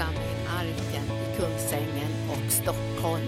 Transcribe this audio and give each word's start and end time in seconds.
församling 0.00 0.46
Arken 0.48 1.04
i 1.04 1.36
Kungsängen 1.36 2.30
och 2.30 2.52
Stockholm. 2.52 3.26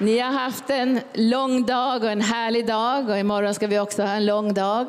Ni 0.00 0.18
har 0.18 0.32
haft 0.32 0.70
en 0.70 1.00
lång 1.14 1.66
dag 1.66 2.04
och 2.04 2.10
en 2.10 2.20
härlig 2.20 2.66
dag 2.66 3.08
och 3.08 3.18
imorgon 3.18 3.54
ska 3.54 3.66
vi 3.66 3.78
också 3.78 4.02
ha 4.02 4.10
en 4.10 4.26
lång 4.26 4.54
dag. 4.54 4.86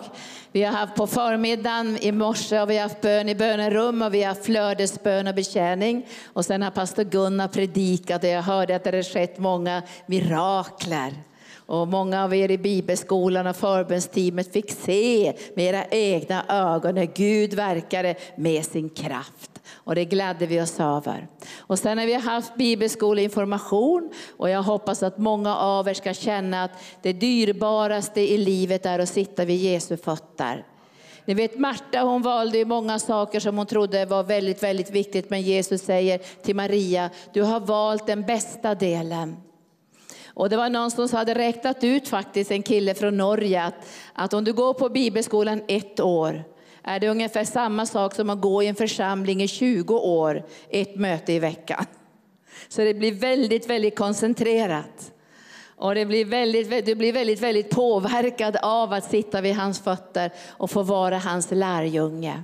Vi 0.52 0.64
har 0.64 0.72
haft 0.72 0.96
på 0.96 1.08
förmiddagen 1.08 1.98
i 2.02 2.12
morse 2.12 2.60
och 2.60 2.70
vi 2.70 2.76
har 2.76 2.84
haft 2.84 3.02
bön 3.02 3.30
i 3.30 3.36
bönerum 3.36 4.02
och 4.02 4.14
vi 4.14 4.24
har 4.24 4.34
flödesbön 4.34 5.28
och 5.28 5.36
betjäning. 5.36 6.08
Och 6.34 6.46
sen 6.46 6.62
har 6.62 6.72
pastor 6.72 7.04
Gunnar 7.04 7.48
predikat 7.48 8.24
och 8.24 8.30
jag 8.30 8.42
hörde 8.42 8.76
att 8.76 8.84
det 8.84 8.96
har 8.96 9.04
skett 9.04 9.38
många 9.38 9.82
mirakler. 10.06 11.14
Och 11.70 11.88
många 11.88 12.24
av 12.24 12.34
er 12.34 12.52
i 12.52 12.58
bibelskolan 12.58 13.48
och 13.48 13.56
förbönsteamet 13.56 14.54
fick 14.54 14.72
se 14.72 15.34
med 15.56 15.66
era 15.66 15.86
egna 15.86 16.46
ögon 16.50 16.96
när 16.96 17.06
Gud 17.06 17.54
verkade 17.54 18.16
med 18.36 18.66
sin 18.66 18.90
kraft. 18.90 19.62
Och 19.72 19.96
det 19.96 20.06
glädde 20.06 20.46
vi 20.46 20.62
oss 20.62 20.80
över. 20.80 21.28
Och 21.58 21.80
sen 21.80 21.98
har 21.98 22.06
vi 22.06 22.14
haft 22.14 22.56
bibelskoleinformation 22.56 24.10
och 24.38 24.50
jag 24.50 24.64
hoppas 24.64 25.04
att 25.04 25.18
många 25.18 25.56
av 25.56 25.88
er 25.88 25.94
ska 25.94 26.14
känna 26.14 26.64
att 26.64 26.72
det 27.02 27.14
dyrbaraste 27.14 28.22
i 28.22 28.38
livet 28.38 28.86
är 28.86 29.00
att 29.00 29.10
sitta 29.10 29.46
vid 29.46 29.58
Jesu 29.58 29.98
fötter. 29.98 30.66
Ni 31.26 31.34
vet 31.34 31.60
Marta 31.60 32.02
hon 32.02 32.22
valde 32.22 32.66
många 32.66 33.00
saker 33.00 33.40
som 33.40 33.58
hon 33.58 33.66
trodde 33.66 34.06
var 34.06 34.24
väldigt, 34.24 34.64
väldigt 34.64 34.92
viktigt. 34.92 35.30
Men 35.30 35.42
Jesus 35.42 35.82
säger 35.82 36.18
till 36.44 36.56
Maria, 36.56 37.10
du 37.34 37.42
har 37.42 37.60
valt 37.60 38.08
den 38.08 38.22
bästa 38.22 38.76
delen. 38.76 39.49
Och 40.40 40.50
det 40.50 40.58
var 40.58 40.70
någon 40.70 40.92
som 40.92 41.10
hade 41.12 41.34
räknat 41.34 41.84
ut 41.84 42.08
faktiskt, 42.08 42.52
en 42.52 42.64
kille 42.64 42.94
från 42.94 43.18
Norge, 43.18 43.64
att, 43.64 43.88
att 44.14 44.34
om 44.34 44.44
du 44.44 44.54
går 44.54 44.74
på 44.74 44.90
bibelskolan 44.90 45.62
ett 45.68 46.00
år, 46.00 46.44
är 46.84 47.00
det 47.00 47.10
ungefär 47.10 47.44
samma 47.44 47.86
sak 47.86 48.16
som 48.16 48.30
att 48.30 48.42
gå 48.42 48.64
i 48.64 48.68
en 48.68 48.76
församling 48.76 49.42
i 49.42 49.48
20 49.48 49.96
år, 49.98 50.46
ett 50.70 50.96
möte 50.96 51.34
i 51.34 51.40
veckan. 51.40 51.86
Så 52.70 52.82
det 52.82 52.94
blir 52.94 53.12
väldigt, 53.12 53.70
väldigt 53.70 53.98
koncentrerat. 53.98 55.12
Och 55.76 55.96
det 55.96 56.06
blir 56.06 56.26
väldigt, 56.26 56.86
du 56.86 56.96
blir 56.96 57.14
väldigt, 57.14 57.42
väldigt 57.42 57.70
påverkad 57.70 58.58
av 58.62 58.94
att 58.94 59.12
sitta 59.12 59.42
vid 59.42 59.56
hans 59.56 59.80
fötter 59.80 60.32
och 60.48 60.72
få 60.72 60.84
vara 60.84 61.18
hans 61.18 61.52
lärjunge. 61.52 62.44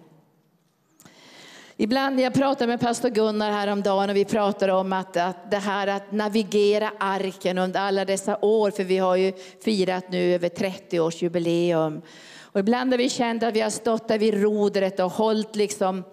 Ibland 1.78 2.20
jag 2.20 2.34
pratade 2.34 2.68
med 2.68 2.80
pastor 2.80 3.10
Gunnar 3.10 3.52
häromdagen 3.52 4.10
och 4.10 4.16
vi 4.16 4.26
pratade 4.26 4.74
om 4.74 4.94
att, 4.94 5.18
att 5.18 5.52
det 5.52 5.58
här 5.58 5.88
att 5.88 6.12
navigera 6.12 6.92
arken 7.00 7.58
under 7.58 7.80
alla 7.80 8.06
dessa 8.06 8.38
år, 8.42 8.72
för 8.72 8.84
vi 8.84 8.98
har 8.98 9.16
ju 9.16 9.34
firat 9.64 10.12
nu 10.12 10.36
över 10.36 10.50
30 10.50 11.00
års 11.00 11.22
jubileum. 11.22 12.02
Och 12.42 12.60
ibland 12.60 12.94
har 12.94 12.98
vi 12.98 13.10
känt 13.10 13.44
att 13.44 13.56
vi 13.56 13.62
har 13.62 13.70
stått 13.70 14.08
där 14.08 14.20
vid 14.20 14.42
rodret 14.42 15.00
och 15.00 15.12
hållit 15.12 15.56
liksom 15.56 16.04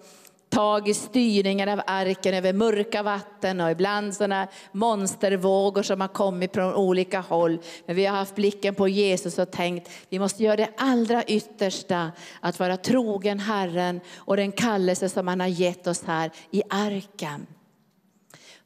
tag 0.53 0.89
i 0.89 0.93
styrningen 0.93 1.69
av 1.69 1.81
arken 1.87 2.33
över 2.33 2.53
mörka 2.53 3.03
vatten 3.03 3.61
och 3.61 3.71
ibland 3.71 4.13
sådana 4.13 4.47
monstervågor 4.71 5.83
som 5.83 6.01
har 6.01 6.07
kommit 6.07 6.53
från 6.53 6.73
olika 6.73 7.19
håll. 7.19 7.59
Men 7.85 7.95
vi 7.95 8.05
har 8.05 8.17
haft 8.17 8.35
blicken 8.35 8.75
på 8.75 8.87
Jesus 8.87 9.39
och 9.39 9.51
tänkt 9.51 9.89
vi 10.09 10.19
måste 10.19 10.43
göra 10.43 10.55
det 10.55 10.69
allra 10.77 11.23
yttersta 11.23 12.11
att 12.39 12.59
vara 12.59 12.77
trogen 12.77 13.39
Herren 13.39 13.99
och 14.15 14.37
den 14.37 14.51
kallelse 14.51 15.09
som 15.09 15.27
han 15.27 15.39
har 15.39 15.47
gett 15.47 15.87
oss 15.87 16.03
här 16.03 16.31
i 16.51 16.63
arken. 16.69 17.47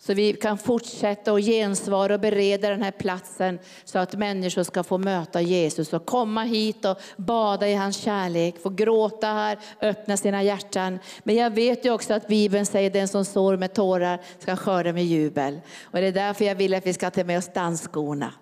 Så 0.08 0.14
vi 0.14 0.34
kan 0.34 0.58
fortsätta 0.58 1.34
och 1.34 1.40
gensvara 1.40 2.14
och 2.14 2.20
bereda 2.20 2.70
den 2.70 2.84
här 2.84 2.92
platsen 2.92 3.60
så 3.86 4.00
att 4.00 4.16
människor 4.16 4.64
ska 4.64 4.84
få 4.84 4.98
möta 4.98 5.42
Jesus 5.42 5.94
och 5.94 6.06
komma 6.06 6.44
hit 6.44 6.86
och 6.86 6.98
bada 7.18 7.68
i 7.68 7.74
hans 7.74 7.98
kärlek, 7.98 8.56
få 8.64 8.70
gråta 8.70 9.28
här, 9.28 9.60
öppna 9.82 10.18
sina 10.18 10.44
hjärtan. 10.44 11.00
Men 11.23 11.36
jag 11.36 11.50
vet 11.50 11.86
ju 11.86 11.92
också 11.92 12.14
att 12.14 12.28
Bibeln 12.28 12.66
säger 12.66 12.90
den 12.90 13.08
som 13.08 13.26
sår 13.26 13.58
med 13.58 13.73
tårar 13.73 14.22
ska 14.40 14.56
skörda 14.56 14.94
med 14.94 15.06
jubel. 15.06 15.60
Och 15.84 16.00
det 16.00 16.08
är 16.08 16.12
därför 16.12 16.46
jag 16.46 16.56
vill 16.56 16.73
att 16.73 16.88
vi 16.88 16.94
ska 16.94 17.10
ta 17.10 17.23
med 17.23 17.38
oss 17.38 17.54
dansskorna. 17.54 18.34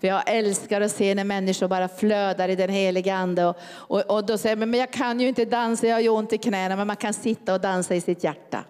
För 0.00 0.08
jag 0.08 0.22
älskar 0.26 0.80
att 0.80 0.92
se 0.92 1.14
när 1.14 1.24
människor 1.24 1.68
bara 1.68 1.88
flödar 1.88 2.48
i 2.48 2.56
den 2.56 2.70
heliga 2.70 3.14
Ande. 3.14 3.46
Och, 3.46 3.56
och, 3.68 4.10
och 4.10 4.26
då 4.26 4.38
säger 4.38 4.56
man, 4.56 4.70
men 4.70 4.80
jag 4.80 4.92
kan 4.92 5.20
ju 5.20 5.28
inte 5.28 5.44
dansa, 5.44 5.86
jag 5.86 5.94
har 5.94 6.00
ju 6.00 6.08
ont 6.08 6.32
i 6.32 6.38
knäna. 6.38 6.76
Men 6.76 6.86
man 6.86 6.96
kan 6.96 7.14
sitta 7.14 7.54
och 7.54 7.60
dansa 7.60 7.94
i 7.94 8.00
sitt 8.00 8.24
hjärta. 8.24 8.64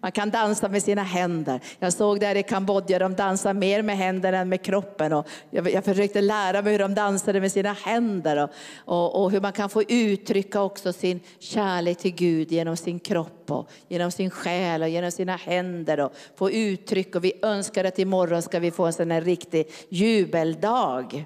Man 0.00 0.12
kan 0.12 0.30
dansa 0.30 0.68
med 0.68 0.82
sina 0.82 1.02
händer. 1.02 1.60
Jag 1.78 1.92
såg 1.92 2.20
där 2.20 2.34
i 2.34 2.42
Kambodja, 2.42 2.98
de 2.98 3.14
dansar 3.14 3.54
mer 3.54 3.82
med 3.82 3.96
händerna 3.96 4.38
än 4.38 4.48
med 4.48 4.62
kroppen. 4.62 5.12
Och 5.12 5.28
jag, 5.50 5.72
jag 5.72 5.84
försökte 5.84 6.20
lära 6.20 6.62
mig 6.62 6.72
hur 6.72 6.78
de 6.78 6.94
dansade 6.94 7.40
med 7.40 7.52
sina 7.52 7.72
händer 7.72 8.36
och, 8.36 8.50
och, 8.84 9.22
och, 9.22 9.30
hur 9.30 9.40
man 9.40 9.52
kan 9.52 9.68
få 9.68 9.82
uttrycka 9.82 10.62
också 10.62 10.92
sin 10.92 11.20
kärlek 11.38 11.98
till 11.98 12.14
Gud 12.14 12.52
genom 12.52 12.76
sin 12.76 13.00
kropp 13.00 13.50
och 13.50 13.70
genom 13.88 14.10
sin 14.10 14.30
själ 14.30 14.82
och 14.82 14.88
genom 14.88 15.10
sina 15.10 15.36
händer. 15.36 16.00
Och 16.00 16.12
få 16.36 16.50
uttryck 16.50 17.14
och 17.14 17.24
vi 17.24 17.32
önskar 17.42 17.84
att 17.84 17.98
imorgon 17.98 18.42
ska 18.42 18.58
vi 18.58 18.70
få 18.70 18.86
en 18.86 18.92
sån 18.92 19.10
här 19.10 19.20
riktig 19.20 19.70
jubeldag. 19.88 21.24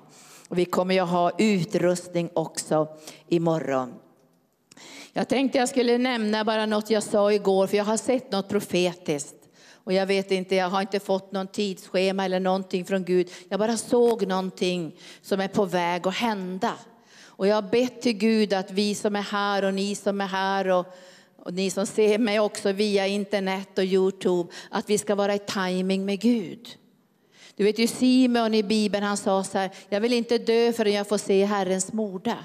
Och 0.49 0.59
vi 0.59 0.65
kommer 0.65 0.95
ju 0.95 1.01
ha 1.01 1.31
utrustning 1.39 2.31
också 2.35 2.89
imorgon. 3.29 4.02
Jag 5.13 5.29
tänkte 5.29 5.59
jag 5.59 5.69
skulle 5.69 5.99
nämna 5.99 6.45
bara 6.45 6.67
något 6.67 6.91
jag 6.91 7.03
sa 7.03 7.33
igår, 7.33 7.67
för 7.67 7.77
jag 7.77 7.85
har 7.85 7.97
sett 7.97 8.33
något 8.33 8.49
profetiskt. 8.49 9.35
Och 9.85 9.93
jag 9.93 10.07
vet 10.07 10.31
inte, 10.31 10.55
jag 10.55 10.69
har 10.69 10.81
inte 10.81 11.01
fått 11.01 11.33
någon 11.33 11.47
tidsschema 11.47 12.25
eller 12.25 12.41
någonting 12.41 12.85
från 12.85 13.05
Gud. 13.05 13.31
Jag 13.49 13.61
bara 13.61 13.77
såg 13.77 14.27
någonting 14.27 14.97
som 15.23 15.41
är 15.41 15.49
på 15.49 15.65
väg 15.65 16.07
att 16.07 16.15
hända. 16.15 16.73
Och 17.25 17.47
jag 17.47 17.55
har 17.55 17.71
bett 17.71 18.03
till 18.03 18.13
Gud 18.13 18.53
att 18.53 18.71
vi 18.71 18.95
som 18.95 19.17
är 19.17 19.23
här 19.23 19.65
och 19.65 19.75
ni 19.75 19.95
som 19.95 20.21
är 20.21 20.27
här 20.27 20.69
och, 20.69 20.87
och 21.37 21.55
ni 21.55 21.71
som 21.71 21.87
ser 21.87 22.19
mig 22.19 22.41
också 22.41 22.73
via 22.73 23.07
internet 23.07 23.79
och 23.79 23.85
Youtube, 23.85 24.53
att 24.71 24.91
vi 24.91 24.99
ska 24.99 25.15
vara 25.15 25.35
i 25.35 25.39
timing 25.39 26.05
med 26.05 26.21
Gud. 26.21 26.69
Du 27.57 27.65
vet 27.65 27.79
ju 27.79 27.87
Simon 27.87 28.55
i 28.55 28.63
Bibeln, 28.63 29.05
han 29.05 29.17
sa 29.17 29.45
så 29.45 29.59
här, 29.59 29.71
jag 29.89 30.01
vill 30.01 30.13
inte 30.13 30.39
dö 30.39 30.73
förrän 30.73 30.93
jag 30.93 31.09
får 31.09 31.19
se 31.19 31.45
Herrens 31.45 31.93
morda. 31.93 32.39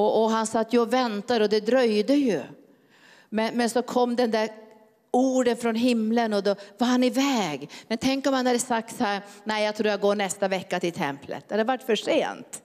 Och, 0.00 0.22
och 0.22 0.30
han 0.30 0.46
satt 0.46 0.72
ju 0.72 0.80
och 0.80 0.92
väntade 0.92 1.44
och 1.44 1.50
det 1.50 1.60
dröjde 1.60 2.14
ju. 2.14 2.42
Men, 3.28 3.56
men 3.56 3.70
så 3.70 3.82
kom 3.82 4.16
den 4.16 4.30
där 4.30 4.48
orden 5.10 5.56
från 5.56 5.74
himlen 5.74 6.32
och 6.32 6.42
då 6.42 6.54
var 6.78 6.86
han 6.86 7.04
iväg. 7.04 7.70
Men 7.88 7.98
tänk 7.98 8.26
om 8.26 8.34
han 8.34 8.46
hade 8.46 8.58
sagt 8.58 8.96
så 8.96 9.04
här, 9.04 9.22
nej 9.44 9.64
jag 9.64 9.76
tror 9.76 9.88
jag 9.88 10.00
går 10.00 10.14
nästa 10.14 10.48
vecka 10.48 10.80
till 10.80 10.92
templet. 10.92 11.48
Det 11.48 11.54
hade 11.54 11.64
varit 11.64 11.82
för 11.82 11.96
sent. 11.96 12.62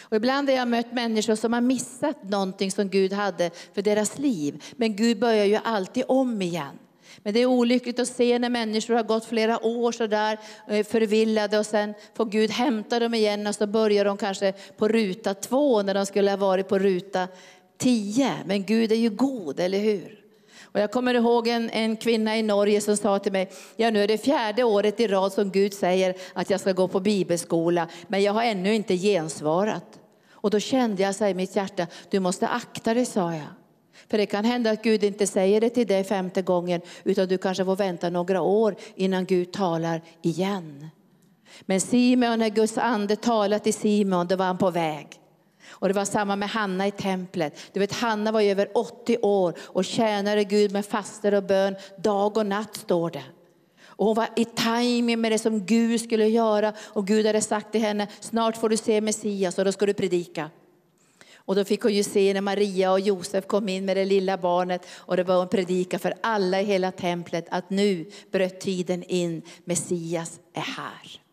Och 0.00 0.16
ibland 0.16 0.48
har 0.48 0.56
jag 0.56 0.68
mött 0.68 0.92
människor 0.92 1.34
som 1.34 1.52
har 1.52 1.60
missat 1.60 2.22
någonting 2.22 2.70
som 2.70 2.88
Gud 2.88 3.12
hade 3.12 3.50
för 3.74 3.82
deras 3.82 4.18
liv. 4.18 4.62
Men 4.76 4.96
Gud 4.96 5.18
börjar 5.18 5.44
ju 5.44 5.58
alltid 5.64 6.04
om 6.08 6.42
igen. 6.42 6.78
Men 7.22 7.34
det 7.34 7.40
är 7.40 7.46
olyckligt 7.46 7.98
att 7.98 8.08
se 8.08 8.38
när 8.38 8.50
människor 8.50 8.94
har 8.94 9.02
gått 9.02 9.24
flera 9.24 9.66
år 9.66 9.92
så 9.92 10.06
där 10.06 10.38
eh, 10.68 10.86
förvillade 10.86 11.58
och 11.58 11.66
sen 11.66 11.94
får 12.14 12.24
Gud 12.24 12.50
hämta 12.50 12.98
dem 12.98 13.14
igen 13.14 13.46
och 13.46 13.54
så 13.54 13.66
börjar 13.66 14.04
de 14.04 14.16
kanske 14.16 14.52
på 14.76 14.88
ruta 14.88 15.34
två 15.34 15.82
när 15.82 15.94
de 15.94 16.06
skulle 16.06 16.30
ha 16.30 16.36
varit 16.36 16.68
på 16.68 16.78
ruta 16.78 17.28
tio. 17.78 18.32
Men 18.46 18.64
Gud 18.64 18.92
är 18.92 18.96
ju 18.96 19.10
god, 19.10 19.60
eller 19.60 19.78
hur? 19.78 20.24
Och 20.74 20.80
jag 20.80 20.92
kommer 20.92 21.14
ihåg 21.14 21.48
en, 21.48 21.70
en 21.70 21.96
kvinna 21.96 22.36
i 22.38 22.42
Norge 22.42 22.80
som 22.80 22.96
sa 22.96 23.18
till 23.18 23.32
mig, 23.32 23.50
ja 23.76 23.90
nu 23.90 24.02
är 24.02 24.08
det 24.08 24.18
fjärde 24.18 24.64
året 24.64 25.00
i 25.00 25.06
rad 25.06 25.32
som 25.32 25.50
Gud 25.50 25.74
säger 25.74 26.14
att 26.32 26.50
jag 26.50 26.60
ska 26.60 26.72
gå 26.72 26.88
på 26.88 27.00
bibelskola, 27.00 27.88
men 28.08 28.22
jag 28.22 28.32
har 28.32 28.42
ännu 28.42 28.74
inte 28.74 28.96
gensvarat. 28.96 30.00
Och 30.30 30.50
då 30.50 30.60
kände 30.60 31.02
jag 31.02 31.14
sig 31.14 31.30
i 31.30 31.34
mitt 31.34 31.56
hjärta, 31.56 31.86
du 32.10 32.20
måste 32.20 32.48
akta 32.48 32.94
dig 32.94 33.06
sa 33.06 33.32
jag. 33.32 33.63
För 34.10 34.18
det 34.18 34.26
kan 34.26 34.44
hända 34.44 34.70
att 34.70 34.82
Gud 34.82 35.04
inte 35.04 35.26
säger 35.26 35.60
det 35.60 35.70
till 35.70 35.86
dig 35.86 36.04
femte 36.04 36.42
gången, 36.42 36.80
utan 37.04 37.28
du 37.28 37.38
kanske 37.38 37.64
får 37.64 37.76
vänta 37.76 38.10
några 38.10 38.40
år 38.40 38.76
innan 38.94 39.24
Gud 39.24 39.52
talar 39.52 40.02
igen. 40.22 40.88
Men 41.60 41.80
Simon, 41.80 42.38
när 42.38 42.48
Guds 42.48 42.78
ande 42.78 43.16
talade 43.16 43.64
till 43.64 43.74
Simon, 43.74 44.26
då 44.26 44.36
var 44.36 44.46
han 44.46 44.58
på 44.58 44.70
väg. 44.70 45.08
Och 45.68 45.88
det 45.88 45.94
var 45.94 46.04
samma 46.04 46.36
med 46.36 46.48
Hanna 46.48 46.86
i 46.86 46.90
templet. 46.90 47.58
Du 47.72 47.80
vet, 47.80 47.92
Hanna 47.92 48.32
var 48.32 48.40
över 48.40 48.68
80 48.74 49.18
år 49.22 49.54
och 49.60 49.84
tjänade 49.84 50.44
Gud 50.44 50.72
med 50.72 50.86
faster 50.86 51.34
och 51.34 51.42
bön 51.42 51.76
dag 51.96 52.36
och 52.36 52.46
natt, 52.46 52.76
står 52.76 53.10
det. 53.10 53.24
Och 53.96 54.06
hon 54.06 54.14
var 54.14 54.28
i 54.36 54.44
timing 54.44 55.20
med 55.20 55.32
det 55.32 55.38
som 55.38 55.66
Gud 55.66 56.00
skulle 56.00 56.28
göra. 56.28 56.72
Och 56.80 57.06
Gud 57.06 57.26
hade 57.26 57.40
sagt 57.40 57.72
till 57.72 57.80
henne, 57.80 58.08
snart 58.20 58.56
får 58.56 58.68
du 58.68 58.76
se 58.76 59.00
Messias 59.00 59.58
och 59.58 59.64
då 59.64 59.72
ska 59.72 59.86
du 59.86 59.94
predika. 59.94 60.50
Och 61.46 61.54
då 61.54 61.64
fick 61.64 61.82
hon 61.82 61.94
ju 61.94 62.02
se 62.02 62.34
när 62.34 62.40
Maria 62.40 62.92
och 62.92 63.00
Josef 63.00 63.46
kom 63.46 63.68
in 63.68 63.84
med 63.84 63.96
det 63.96 64.04
lilla 64.04 64.38
barnet 64.38 64.86
och 64.90 65.16
det 65.16 65.24
var 65.24 65.42
en 65.42 65.48
predika 65.48 65.98
för 65.98 66.14
alla 66.20 66.60
i 66.60 66.64
hela 66.64 66.92
templet 66.92 67.46
att 67.50 67.70
nu 67.70 68.10
bröt 68.30 68.60
tiden 68.60 69.02
in, 69.02 69.42
Messias 69.64 70.40
är 70.54 70.60
här. 70.60 71.23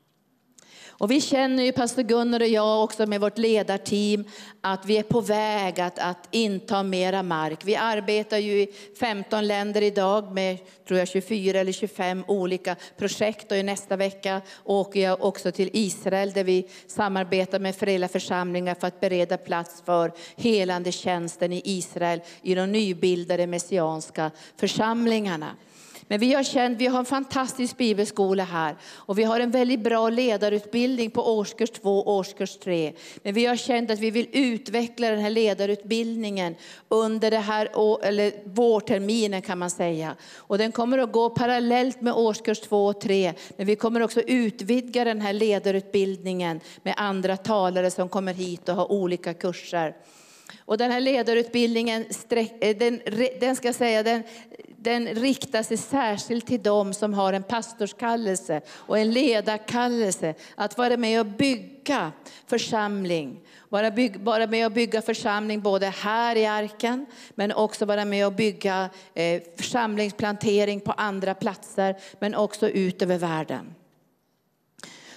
Och 1.01 1.11
vi 1.11 1.21
känner 1.21 1.63
ju, 1.63 1.71
pastor 1.71 2.03
Gunnar 2.03 2.39
och 2.39 2.47
jag 2.47 2.83
också 2.83 3.05
med 3.05 3.21
vårt 3.21 3.37
ledarteam, 3.37 4.23
att 4.61 4.85
vi 4.85 4.97
är 4.97 5.03
på 5.03 5.21
väg 5.21 5.79
att, 5.79 5.99
att 5.99 6.27
inta 6.31 6.83
mera 6.83 7.23
mark. 7.23 7.59
Vi 7.63 7.75
arbetar 7.75 8.37
ju 8.37 8.61
i 8.61 8.67
15 8.99 9.47
länder 9.47 9.81
idag 9.81 10.33
med 10.33 10.57
tror 10.87 10.99
jag, 10.99 11.07
24 11.07 11.59
eller 11.59 11.71
25 11.71 12.23
olika 12.27 12.75
projekt. 12.97 13.51
Och 13.51 13.57
i 13.57 13.63
nästa 13.63 13.95
vecka 13.95 14.41
åker 14.63 14.99
jag 14.99 15.23
också 15.23 15.51
till 15.51 15.69
Israel 15.73 16.31
där 16.31 16.43
vi 16.43 16.67
samarbetar 16.87 17.59
med 17.59 17.75
föräldraförsamlingar 17.75 18.75
för 18.75 18.87
att 18.87 18.99
bereda 18.99 19.37
plats 19.37 19.83
för 19.85 20.11
helande 20.35 20.91
tjänsten 20.91 21.53
i 21.53 21.61
Israel 21.65 22.21
i 22.41 22.55
de 22.55 22.71
nybildade 22.71 23.47
messianska 23.47 24.31
församlingarna. 24.57 25.55
Men 26.11 26.19
vi 26.19 26.33
har 26.33 26.43
känt, 26.43 26.81
vi 26.81 26.87
har 26.87 26.99
en 26.99 27.05
fantastisk 27.05 27.77
bibelskola 27.77 28.43
här 28.43 28.75
och 28.91 29.19
vi 29.19 29.23
har 29.23 29.39
en 29.39 29.51
väldigt 29.51 29.79
bra 29.79 30.09
ledarutbildning 30.09 31.11
på 31.11 31.37
årskurs 31.37 31.69
2 31.69 31.99
och 31.99 32.13
årskurs 32.13 32.57
3. 32.57 32.93
Men 33.23 33.33
vi 33.33 33.45
har 33.45 33.55
känt 33.55 33.91
att 33.91 33.99
vi 33.99 34.11
vill 34.11 34.27
utveckla 34.31 35.09
den 35.09 35.19
här 35.19 35.29
ledarutbildningen 35.29 36.55
under 36.89 37.31
det 37.31 37.37
här, 37.37 37.69
eller 38.03 38.33
vårterminen 38.45 39.41
kan 39.41 39.57
man 39.57 39.69
säga. 39.69 40.15
Och 40.35 40.57
den 40.57 40.71
kommer 40.71 40.97
att 40.97 41.11
gå 41.11 41.29
parallellt 41.29 42.01
med 42.01 42.13
årskurs 42.13 42.59
2 42.59 42.85
och 42.85 43.01
3. 43.01 43.33
Men 43.57 43.65
vi 43.65 43.75
kommer 43.75 44.01
också 44.01 44.21
utvidga 44.21 45.03
den 45.03 45.21
här 45.21 45.33
ledarutbildningen 45.33 46.59
med 46.83 46.93
andra 46.97 47.37
talare 47.37 47.91
som 47.91 48.09
kommer 48.09 48.33
hit 48.33 48.69
och 48.69 48.75
har 48.75 48.91
olika 48.91 49.33
kurser. 49.33 49.95
Och 50.65 50.77
den 50.77 50.91
här 50.91 50.99
ledarutbildningen, 50.99 52.05
eh, 52.59 52.77
den, 52.77 53.01
den 53.39 53.55
ska 53.55 53.73
säga, 53.73 54.03
den 54.03 54.23
den 54.83 55.07
riktar 55.07 55.63
sig 55.63 55.77
särskilt 55.77 56.47
till 56.47 56.63
dem 56.63 56.93
som 56.93 57.13
har 57.13 57.33
en 57.33 57.43
pastorskallelse 57.43 58.61
och 58.69 58.99
en 58.99 59.11
ledarkallelse. 59.11 60.33
Att 60.55 60.77
vara 60.77 60.97
med 60.97 61.19
och 61.19 61.25
bygga 61.25 62.11
församling. 62.47 63.39
Vara, 63.69 63.91
bygg, 63.91 64.17
vara 64.17 64.47
med 64.47 64.65
och 64.65 64.71
bygga 64.71 65.01
församling 65.01 65.61
både 65.61 65.87
här 65.87 66.35
i 66.35 66.45
arken 66.45 67.05
men 67.35 67.51
också 67.51 67.85
vara 67.85 68.05
med 68.05 68.25
och 68.25 68.33
bygga 68.33 68.89
eh, 69.13 69.41
församlingsplantering 69.57 70.79
på 70.79 70.91
andra 70.91 71.33
platser 71.33 71.95
men 72.19 72.35
också 72.35 72.69
ut 72.69 73.01
över 73.01 73.17
världen. 73.17 73.75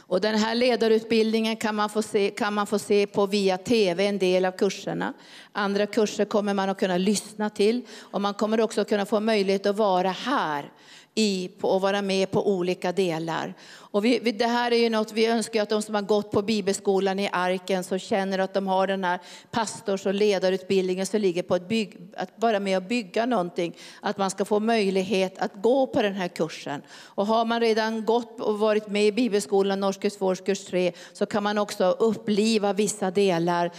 Och 0.06 0.20
den 0.20 0.34
här 0.34 0.54
ledarutbildningen 0.54 1.56
kan 1.56 1.74
man, 1.74 1.90
få 1.90 2.02
se, 2.02 2.30
kan 2.30 2.54
man 2.54 2.66
få 2.66 2.78
se 2.78 3.06
på 3.06 3.26
via 3.26 3.58
tv, 3.58 4.06
en 4.06 4.18
del 4.18 4.44
av 4.44 4.52
kurserna. 4.52 5.12
Andra 5.52 5.86
kurser 5.86 6.24
kommer 6.24 6.54
man 6.54 6.68
att 6.68 6.78
kunna 6.78 6.98
lyssna 6.98 7.50
till. 7.50 7.86
Och 8.00 8.20
man 8.20 8.34
kommer 8.34 8.60
också 8.60 8.84
kunna 8.84 9.06
få 9.06 9.20
möjlighet 9.20 9.66
att 9.66 9.76
vara 9.76 10.10
här 10.10 10.72
i, 11.14 11.50
på, 11.58 11.68
och 11.68 11.80
vara 11.80 12.02
med 12.02 12.30
på 12.30 12.48
olika 12.48 12.92
delar. 12.92 13.54
Och 13.94 14.04
vi, 14.04 14.18
vi, 14.18 14.32
det 14.32 14.46
här 14.46 14.70
är 14.70 14.76
ju 14.76 14.90
något 14.90 15.12
vi 15.12 15.26
önskar 15.26 15.62
att 15.62 15.68
de 15.68 15.82
som 15.82 15.94
har 15.94 16.02
gått 16.02 16.30
på 16.30 16.42
bibelskolan 16.42 17.18
i 17.18 17.28
Arken, 17.32 17.84
så 17.84 17.98
känner 17.98 18.38
att 18.38 18.54
de 18.54 18.66
har 18.66 18.86
den 18.86 19.04
här 19.04 19.18
pastors 19.50 20.06
och 20.06 20.14
ledarutbildningen 20.14 21.06
som 21.06 21.20
ligger 21.20 21.42
på 21.42 21.54
att, 21.54 21.68
bygg, 21.68 21.98
att 22.16 22.30
vara 22.36 22.60
med 22.60 22.76
och 22.76 22.82
bygga 22.82 23.26
någonting, 23.26 23.76
att 24.00 24.18
man 24.18 24.30
ska 24.30 24.44
få 24.44 24.60
möjlighet 24.60 25.38
att 25.38 25.52
gå 25.54 25.86
på 25.86 26.02
den 26.02 26.14
här 26.14 26.28
kursen. 26.28 26.82
Och 26.90 27.26
har 27.26 27.44
man 27.44 27.60
redan 27.60 28.04
gått 28.04 28.40
och 28.40 28.58
varit 28.58 28.88
med 28.88 29.06
i 29.06 29.12
bibelskolan 29.12 29.84
årskurs 29.84 30.16
2, 30.16 30.26
årskurs 30.26 30.64
3, 30.64 30.92
så 31.12 31.26
kan 31.26 31.42
man 31.42 31.58
också 31.58 31.84
uppliva 31.84 32.72
vissa 32.72 33.10
delar. 33.10 33.70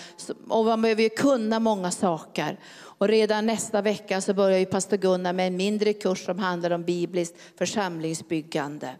Och 0.50 0.66
man 0.66 0.82
behöver 0.82 1.04
ju 1.04 1.10
kunna 1.10 1.60
många 1.60 1.92
saker. 1.92 2.60
Och 2.98 3.08
redan 3.08 3.46
nästa 3.46 3.82
vecka 3.82 4.22
så 4.22 4.34
börjar 4.34 4.60
ju 4.60 4.66
pastor 4.66 4.98
Gunnar 4.98 5.34
med 5.34 5.48
en 5.48 5.58
mindre 5.58 5.94
kurs 5.94 6.26
som 6.26 6.40
handlar 6.40 6.72
om 6.72 6.84
bibliskt 6.84 7.36
församlingsbyggande. 7.58 8.96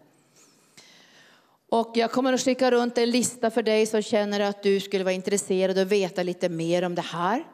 Och 1.68 1.92
jag 1.94 2.12
kommer 2.12 2.32
att 2.32 2.40
skicka 2.40 2.70
runt 2.70 2.98
en 2.98 3.10
lista 3.10 3.50
för 3.50 3.62
dig 3.62 3.86
som 3.86 4.02
känner 4.02 4.40
att 4.40 4.62
du 4.62 4.80
skulle 4.80 5.04
vara 5.04 5.14
intresserad 5.14 5.78
och 5.78 5.92
veta 5.92 6.22
lite 6.22 6.48
mer 6.48 6.82
om 6.84 6.94
det 6.94 7.02
här. 7.02 7.44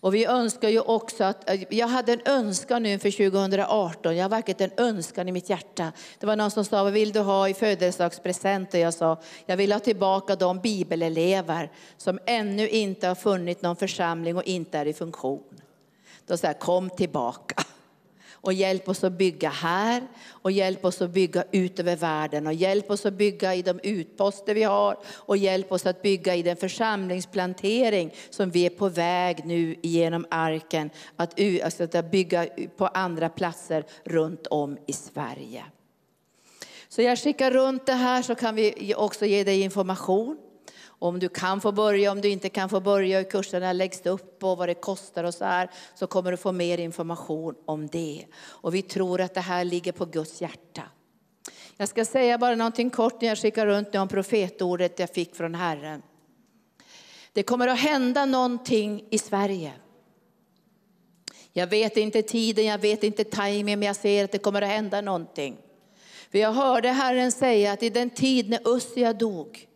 Och 0.00 0.14
vi 0.14 0.24
önskar 0.24 0.68
ju 0.68 0.80
också 0.80 1.24
att, 1.24 1.50
eh, 1.50 1.62
jag 1.70 1.86
hade 1.86 2.12
en 2.12 2.20
önskan 2.24 2.82
nu 2.82 2.98
för 2.98 3.10
2018, 3.10 4.16
jag 4.16 4.24
har 4.24 4.28
verkligen 4.28 4.70
en 4.70 4.84
önskan 4.84 5.28
i 5.28 5.32
mitt 5.32 5.50
hjärta. 5.50 5.92
Det 6.18 6.26
var 6.26 6.36
någon 6.36 6.50
som 6.50 6.64
sa, 6.64 6.84
vad 6.84 6.92
vill 6.92 7.12
du 7.12 7.20
ha 7.20 7.48
i 7.48 7.54
födelsedagspresent? 7.54 8.74
Och 8.74 8.80
jag 8.80 8.94
sa, 8.94 9.20
jag 9.46 9.56
vill 9.56 9.72
ha 9.72 9.78
tillbaka 9.78 10.36
de 10.36 10.58
bibelelever 10.58 11.70
som 11.96 12.18
ännu 12.26 12.68
inte 12.68 13.08
har 13.08 13.14
funnit 13.14 13.62
någon 13.62 13.76
församling 13.76 14.36
och 14.36 14.44
inte 14.44 14.78
är 14.78 14.86
i 14.86 14.92
funktion. 14.92 15.60
Då 16.26 16.36
sa 16.36 16.46
jag, 16.46 16.58
kom 16.58 16.90
tillbaka 16.90 17.64
och 18.40 18.52
hjälp 18.52 18.88
oss 18.88 19.04
att 19.04 19.12
bygga 19.12 19.48
här 19.48 20.02
och 20.28 20.50
hjälp 20.50 20.84
oss 20.84 21.02
att 21.02 21.10
bygga 21.10 21.44
ut 21.50 21.80
över 21.80 21.96
världen 21.96 22.46
och 22.46 22.52
hjälp 22.52 22.90
oss 22.90 23.06
att 23.06 23.14
bygga 23.14 23.54
i 23.54 23.62
de 23.62 23.80
utposter 23.82 24.54
vi 24.54 24.62
har 24.62 24.98
och 25.06 25.36
hjälp 25.36 25.72
oss 25.72 25.86
att 25.86 26.02
bygga 26.02 26.34
i 26.34 26.42
den 26.42 26.56
församlingsplantering 26.56 28.14
som 28.30 28.50
vi 28.50 28.66
är 28.66 28.70
på 28.70 28.88
väg 28.88 29.44
nu 29.44 29.76
genom 29.82 30.26
arken 30.30 30.90
att, 31.16 31.40
alltså 31.64 31.84
att 31.84 32.10
bygga 32.10 32.46
på 32.76 32.86
andra 32.86 33.28
platser 33.28 33.84
runt 34.04 34.46
om 34.46 34.78
i 34.86 34.92
Sverige. 34.92 35.64
Så 36.88 37.02
jag 37.02 37.18
skickar 37.18 37.50
runt 37.50 37.86
det 37.86 37.92
här 37.92 38.22
så 38.22 38.34
kan 38.34 38.54
vi 38.54 38.94
också 38.96 39.26
ge 39.26 39.44
dig 39.44 39.60
information. 39.60 40.36
Om 41.02 41.18
du 41.18 41.28
kan 41.28 41.60
få 41.60 41.72
börja, 41.72 42.12
om 42.12 42.20
du 42.20 42.28
inte 42.28 42.48
kan 42.48 42.68
få 42.68 42.80
börja, 42.80 43.18
hur 43.18 43.30
kurserna 43.30 43.72
läggs 43.72 44.06
upp 44.06 44.44
och 44.44 44.58
vad 44.58 44.68
det 44.68 44.74
kostar 44.74 45.24
och 45.24 45.34
så 45.34 45.44
här, 45.44 45.70
så 45.94 46.06
kommer 46.06 46.30
du 46.30 46.36
få 46.36 46.52
mer 46.52 46.78
information 46.78 47.54
om 47.64 47.86
det. 47.86 48.24
Och 48.42 48.74
vi 48.74 48.82
tror 48.82 49.20
att 49.20 49.34
det 49.34 49.40
här 49.40 49.64
ligger 49.64 49.92
på 49.92 50.04
Guds 50.04 50.40
hjärta. 50.40 50.82
Jag 51.76 51.88
ska 51.88 52.04
säga 52.04 52.38
bara 52.38 52.54
någonting 52.54 52.90
kort 52.90 53.20
när 53.20 53.28
jag 53.28 53.38
skickar 53.38 53.66
runt 53.66 53.94
om 53.94 54.08
profetordet 54.08 54.98
jag 54.98 55.10
fick 55.10 55.34
från 55.34 55.54
Herren. 55.54 56.02
Det 57.32 57.42
kommer 57.42 57.68
att 57.68 57.80
hända 57.80 58.26
någonting 58.26 59.04
i 59.10 59.18
Sverige. 59.18 59.72
Jag 61.52 61.66
vet 61.66 61.96
inte 61.96 62.22
tiden, 62.22 62.64
jag 62.64 62.78
vet 62.78 63.02
inte 63.02 63.24
tajmingen, 63.24 63.78
men 63.78 63.86
jag 63.86 63.96
ser 63.96 64.24
att 64.24 64.32
det 64.32 64.38
kommer 64.38 64.62
att 64.62 64.68
hända 64.68 65.00
någonting. 65.00 65.56
För 66.30 66.38
jag 66.38 66.52
hörde 66.52 66.88
Herren 66.88 67.32
säga 67.32 67.72
att 67.72 67.82
i 67.82 67.90
den 67.90 68.10
tid 68.10 68.48
när 68.48 68.76
Ussia 68.76 69.12
dog, 69.12 69.66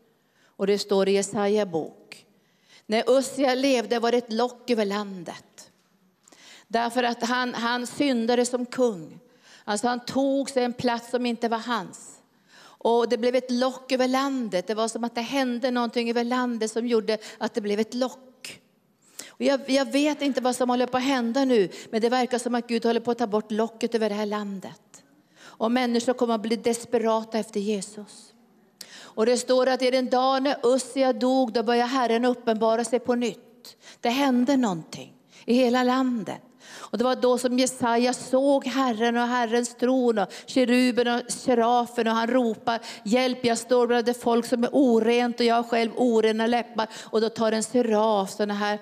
och 0.56 0.67
det 0.67 0.79
står 0.79 1.09
i 1.09 1.12
Jesaja 1.12 1.67
bok. 1.67 2.27
När 2.87 3.19
Ussia 3.19 3.55
levde 3.55 3.99
var 3.99 4.12
det 4.12 4.19
ett 4.19 4.33
lock 4.33 4.71
över 4.71 4.85
landet. 4.85 5.71
Därför 6.69 7.03
att 7.03 7.23
han, 7.23 7.55
han 7.55 7.87
syndade 7.87 8.47
som 8.47 8.67
kung. 8.67 9.19
Alltså 9.65 9.89
han 9.89 10.05
tog 10.05 10.51
sig 10.51 10.65
en 10.65 10.73
plats 10.73 11.11
som 11.11 11.27
inte 11.27 11.49
var 11.49 11.59
hans. 11.59 12.11
Och 12.56 13.09
det 13.09 13.19
blev 13.19 13.35
ett 13.35 13.51
lock 13.51 13.93
över 13.93 14.09
landet. 14.09 14.67
Det 14.67 14.75
var 14.75 14.89
som 14.89 15.05
att 15.05 15.15
det 15.15 15.21
hände 15.21 15.71
någonting 15.71 16.11
över 16.11 16.25
landet 16.25 16.71
som 16.71 16.87
gjorde 16.87 17.19
att 17.39 17.55
det 17.55 17.61
blev 17.61 17.81
ett 17.81 17.95
lock. 17.95 18.61
Och 19.29 19.43
jag, 19.43 19.71
jag 19.71 19.93
vet 19.93 20.23
inte 20.23 20.41
vad 20.41 20.56
som 20.56 20.71
håller 20.71 20.87
på 20.87 20.97
att 20.97 21.03
hända 21.03 21.45
nu, 21.45 21.69
men 21.91 22.01
det 22.01 22.09
verkar 22.09 22.39
som 22.39 22.55
att 22.55 22.67
Gud 22.67 22.85
håller 22.85 23.01
på 23.01 23.11
att 23.11 23.19
ta 23.19 23.27
bort 23.27 23.51
locket 23.51 23.95
över 23.95 24.09
det 24.09 24.15
här 24.15 24.27
landet. 24.27 25.05
Och 25.37 25.73
människor 25.73 26.12
kommer 26.12 26.35
att 26.35 26.43
bli 26.43 26.56
desperata 26.56 27.39
efter 27.39 27.61
Jesus. 27.61 28.34
Och 29.15 29.27
det 29.27 29.37
står 29.37 29.69
att 29.69 29.83
i 29.83 29.91
den 29.91 30.11
dag 30.11 30.43
när 30.43 30.57
Ussia 30.63 31.13
dog, 31.13 31.53
då 31.53 31.63
började 31.63 31.89
Herren 31.89 32.25
uppenbara 32.25 32.85
sig 32.85 32.99
på 32.99 33.15
nytt. 33.15 33.77
Det 34.01 34.09
hände 34.09 34.56
någonting 34.56 35.13
i 35.44 35.55
hela 35.55 35.83
landet. 35.83 36.41
Och 36.77 36.99
det 36.99 37.05
var 37.05 37.17
då 37.17 37.39
som 37.39 37.59
Jesaja 37.59 38.13
såg 38.13 38.67
Herren 38.67 39.17
och 39.17 39.27
Herrens 39.27 39.75
tron 39.75 40.19
och 40.19 40.29
keruben 40.47 41.09
och 41.09 41.33
serafen 41.33 42.09
och 42.09 42.15
han 42.15 42.27
ropar 42.27 42.81
hjälp 43.05 43.44
jag 43.44 43.59
står 43.59 43.87
bland 43.87 44.06
det 44.06 44.15
folk 44.15 44.47
som 44.47 44.65
är 44.65 44.71
orent 44.73 45.41
och 45.41 45.47
jag 45.47 45.55
har 45.55 45.63
själv 45.63 45.91
orena 45.97 46.47
läppar. 46.47 46.89
Och 47.03 47.21
då 47.21 47.29
tar 47.29 47.53
en 47.53 47.63
seraf 47.63 48.31
sådana 48.31 48.55
här 48.55 48.79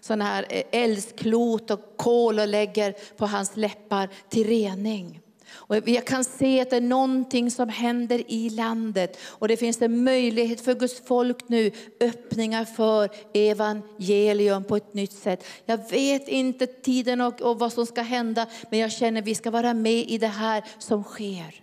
sådana 0.00 0.24
här 0.24 0.46
eh, 0.48 0.62
eldsklot 0.82 1.70
och 1.70 1.80
kol 1.96 2.38
och 2.38 2.48
lägger 2.48 2.94
på 3.16 3.26
hans 3.26 3.56
läppar 3.56 4.08
till 4.28 4.46
rening. 4.46 5.20
Och 5.66 5.88
jag 5.88 6.04
kan 6.04 6.24
se 6.24 6.60
att 6.60 6.70
det 6.70 6.76
är 6.76 6.80
någonting 6.80 7.50
som 7.50 7.68
händer 7.68 8.30
i 8.30 8.50
landet. 8.50 9.18
Och 9.22 9.48
det 9.48 9.56
finns 9.56 9.82
en 9.82 10.04
möjlighet 10.04 10.60
för 10.60 10.74
Guds 10.74 11.00
folk 11.06 11.48
nu, 11.48 11.70
öppningar 12.00 12.64
för 12.64 13.10
evangelium 13.34 14.64
på 14.64 14.76
ett 14.76 14.94
nytt 14.94 15.12
sätt. 15.12 15.44
Jag 15.64 15.90
vet 15.90 16.28
inte 16.28 16.66
tiden 16.66 17.20
och, 17.20 17.42
och 17.42 17.58
vad 17.58 17.72
som 17.72 17.86
ska 17.86 18.02
hända, 18.02 18.46
men 18.70 18.78
jag 18.78 18.92
känner 18.92 19.20
att 19.20 19.26
vi 19.26 19.34
ska 19.34 19.50
vara 19.50 19.74
med 19.74 20.10
i 20.10 20.18
det 20.18 20.26
här 20.26 20.64
som 20.78 21.04
sker. 21.04 21.62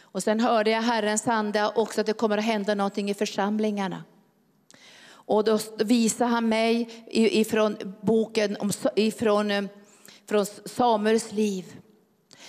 Och 0.00 0.22
sen 0.22 0.40
hörde 0.40 0.70
jag 0.70 0.82
Herrens 0.82 1.28
ande 1.28 1.70
också 1.74 2.00
att 2.00 2.06
det 2.06 2.12
kommer 2.12 2.38
att 2.38 2.44
hända 2.44 2.74
någonting 2.74 3.10
i 3.10 3.14
församlingarna. 3.14 4.04
Och 5.10 5.44
då 5.44 5.58
visade 5.78 6.30
han 6.30 6.48
mig 6.48 6.88
ifrån 7.10 7.76
boken 8.00 8.56
ifrån, 8.94 9.50
eh, 9.50 9.64
från 10.28 10.46
Samuels 10.64 11.32
liv. 11.32 11.64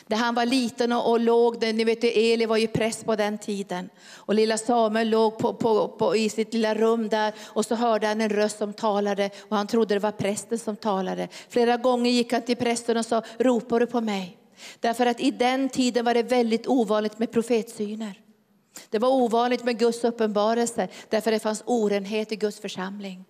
Där 0.07 0.17
han 0.17 0.35
var 0.35 0.45
liten 0.45 0.91
och, 0.91 1.11
och 1.11 1.19
låg, 1.19 1.63
ni 1.63 1.83
vet 1.83 2.03
Eli 2.03 2.45
var 2.45 2.57
ju 2.57 2.67
präst 2.67 3.05
på 3.05 3.15
den 3.15 3.37
tiden. 3.37 3.89
Och 4.15 4.33
lilla 4.33 4.57
Samuel 4.57 5.09
låg 5.09 5.37
på, 5.37 5.53
på, 5.53 5.87
på, 5.87 6.15
i 6.15 6.29
sitt 6.29 6.53
lilla 6.53 6.75
rum 6.75 7.09
där 7.09 7.33
och 7.41 7.65
så 7.65 7.75
hörde 7.75 8.07
han 8.07 8.21
en 8.21 8.29
röst 8.29 8.57
som 8.57 8.73
talade 8.73 9.29
och 9.49 9.57
han 9.57 9.67
trodde 9.67 9.95
det 9.95 9.99
var 9.99 10.11
prästen 10.11 10.59
som 10.59 10.75
talade. 10.75 11.27
Flera 11.49 11.77
gånger 11.77 12.11
gick 12.11 12.33
han 12.33 12.41
till 12.41 12.57
prästen 12.57 12.97
och 12.97 13.05
sa, 13.05 13.21
ropar 13.37 13.79
du 13.79 13.85
på 13.85 14.01
mig? 14.01 14.37
Därför 14.79 15.05
att 15.05 15.19
i 15.19 15.31
den 15.31 15.69
tiden 15.69 16.05
var 16.05 16.13
det 16.13 16.23
väldigt 16.23 16.67
ovanligt 16.67 17.19
med 17.19 17.31
profetsyner. 17.31 18.19
Det 18.89 18.99
var 18.99 19.09
ovanligt 19.09 19.63
med 19.63 19.79
Guds 19.79 20.03
uppenbarelse 20.03 20.87
därför 21.09 21.31
det 21.31 21.39
fanns 21.39 21.63
orenhet 21.65 22.31
i 22.31 22.35
Guds 22.35 22.59
församling. 22.59 23.25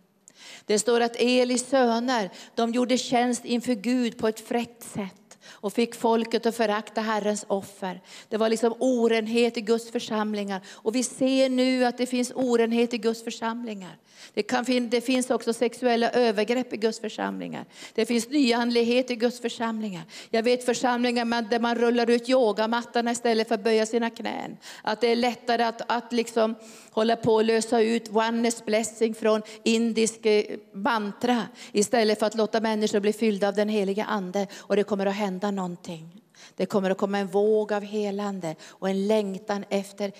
Det 0.66 0.80
står 0.80 1.02
att 1.02 1.16
Elis 1.16 1.70
söner 1.70 2.30
de 2.56 2.72
gjorde 2.72 2.98
tjänst 2.98 3.46
inför 3.46 3.74
Gud 3.74 4.18
på 4.18 4.28
ett 4.28 4.48
fräckt 4.48 4.84
sätt 4.84 5.29
och 5.52 5.74
fick 5.74 5.96
folket 5.96 6.46
att 6.46 6.56
förakta 6.56 7.02
Herrens 7.02 7.46
offer. 7.48 8.02
Det 8.30 8.38
var 8.38 8.50
liksom 8.50 8.76
orenhet 8.80 9.58
i 9.58 9.62
Guds 9.62 9.92
församlingar. 9.92 10.62
Och 10.68 10.96
vi 10.96 11.04
ser 11.04 11.50
nu 11.50 11.86
att 11.86 11.98
det 11.98 12.06
finns 12.06 12.32
orenhet 12.36 12.94
i 12.94 12.98
Guds 12.98 13.24
församlingar. 13.24 13.98
Det, 14.34 14.44
kan, 14.44 14.90
det 14.90 15.02
finns 15.02 15.30
också 15.30 15.54
sexuella 15.54 16.10
övergrepp 16.10 16.74
i 16.74 16.78
Guds 16.78 17.00
församlingar. 17.00 17.66
Det 17.94 18.06
finns 18.06 18.30
nyandlighet 18.30 19.12
i 19.12 19.16
Guds 19.16 19.42
församlingar. 19.42 20.04
Jag 20.30 20.44
vet 20.44 20.66
församlingar 20.66 21.50
där 21.50 21.60
man 21.60 21.76
rullar 21.76 22.10
ut 22.10 22.30
yogamattorna 22.30 23.12
istället 23.12 23.48
för 23.48 23.56
att 23.56 23.64
böja 23.64 23.86
sina 23.86 24.10
knän. 24.10 24.58
Att 24.84 25.02
det 25.02 25.08
är 25.08 25.16
lättare 25.16 25.64
att, 25.64 25.82
att 25.88 26.14
liksom 26.14 26.56
hålla 26.92 27.16
på 27.16 27.34
och 27.34 27.46
lösa 27.46 27.82
ut 27.82 28.10
oneness 28.10 28.66
blessing 28.66 29.16
från 29.16 29.42
indisk 29.64 30.26
eh, 30.26 30.44
mantra 30.74 31.44
istället 31.72 32.20
för 32.20 32.26
att 32.26 32.36
låta 32.36 32.60
människor 32.60 33.00
bli 33.00 33.14
fyllda 33.14 33.48
av 33.48 33.56
den 33.56 33.70
heliga 33.70 34.06
ande. 34.06 34.48
Och 34.58 34.76
det 34.76 34.84
kommer 34.84 35.06
att 35.06 35.16
hända 35.16 35.52
någonting. 35.52 36.22
Det 36.56 36.66
kommer 36.66 36.90
att 36.90 36.98
komma 36.98 37.18
en 37.18 37.28
våg 37.28 37.74
av 37.74 37.84
helande 37.84 38.56
och 38.68 38.90
en 38.90 39.08
längtan 39.08 39.66
efter 39.70 40.12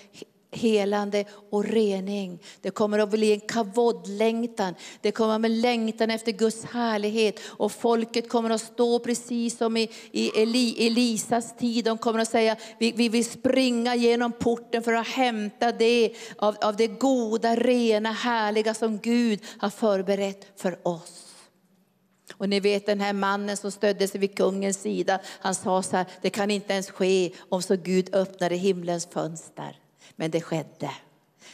helande 0.52 1.24
och 1.50 1.64
rening. 1.64 2.42
Det 2.60 2.70
kommer 2.70 2.98
att 2.98 3.10
bli 3.10 3.32
en 3.32 3.40
kavodlängtan. 3.40 4.74
Det 5.00 5.12
kommer 5.12 5.34
att 5.34 5.40
bli 5.40 5.60
längtan 5.60 6.10
efter 6.10 6.32
Guds 6.32 6.64
härlighet. 6.64 7.40
Och 7.44 7.72
folket 7.72 8.28
kommer 8.28 8.50
att 8.50 8.60
stå 8.60 8.98
precis 8.98 9.56
som 9.56 9.76
i, 9.76 9.90
i 10.12 10.42
Eli, 10.42 10.86
Elisas 10.86 11.56
tid. 11.56 11.84
De 11.84 11.98
kommer 11.98 12.18
att 12.18 12.30
säga, 12.30 12.56
vi, 12.78 12.92
vi 12.92 13.08
vill 13.08 13.24
springa 13.24 13.94
genom 13.94 14.32
porten 14.32 14.82
för 14.82 14.92
att 14.92 15.08
hämta 15.08 15.72
det 15.72 16.12
av, 16.38 16.56
av 16.60 16.76
det 16.76 16.86
goda, 16.86 17.56
rena, 17.56 18.12
härliga 18.12 18.74
som 18.74 18.98
Gud 18.98 19.40
har 19.58 19.70
förberett 19.70 20.46
för 20.56 20.78
oss. 20.82 21.26
Och 22.36 22.48
ni 22.48 22.60
vet 22.60 22.86
den 22.86 23.00
här 23.00 23.12
mannen 23.12 23.56
som 23.56 23.70
stödde 23.70 24.08
sig 24.08 24.20
vid 24.20 24.36
kungens 24.36 24.82
sida, 24.82 25.20
han 25.24 25.54
sa 25.54 25.82
så 25.82 25.96
här, 25.96 26.06
det 26.22 26.30
kan 26.30 26.50
inte 26.50 26.72
ens 26.72 26.90
ske 26.90 27.32
om 27.48 27.62
så 27.62 27.76
Gud 27.76 28.14
öppnade 28.14 28.56
himlens 28.56 29.06
fönster. 29.06 29.76
Men 30.20 30.30
det 30.30 30.40
skedde. 30.40 30.90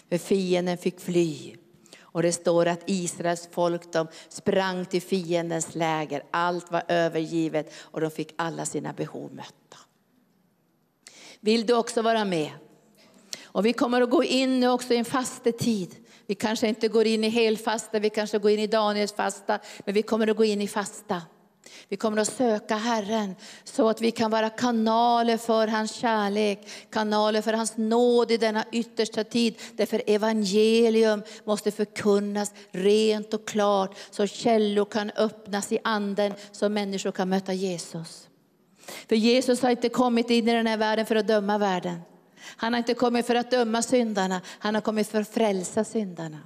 För 0.08 0.18
fienden 0.18 0.78
fick 0.78 1.00
fly. 1.00 1.56
Och 2.00 2.22
det 2.22 2.32
står 2.32 2.66
att 2.66 2.82
Israels 2.86 3.48
folk 3.52 3.92
de 3.92 4.06
sprang 4.28 4.86
till 4.86 5.02
fiendens 5.02 5.74
läger. 5.74 6.22
Allt 6.30 6.70
var 6.70 6.82
övergivet 6.88 7.72
och 7.76 8.00
de 8.00 8.10
fick 8.10 8.34
alla 8.36 8.66
sina 8.66 8.92
behov 8.92 9.34
mötta. 9.34 9.78
Vill 11.40 11.66
du 11.66 11.74
också 11.74 12.02
vara 12.02 12.24
med? 12.24 12.50
Och 13.44 13.66
vi 13.66 13.72
kommer 13.72 14.00
att 14.00 14.10
gå 14.10 14.24
in 14.24 14.60
nu 14.60 14.68
också 14.68 14.94
i 14.94 14.96
en 14.96 15.04
fastetid. 15.04 15.96
Vi 16.26 16.34
kanske 16.34 16.68
inte 16.68 16.88
går 16.88 17.06
in 17.06 17.24
i 17.24 17.28
helfasta, 17.28 17.98
vi 17.98 18.10
kanske 18.10 18.38
går 18.38 18.50
in 18.50 18.60
i 18.60 18.66
Daniels 18.66 19.12
fasta, 19.12 19.58
men 19.84 19.94
vi 19.94 20.02
kommer 20.02 20.26
att 20.26 20.36
gå 20.36 20.44
in 20.44 20.60
i 20.60 20.68
fasta. 20.68 21.22
Vi 21.88 21.96
kommer 21.96 22.22
att 22.22 22.32
söka 22.32 22.76
Herren 22.76 23.34
så 23.64 23.88
att 23.88 24.00
vi 24.00 24.10
kan 24.10 24.30
vara 24.30 24.50
kanaler 24.50 25.36
för 25.36 25.66
hans 25.68 25.94
kärlek, 25.94 26.68
kanaler 26.90 27.42
för 27.42 27.52
hans 27.52 27.76
nåd 27.76 28.30
i 28.30 28.36
denna 28.36 28.64
yttersta 28.72 29.24
tid. 29.24 29.58
Därför 29.76 30.02
evangelium 30.06 31.22
måste 31.44 31.70
förkunnas 31.70 32.52
rent 32.70 33.34
och 33.34 33.48
klart 33.48 33.96
så 34.10 34.26
källor 34.26 34.84
kan 34.84 35.10
öppnas 35.10 35.72
i 35.72 35.78
anden 35.84 36.34
så 36.52 36.68
människor 36.68 37.12
kan 37.12 37.28
möta 37.28 37.52
Jesus. 37.52 38.28
För 39.08 39.16
Jesus 39.16 39.62
har 39.62 39.70
inte 39.70 39.88
kommit 39.88 40.30
in 40.30 40.48
i 40.48 40.52
den 40.52 40.66
här 40.66 40.76
världen 40.76 41.06
för 41.06 41.16
att 41.16 41.28
döma 41.28 41.58
världen. 41.58 42.00
Han 42.56 42.72
har 42.72 42.78
inte 42.78 42.94
kommit 42.94 43.26
för 43.26 43.34
att 43.34 43.50
döma 43.50 43.82
syndarna, 43.82 44.40
han 44.58 44.74
har 44.74 44.82
kommit 44.82 45.08
för 45.08 45.20
att 45.20 45.28
frälsa 45.28 45.84
syndarna. 45.84 46.38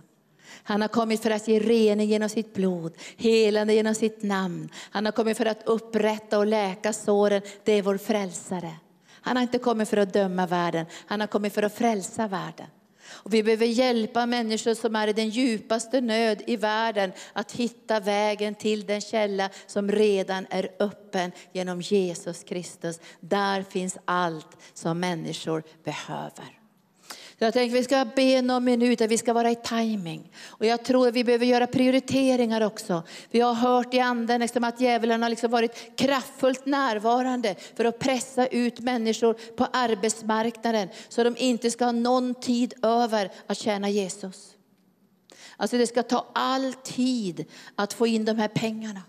Han 0.63 0.81
har 0.81 0.89
kommit 0.89 1.23
för 1.23 1.31
att 1.31 1.49
ge 1.49 1.59
rening 1.59 2.09
genom 2.09 2.29
sitt 2.29 2.55
blod, 2.55 2.95
helande 3.17 3.75
genom 3.75 3.95
sitt 3.95 4.23
namn. 4.23 4.69
Han 4.91 5.05
har 5.05 5.13
kommit 5.13 5.37
för 5.37 5.47
att 5.47 5.63
upprätta 5.67 6.39
och 6.39 6.47
läka 6.47 6.93
såren. 6.93 7.43
Det 7.65 7.73
är 7.73 7.83
vår 7.83 7.97
frälsare. 7.97 8.73
Han 9.23 9.37
har 9.37 9.43
inte 9.43 9.59
kommit 9.59 9.89
för 9.89 9.97
att 9.97 10.13
döma 10.13 10.47
världen, 10.47 10.87
han 11.07 11.21
har 11.21 11.27
kommit 11.27 11.55
för 11.55 11.63
att 11.63 11.75
frälsa 11.75 12.29
världen. 12.29 12.67
Och 13.13 13.35
vi 13.35 13.43
behöver 13.43 13.67
hjälpa 13.67 14.27
människor 14.27 14.75
som 14.75 14.97
är 14.97 15.09
i 15.09 15.13
den 15.13 15.29
djupaste 15.29 16.01
nöd 16.01 16.43
i 16.47 16.57
världen 16.57 17.13
att 17.33 17.53
hitta 17.53 18.01
vägen 18.01 18.55
till 18.55 18.87
den 18.87 19.01
källa 19.01 19.51
som 19.67 19.93
redan 19.93 20.47
är 20.51 20.69
öppen 20.79 21.33
genom 21.53 21.81
Jesus 21.81 22.45
Kristus. 22.45 23.01
Där 23.21 23.63
finns 23.63 23.99
allt 24.05 24.57
som 24.75 25.01
människor 25.01 25.63
behöver. 25.85 26.60
Jag 27.43 27.53
tänker 27.53 27.77
vi 27.77 27.85
ska 27.85 28.05
be 28.17 28.43
någon 28.43 28.65
minut, 28.65 29.01
vi 29.01 29.19
ska 29.19 29.33
vara 29.33 29.51
i 29.51 29.55
timing. 29.55 30.33
Och 30.47 30.67
jag 30.67 30.85
tror 30.85 31.09
att 31.09 31.15
vi 31.15 31.25
behöver 31.25 31.47
göra 31.47 31.67
prioriteringar 31.67 32.61
också. 32.61 33.03
Vi 33.31 33.41
har 33.41 33.55
hört 33.55 33.95
i 33.95 34.01
anden 34.01 34.41
liksom 34.41 34.65
att 34.65 34.81
djävulen 34.81 35.23
har 35.23 35.31
liksom 35.31 35.51
varit 35.51 35.97
kraftfullt 35.97 36.67
närvarande 36.67 37.55
för 37.77 37.85
att 37.85 37.99
pressa 37.99 38.47
ut 38.47 38.81
människor 38.81 39.35
på 39.57 39.67
arbetsmarknaden 39.73 40.89
så 41.09 41.25
de 41.25 41.37
inte 41.37 41.71
ska 41.71 41.85
ha 41.85 41.93
någon 41.93 42.35
tid 42.35 42.75
över 42.83 43.31
att 43.47 43.59
tjäna 43.59 43.89
Jesus. 43.89 44.55
Alltså 45.57 45.79
det 45.79 45.87
ska 45.87 46.03
ta 46.03 46.27
all 46.33 46.73
tid 46.73 47.45
att 47.75 47.93
få 47.93 48.07
in 48.07 48.25
de 48.25 48.39
här 48.39 48.49
pengarna. 48.49 49.01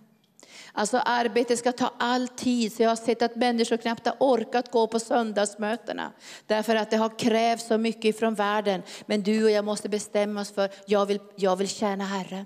Alltså 0.74 0.98
arbetet 0.98 1.60
ska 1.60 1.72
ta 1.72 1.94
all 2.00 2.28
tid, 2.28 2.74
så 2.74 2.84
jag 2.84 2.90
har 2.90 2.96
sett 2.96 3.22
att 3.22 3.36
människor 3.36 3.78
knappt 3.78 4.06
har 4.06 4.16
orkat 4.20 4.72
gå 4.72 4.88
på 4.88 5.00
söndagsmötena. 5.00 6.12
Därför 6.48 6.76
att 6.76 6.92
det 6.92 6.98
har 6.98 7.20
krävts 7.20 7.68
så 7.68 7.78
mycket 7.78 8.20
från 8.20 8.36
världen. 8.36 8.82
Men 9.06 9.24
du 9.24 9.44
och 9.44 9.52
jag 9.52 9.66
måste 9.66 9.90
bestämma 9.90 10.42
oss 10.42 10.52
för, 10.52 10.70
jag 10.86 11.06
vill, 11.06 11.20
jag 11.36 11.56
vill 11.56 11.68
tjäna 11.68 12.04
Herren. 12.04 12.46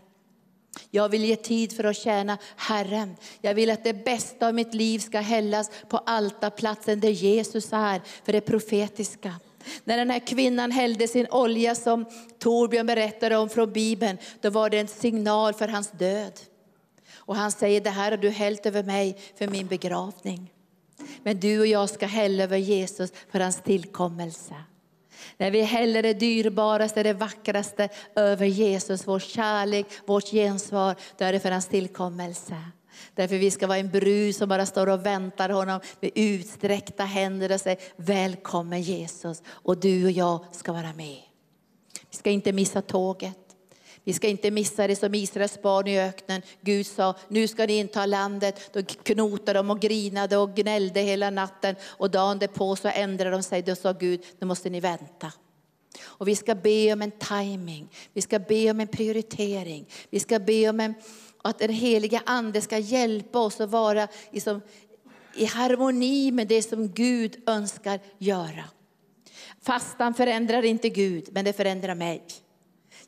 Jag 0.92 1.10
vill 1.10 1.26
ge 1.26 1.36
tid 1.36 1.76
för 1.76 1.84
att 1.84 1.98
tjäna 1.98 2.38
Herren. 2.56 3.16
Jag 3.42 3.54
vill 3.54 3.72
att 3.72 3.84
det 3.84 4.06
bästa 4.06 4.48
av 4.48 4.54
mitt 4.54 4.74
liv 4.74 5.00
ska 5.00 5.20
hällas 5.20 5.72
på 5.90 5.98
altarplatsen 5.98 7.00
där 7.00 7.10
Jesus 7.10 7.74
är, 7.74 8.02
för 8.26 8.34
det 8.34 8.42
profetiska. 8.42 9.34
När 9.84 9.98
den 9.98 10.10
här 10.10 10.28
kvinnan 10.28 10.72
hällde 10.72 11.08
sin 11.08 11.28
olja 11.32 11.76
som 11.76 12.06
Torbjörn 12.40 12.86
berättade 12.86 13.38
om 13.38 13.50
från 13.50 13.74
Bibeln, 13.74 14.18
då 14.42 14.50
var 14.50 14.70
det 14.70 14.80
en 14.80 14.88
signal 14.88 15.54
för 15.54 15.68
hans 15.68 15.92
död. 15.92 16.34
Och 17.26 17.36
han 17.36 17.52
säger, 17.52 17.82
det 17.82 17.90
här 17.90 18.12
har 18.12 18.18
du 18.18 18.30
hällt 18.30 18.66
över 18.66 18.84
mig 18.84 19.18
för 19.38 19.48
min 19.48 19.68
begravning. 19.68 20.52
Men 21.24 21.40
du 21.40 21.60
och 21.60 21.68
jag 21.68 21.90
ska 21.90 22.06
hälla 22.06 22.44
över 22.44 22.58
Jesus 22.58 23.14
för 23.32 23.40
hans 23.40 23.62
tillkommelse. 23.62 24.56
När 25.38 25.52
vi 25.52 25.62
häller 25.62 26.04
det 26.04 26.14
dyrbaraste, 26.14 27.04
det 27.04 27.14
vackraste 27.14 27.90
över 28.16 28.46
Jesus, 28.46 29.08
vår 29.08 29.20
kärlek, 29.20 29.86
vårt 30.06 30.32
gensvar, 30.32 30.96
då 31.18 31.26
är 31.26 31.34
det 31.34 31.40
för 31.40 31.52
hans 31.52 31.68
tillkommelse. 31.68 32.56
Därför 33.14 33.38
vi 33.38 33.52
ska 33.52 33.68
vara 33.68 33.78
en 33.78 33.90
brud 33.90 34.36
som 34.36 34.50
bara 34.50 34.66
står 34.66 34.90
och 34.90 35.06
väntar 35.06 35.50
honom 35.50 35.80
med 36.00 36.12
utsträckta 36.16 37.04
händer 37.04 37.54
och 37.54 37.62
säger 37.62 37.80
välkommen 37.96 38.82
Jesus. 38.82 39.44
Och 39.48 39.78
du 39.78 40.06
och 40.06 40.12
jag 40.12 40.46
ska 40.52 40.74
vara 40.74 40.94
med. 40.94 41.22
Vi 42.10 42.18
ska 42.18 42.30
inte 42.30 42.54
missa 42.54 42.82
tåget. 42.82 43.45
Vi 44.06 44.14
ska 44.14 44.28
inte 44.28 44.52
missa 44.52 44.88
det 44.88 44.96
som 44.96 45.16
Israels 45.16 45.62
barn 45.62 45.88
i 45.88 46.00
öknen. 46.00 46.42
Gud 46.62 46.88
sa, 46.88 47.16
nu 47.28 47.48
ska 47.48 47.66
ni 47.66 47.78
inta 47.78 48.06
landet. 48.06 48.70
Då 48.74 48.84
knotade 48.84 49.60
de 49.60 49.70
och 49.70 49.80
grinade 49.80 50.38
och 50.38 50.56
gnällde 50.56 51.02
hela 51.02 51.30
natten. 51.30 51.76
Och 51.84 52.12
dagen 52.12 52.40
därpå 52.40 52.76
så 52.76 52.88
ändrade 52.88 53.32
de 53.32 53.44
sig. 53.44 53.62
Då 53.62 53.76
sa 53.76 53.92
Gud, 53.92 54.24
nu 54.40 54.48
måste 54.48 54.70
ni 54.70 54.80
vänta. 54.80 55.32
Och 56.04 56.28
vi 56.28 56.36
ska 56.36 56.56
be 56.56 56.94
om 56.94 57.02
en 57.02 57.12
timing. 57.12 57.90
Vi 58.14 58.22
ska 58.22 58.40
be 58.40 58.72
om 58.72 58.80
en 58.80 58.88
prioritering. 58.88 59.86
Vi 60.10 60.20
ska 60.20 60.40
be 60.40 60.70
om 60.70 60.80
en, 60.80 60.94
att 61.42 61.60
den 61.60 61.70
heliga 61.70 62.22
ande 62.26 62.62
ska 62.62 62.78
hjälpa 62.78 63.40
oss 63.40 63.62
att 63.62 63.70
vara 63.70 64.08
liksom, 64.32 64.62
i 65.36 65.46
harmoni 65.46 66.32
med 66.32 66.48
det 66.48 66.62
som 66.62 66.88
Gud 66.88 67.50
önskar 67.50 68.00
göra. 68.18 68.64
Fastan 69.62 70.14
förändrar 70.14 70.66
inte 70.66 70.90
Gud, 70.90 71.30
men 71.32 71.46
det 71.46 71.54
förändrar 71.54 71.96
mig. 71.96 72.24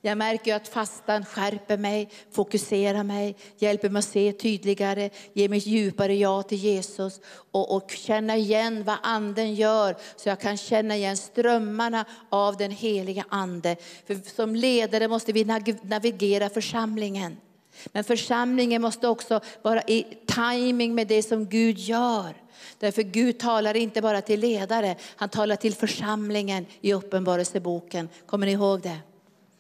Jag 0.07 0.17
märker 0.17 0.55
att 0.55 0.67
fastan 0.67 1.25
skärper 1.25 1.77
mig, 1.77 2.09
fokuserar 2.31 3.03
mig, 3.03 3.35
hjälper 3.57 3.89
mig 3.89 3.99
att 3.99 4.05
se 4.05 4.31
tydligare, 4.31 5.09
ger 5.33 5.49
mig 5.49 5.59
djupare 5.59 6.15
ja 6.15 6.43
till 6.43 6.57
Jesus 6.57 7.21
och, 7.51 7.75
och 7.75 7.91
känna 7.91 8.37
igen 8.37 8.83
vad 8.83 8.97
anden 9.03 9.55
gör 9.55 9.95
så 10.15 10.29
jag 10.29 10.39
kan 10.39 10.57
känna 10.57 10.95
igen 10.95 11.17
strömmarna 11.17 12.05
av 12.29 12.57
den 12.57 12.71
heliga 12.71 13.25
ande. 13.29 13.75
För 14.07 14.35
som 14.35 14.55
ledare 14.55 15.07
måste 15.07 15.31
vi 15.31 15.45
navigera 15.81 16.49
församlingen. 16.49 17.37
Men 17.85 18.03
församlingen 18.03 18.81
måste 18.81 19.07
också 19.07 19.39
vara 19.61 19.81
i 19.81 20.05
timing 20.25 20.95
med 20.95 21.07
det 21.07 21.23
som 21.23 21.45
Gud 21.45 21.77
gör. 21.77 22.33
Därför 22.79 23.01
Gud 23.01 23.39
talar 23.39 23.77
inte 23.77 24.01
bara 24.01 24.21
till 24.21 24.39
ledare, 24.39 24.95
han 25.15 25.29
talar 25.29 25.55
till 25.55 25.73
församlingen 25.73 26.65
i 26.81 26.93
Uppenbarelseboken. 26.93 28.09
Kommer 28.25 28.45
ni 28.45 28.51
ihåg 28.51 28.81
det? 28.81 28.97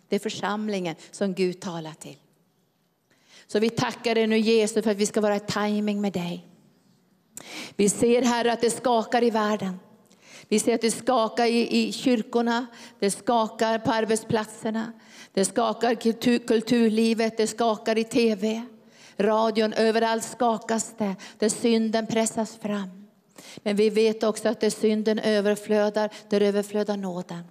Det 0.09 0.15
är 0.15 0.19
församlingen 0.19 0.95
som 1.11 1.33
Gud 1.33 1.59
talar 1.59 1.93
till. 1.93 2.17
Så 3.47 3.59
vi 3.59 3.69
tackar 3.69 4.15
dig 4.15 4.27
nu 4.27 4.37
Jesus 4.37 4.83
för 4.83 4.91
att 4.91 4.97
vi 4.97 5.05
ska 5.05 5.21
vara 5.21 5.35
i 5.35 5.39
timing 5.39 6.01
med 6.01 6.13
dig. 6.13 6.47
Vi 7.75 7.89
ser 7.89 8.21
Herre 8.21 8.53
att 8.53 8.61
det 8.61 8.69
skakar 8.69 9.23
i 9.23 9.29
världen. 9.29 9.79
Vi 10.47 10.59
ser 10.59 10.75
att 10.75 10.81
det 10.81 10.91
skakar 10.91 11.45
i, 11.45 11.87
i 11.87 11.91
kyrkorna, 11.91 12.67
det 12.99 13.11
skakar 13.11 13.79
på 13.79 13.91
arbetsplatserna, 13.91 14.93
det 15.33 15.45
skakar 15.45 15.95
kultur, 15.95 16.39
kulturlivet, 16.39 17.37
det 17.37 17.47
skakar 17.47 17.97
i 17.97 18.03
tv, 18.03 18.65
radion, 19.17 19.73
överallt 19.73 20.23
skakas 20.23 20.93
det, 20.97 21.15
där 21.37 21.49
synden 21.49 22.07
pressas 22.07 22.57
fram. 22.57 23.07
Men 23.57 23.75
vi 23.75 23.89
vet 23.89 24.23
också 24.23 24.49
att 24.49 24.59
där 24.59 24.69
synden 24.69 25.19
överflödar, 25.19 26.09
där 26.29 26.41
överflödar 26.41 26.97
nåden. 26.97 27.43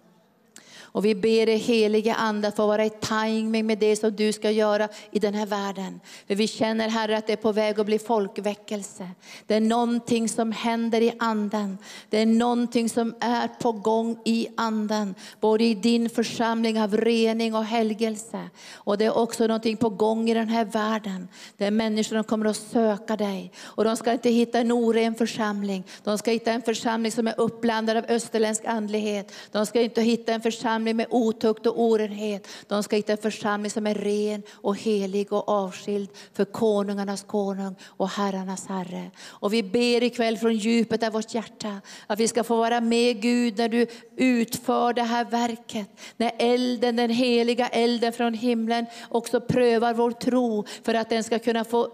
Och 0.97 1.05
vi 1.05 1.15
ber 1.15 1.47
dig 1.47 1.57
helige 1.57 2.15
Ande 2.15 2.49
att 2.49 2.57
få 2.57 2.67
vara 2.67 2.85
i 2.85 2.91
timing 2.91 3.67
med 3.67 3.79
det 3.79 3.97
som 3.97 4.17
du 4.17 4.33
ska 4.33 4.51
göra 4.51 4.89
i 5.11 5.19
den 5.19 5.35
här 5.35 5.47
världen. 5.47 6.01
För 6.27 6.35
vi 6.35 6.47
känner 6.47 6.89
Herre 6.89 7.17
att 7.17 7.27
det 7.27 7.33
är 7.33 7.37
på 7.37 7.53
väg 7.53 7.81
att 7.81 7.87
bli 7.87 7.99
folkväckelse. 7.99 9.11
Det 9.47 9.55
är 9.55 9.61
någonting 9.61 10.29
som 10.29 10.53
händer 10.53 11.01
i 11.01 11.13
anden. 11.19 11.79
Det 12.11 12.19
är 12.19 12.27
någonting 12.27 12.89
som 12.89 13.15
är 13.21 13.49
på 13.49 13.73
gång 13.73 14.19
i 14.25 14.49
anden. 14.57 15.15
Både 15.41 15.65
i 15.65 15.75
din 15.75 16.11
församling 16.11 16.81
av 16.81 16.97
rening 16.97 17.55
och 17.55 17.65
helgelse. 17.65 18.51
Och 18.75 18.99
det 18.99 19.05
är 19.05 19.19
också 19.19 19.47
någonting 19.47 19.77
på 19.77 19.89
gång 19.89 20.31
i 20.31 20.35
den 20.35 20.49
här 20.49 20.65
världen. 20.65 21.29
Där 21.57 21.71
människorna 21.71 22.23
kommer 22.23 22.47
att 22.47 22.57
söka 22.57 23.17
dig. 23.17 23.53
Och 23.63 23.85
de 23.85 23.97
ska 23.97 24.13
inte 24.13 24.31
hitta 24.31 24.59
en 24.59 24.73
oren 24.73 25.15
församling. 25.15 25.85
De 26.05 26.19
ska 26.19 26.31
hitta 26.31 26.53
en 26.53 26.63
församling 26.63 27.13
som 27.13 27.27
är 27.27 27.41
uppblandad 27.41 27.97
av 27.97 28.05
österländsk 28.09 28.65
andlighet. 28.65 29.33
De 29.53 29.67
ska 29.67 29.81
inte 29.81 30.03
hitta 30.03 30.33
en 30.33 30.41
församling 30.41 30.86
församling 30.87 30.97
med 30.97 31.07
otukt 31.11 31.67
och 31.67 31.81
orenhet. 31.81 32.49
De 32.69 32.83
ska 32.83 32.97
hitta 32.97 33.13
en 33.13 33.19
församling 33.19 33.71
som 33.71 33.87
är 33.87 33.95
ren 33.95 34.43
och 34.63 34.77
helig 34.77 35.33
och 35.33 35.49
avskild 35.49 36.09
för 36.33 36.45
konungarnas 36.45 37.23
konung 37.23 37.77
och 37.99 38.09
herrarnas 38.09 38.67
herre. 38.67 39.11
Och 39.41 39.53
vi 39.53 39.63
ber 39.63 40.03
ikväll 40.03 40.39
från 40.39 40.55
djupet 40.55 41.03
av 41.03 41.13
vårt 41.13 41.35
hjärta 41.35 41.81
att 42.07 42.21
vi 42.21 42.29
ska 42.29 42.45
få 42.45 42.57
vara 42.57 42.81
med 42.81 43.23
Gud 43.23 43.59
när 43.59 43.69
du 43.69 43.87
utför 44.17 44.93
det 44.93 45.03
här 45.03 45.25
verket. 45.25 45.89
När 46.17 46.33
elden, 46.39 46.97
den 46.97 47.11
heliga 47.11 47.69
elden 47.69 48.13
från 48.13 48.35
himlen 48.35 48.87
också 49.11 49.41
prövar 49.41 49.95
vår 49.95 50.11
tro 50.11 50.65
för 50.83 50.95
att 50.95 51.11
den 51.11 51.25
ska 51.25 51.39
kunna 51.39 51.65
få 51.65 51.91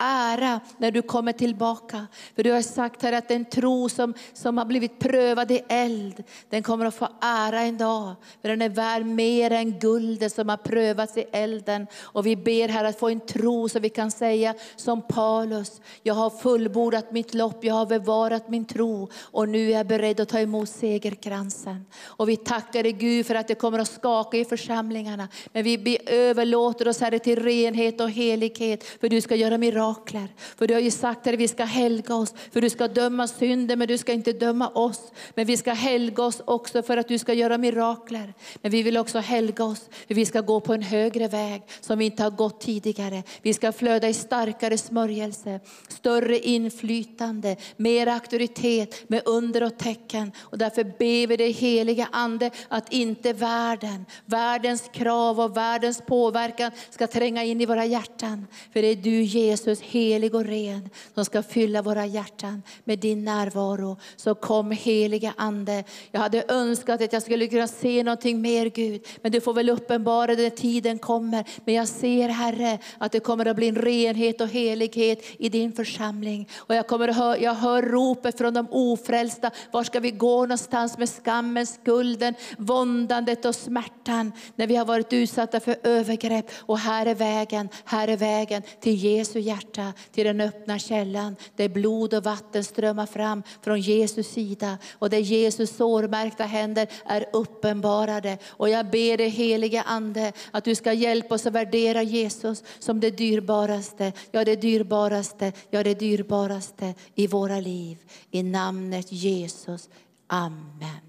ära 0.00 0.60
när 0.78 0.90
du 0.90 1.02
kommer 1.02 1.32
tillbaka. 1.32 2.06
För 2.36 2.42
du 2.42 2.52
har 2.52 2.62
sagt 2.62 3.02
här 3.02 3.12
att 3.12 3.28
den 3.28 3.44
tro 3.44 3.88
som, 3.88 4.14
som 4.32 4.58
har 4.58 4.64
blivit 4.64 4.98
prövad 4.98 5.50
i 5.50 5.62
eld, 5.68 6.22
den 6.48 6.62
kommer 6.62 6.86
att 6.86 6.94
få 6.94 7.08
ära 7.20 7.60
en 7.60 7.78
dag. 7.78 8.14
För 8.42 8.48
den 8.48 8.62
är 8.62 8.68
värd 8.68 9.06
mer 9.06 9.50
än 9.50 9.78
guldet 9.78 10.32
som 10.32 10.48
har 10.48 10.56
prövats 10.56 11.16
i 11.16 11.24
elden. 11.32 11.86
Och 12.00 12.26
vi 12.26 12.36
ber 12.36 12.68
här 12.68 12.84
att 12.84 12.98
få 12.98 13.08
en 13.08 13.20
tro 13.20 13.68
så 13.68 13.78
vi 13.78 13.88
kan 13.88 14.10
säga 14.10 14.54
som 14.76 15.02
Paulus, 15.02 15.80
jag 16.02 16.14
har 16.14 16.30
fullbordat 16.30 17.12
mitt 17.12 17.34
lopp, 17.34 17.64
jag 17.64 17.74
har 17.74 17.86
bevarat 17.86 18.48
min 18.48 18.64
tro 18.64 19.08
och 19.20 19.48
nu 19.48 19.66
är 19.66 19.76
jag 19.76 19.86
beredd 19.86 20.20
att 20.20 20.28
ta 20.28 20.40
emot 20.40 20.68
segerkransen. 20.68 21.86
Och 22.04 22.28
vi 22.28 22.36
tackar 22.36 22.82
dig 22.82 22.92
Gud 22.92 23.26
för 23.26 23.34
att 23.34 23.48
det 23.48 23.54
kommer 23.54 23.78
att 23.78 23.90
skaka 23.90 24.36
i 24.36 24.44
församlingarna. 24.44 25.28
Men 25.52 25.64
vi 25.64 25.98
överlåter 26.06 26.88
oss 26.88 27.00
Herre 27.00 27.18
till 27.18 27.42
renhet 27.42 28.00
och 28.00 28.10
helighet, 28.10 28.84
för 28.84 29.08
du 29.08 29.20
ska 29.20 29.34
göra 29.34 29.58
mirakel 29.58 29.89
mirakler. 29.90 30.28
För 30.56 30.66
du 30.66 30.74
har 30.74 30.80
ju 30.80 30.90
sagt 30.90 31.26
att 31.26 31.34
vi 31.34 31.48
ska 31.48 31.64
helga 31.64 32.14
oss, 32.14 32.34
för 32.52 32.60
du 32.60 32.70
ska 32.70 32.88
döma 32.88 33.26
synden 33.26 33.78
men 33.78 33.88
du 33.88 33.98
ska 33.98 34.12
inte 34.12 34.32
döma 34.32 34.68
oss. 34.68 35.12
Men 35.34 35.46
vi 35.46 35.56
ska 35.56 35.72
helga 35.72 36.22
oss 36.22 36.42
också 36.44 36.82
för 36.82 36.96
att 36.96 37.08
du 37.08 37.18
ska 37.18 37.32
göra 37.32 37.58
mirakler. 37.58 38.34
Men 38.62 38.70
vi 38.70 38.82
vill 38.82 38.96
också 38.96 39.18
helga 39.18 39.64
oss, 39.64 39.88
för 40.06 40.14
vi 40.14 40.26
ska 40.26 40.40
gå 40.40 40.60
på 40.60 40.74
en 40.74 40.82
högre 40.82 41.28
väg 41.28 41.62
som 41.80 41.98
vi 41.98 42.04
inte 42.04 42.22
har 42.22 42.30
gått 42.30 42.60
tidigare. 42.60 43.22
Vi 43.42 43.54
ska 43.54 43.72
flöda 43.72 44.08
i 44.08 44.14
starkare 44.14 44.78
smörjelse, 44.78 45.60
större 45.88 46.38
inflytande, 46.38 47.56
mer 47.76 48.06
auktoritet 48.06 49.08
med 49.08 49.22
under 49.24 49.62
och 49.62 49.78
tecken. 49.78 50.32
Och 50.40 50.58
därför 50.58 50.84
ber 50.84 51.26
vi 51.26 51.36
dig 51.36 51.52
heliga 51.52 52.08
Ande 52.12 52.50
att 52.68 52.92
inte 52.92 53.32
världen, 53.32 54.06
världens 54.24 54.90
krav 54.92 55.40
och 55.40 55.56
världens 55.56 56.02
påverkan 56.06 56.72
ska 56.90 57.06
tränga 57.06 57.44
in 57.44 57.60
i 57.60 57.66
våra 57.66 57.84
hjärtan. 57.84 58.46
För 58.72 58.82
det 58.82 58.88
är 58.88 58.96
du 58.96 59.22
Jesus 59.22 59.79
helig 59.80 60.34
och 60.34 60.44
ren 60.44 60.90
som 61.14 61.24
ska 61.24 61.42
fylla 61.42 61.82
våra 61.82 62.06
hjärtan 62.06 62.62
med 62.84 62.98
din 62.98 63.24
närvaro. 63.24 63.96
Så 64.16 64.34
kom 64.34 64.70
heliga 64.70 65.34
Ande. 65.36 65.84
Jag 66.10 66.20
hade 66.20 66.44
önskat 66.48 67.02
att 67.02 67.12
jag 67.12 67.22
skulle 67.22 67.46
kunna 67.46 67.68
se 67.68 68.02
någonting 68.02 68.40
mer 68.40 68.66
Gud, 68.66 69.06
men 69.22 69.32
du 69.32 69.40
får 69.40 69.54
väl 69.54 69.70
uppenbara 69.70 70.34
det 70.34 70.42
när 70.42 70.50
tiden 70.50 70.98
kommer. 70.98 71.44
Men 71.64 71.74
jag 71.74 71.88
ser 71.88 72.28
Herre 72.28 72.78
att 72.98 73.12
det 73.12 73.20
kommer 73.20 73.46
att 73.46 73.56
bli 73.56 73.68
en 73.68 73.74
renhet 73.74 74.40
och 74.40 74.48
helighet 74.48 75.24
i 75.38 75.48
din 75.48 75.72
församling. 75.72 76.48
Och 76.56 76.74
jag, 76.74 76.86
kommer 76.86 77.08
att 77.08 77.16
hör, 77.16 77.36
jag 77.36 77.54
hör 77.54 77.82
ropet 77.82 78.38
från 78.38 78.54
de 78.54 78.66
ofrälsta. 78.70 79.50
Var 79.70 79.84
ska 79.84 80.00
vi 80.00 80.10
gå 80.10 80.40
någonstans 80.40 80.98
med 80.98 81.08
skammen, 81.08 81.66
skulden, 81.66 82.34
våndandet 82.58 83.44
och 83.44 83.54
smärtan 83.54 84.32
när 84.56 84.66
vi 84.66 84.76
har 84.76 84.84
varit 84.84 85.12
utsatta 85.12 85.60
för 85.60 85.76
övergrepp. 85.82 86.50
Och 86.56 86.78
här 86.78 87.06
är 87.06 87.14
vägen, 87.14 87.68
här 87.84 88.08
är 88.08 88.16
vägen 88.16 88.62
till 88.80 88.94
Jesu 88.94 89.40
hjärta 89.40 89.69
hjärta 89.76 89.92
till 90.12 90.26
den 90.26 90.40
öppna 90.40 90.78
källan 90.78 91.36
där 91.56 91.68
blod 91.68 92.14
och 92.14 92.24
vatten 92.24 92.64
strömmar 92.64 93.06
fram 93.06 93.42
från 93.62 93.80
Jesus 93.80 94.28
sida 94.28 94.78
och 94.92 95.10
där 95.10 95.18
Jesus 95.18 95.76
sårmärkta 95.76 96.44
händer 96.44 96.88
är 97.04 97.26
uppenbarade. 97.32 98.38
Och 98.46 98.68
jag 98.68 98.90
ber 98.90 99.16
dig 99.16 99.28
helige 99.28 99.82
Ande 99.82 100.32
att 100.50 100.64
du 100.64 100.74
ska 100.74 100.92
hjälpa 100.92 101.34
oss 101.34 101.46
att 101.46 101.52
värdera 101.52 102.02
Jesus 102.02 102.64
som 102.78 103.00
det 103.00 103.10
dyrbaraste, 103.10 104.12
ja 104.30 104.44
det 104.44 104.56
dyrbaraste, 104.56 105.52
ja 105.70 105.82
det 105.82 105.94
dyrbaraste 105.94 106.94
i 107.14 107.26
våra 107.26 107.60
liv. 107.60 107.98
I 108.30 108.42
namnet 108.42 109.12
Jesus. 109.12 109.88
Amen. 110.26 111.00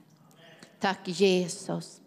Tack 0.79 0.99
Jesus. 1.05 2.00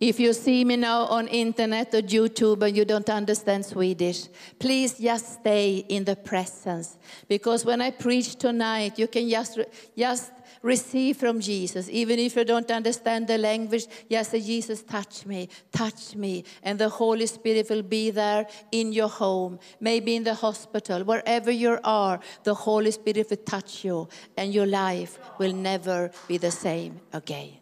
If 0.00 0.18
you 0.18 0.32
see 0.32 0.64
me 0.64 0.76
now 0.76 1.04
on 1.04 1.28
internet 1.28 1.94
or 1.94 2.00
YouTube 2.00 2.62
and 2.62 2.74
you 2.74 2.86
don't 2.86 3.10
understand 3.10 3.66
Swedish, 3.66 4.28
please 4.58 4.94
just 4.94 5.40
stay 5.40 5.84
in 5.90 6.04
the 6.04 6.16
presence. 6.16 6.96
Because 7.28 7.66
when 7.66 7.82
I 7.82 7.90
preach 7.90 8.36
tonight, 8.36 8.98
you 8.98 9.06
can 9.06 9.28
just, 9.28 9.58
just 9.94 10.32
receive 10.62 11.18
from 11.18 11.38
Jesus. 11.38 11.90
Even 11.90 12.18
if 12.18 12.34
you 12.34 12.46
don't 12.46 12.70
understand 12.70 13.26
the 13.26 13.36
language, 13.36 13.84
just 14.10 14.30
say, 14.30 14.40
Jesus, 14.40 14.82
touch 14.82 15.26
me, 15.26 15.50
touch 15.70 16.16
me. 16.16 16.44
And 16.62 16.78
the 16.78 16.88
Holy 16.88 17.26
Spirit 17.26 17.68
will 17.68 17.82
be 17.82 18.10
there 18.10 18.46
in 18.72 18.94
your 18.94 19.08
home, 19.08 19.58
maybe 19.80 20.16
in 20.16 20.24
the 20.24 20.34
hospital, 20.34 21.04
wherever 21.04 21.50
you 21.50 21.78
are, 21.84 22.20
the 22.44 22.54
Holy 22.54 22.90
Spirit 22.90 23.28
will 23.28 23.36
touch 23.36 23.84
you 23.84 24.08
and 24.38 24.54
your 24.54 24.66
life 24.66 25.18
will 25.38 25.52
never 25.52 26.10
be 26.26 26.38
the 26.38 26.50
same 26.50 27.00
again. 27.12 27.59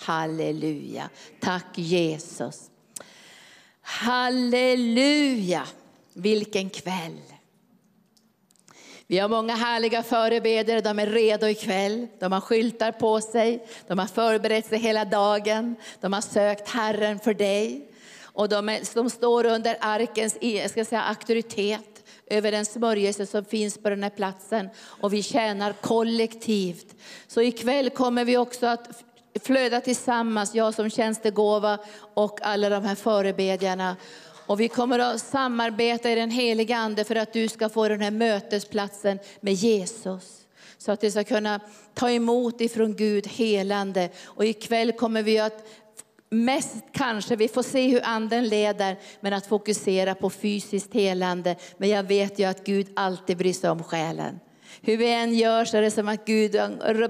Halleluja. 0.00 1.10
Tack 1.40 1.78
Jesus. 1.78 2.70
Halleluja. 3.82 5.66
Vilken 6.12 6.70
kväll. 6.70 7.20
Vi 9.06 9.18
har 9.18 9.28
många 9.28 9.54
härliga 9.54 10.02
förebedjare, 10.02 10.80
de 10.80 10.98
är 10.98 11.06
redo 11.06 11.46
ikväll. 11.46 12.06
De 12.18 12.32
har 12.32 12.40
skyltar 12.40 12.92
på 12.92 13.20
sig, 13.20 13.66
de 13.86 13.98
har 13.98 14.06
förberett 14.06 14.66
sig 14.66 14.78
hela 14.78 15.04
dagen. 15.04 15.76
De 16.00 16.12
har 16.12 16.20
sökt 16.20 16.68
Herren 16.68 17.18
för 17.18 17.34
dig. 17.34 17.90
Och 18.22 18.48
de, 18.48 18.68
är, 18.68 18.94
de 18.94 19.10
står 19.10 19.46
under 19.46 19.76
arkens 19.80 20.36
e- 20.40 20.60
jag 20.60 20.70
ska 20.70 20.84
säga, 20.84 21.02
auktoritet 21.02 22.04
över 22.26 22.52
den 22.52 22.66
smörjelse 22.66 23.26
som 23.26 23.44
finns 23.44 23.78
på 23.78 23.90
den 23.90 24.02
här 24.02 24.10
platsen. 24.10 24.68
Och 24.80 25.12
vi 25.12 25.22
tjänar 25.22 25.72
kollektivt. 25.72 26.94
Så 27.26 27.42
ikväll 27.42 27.90
kommer 27.90 28.24
vi 28.24 28.36
också 28.36 28.66
att 28.66 29.04
flöda 29.42 29.80
tillsammans, 29.80 30.54
jag 30.54 30.74
som 30.74 30.90
tjänstegåva 30.90 31.78
och 32.14 32.38
alla 32.42 32.68
de 32.68 32.84
här 32.84 32.94
förebedjarna. 32.94 33.96
Och 34.46 34.60
vi 34.60 34.68
kommer 34.68 34.98
att 34.98 35.20
samarbeta 35.20 36.10
i 36.10 36.14
den 36.14 36.30
heliga 36.30 36.76
Ande 36.76 37.04
för 37.04 37.16
att 37.16 37.32
du 37.32 37.48
ska 37.48 37.68
få 37.68 37.88
den 37.88 38.00
här 38.00 38.10
mötesplatsen 38.10 39.18
med 39.40 39.54
Jesus. 39.54 40.40
Så 40.78 40.92
att 40.92 41.00
du 41.00 41.10
ska 41.10 41.24
kunna 41.24 41.60
ta 41.94 42.10
emot 42.10 42.60
ifrån 42.60 42.96
Gud 42.96 43.26
helande. 43.26 44.08
Och 44.24 44.44
ikväll 44.44 44.92
kommer 44.92 45.22
vi 45.22 45.38
att 45.38 45.64
mest 46.30 46.84
kanske, 46.92 47.36
vi 47.36 47.48
får 47.48 47.62
se 47.62 47.88
hur 47.88 48.00
anden 48.04 48.48
leder, 48.48 48.98
men 49.20 49.32
att 49.32 49.46
fokusera 49.46 50.14
på 50.14 50.30
fysiskt 50.30 50.94
helande. 50.94 51.56
Men 51.76 51.88
jag 51.88 52.02
vet 52.02 52.38
ju 52.38 52.44
att 52.44 52.64
Gud 52.64 52.88
alltid 52.96 53.36
bryr 53.36 53.52
sig 53.52 53.70
om 53.70 53.82
själen. 53.82 54.40
Hur 54.82 54.96
vi 54.96 55.12
än 55.12 55.34
gör 55.34 55.64
så 55.64 55.76
är 55.76 55.82
det 55.82 55.90
som 55.90 56.08
att 56.08 56.24
Gud 56.24 56.52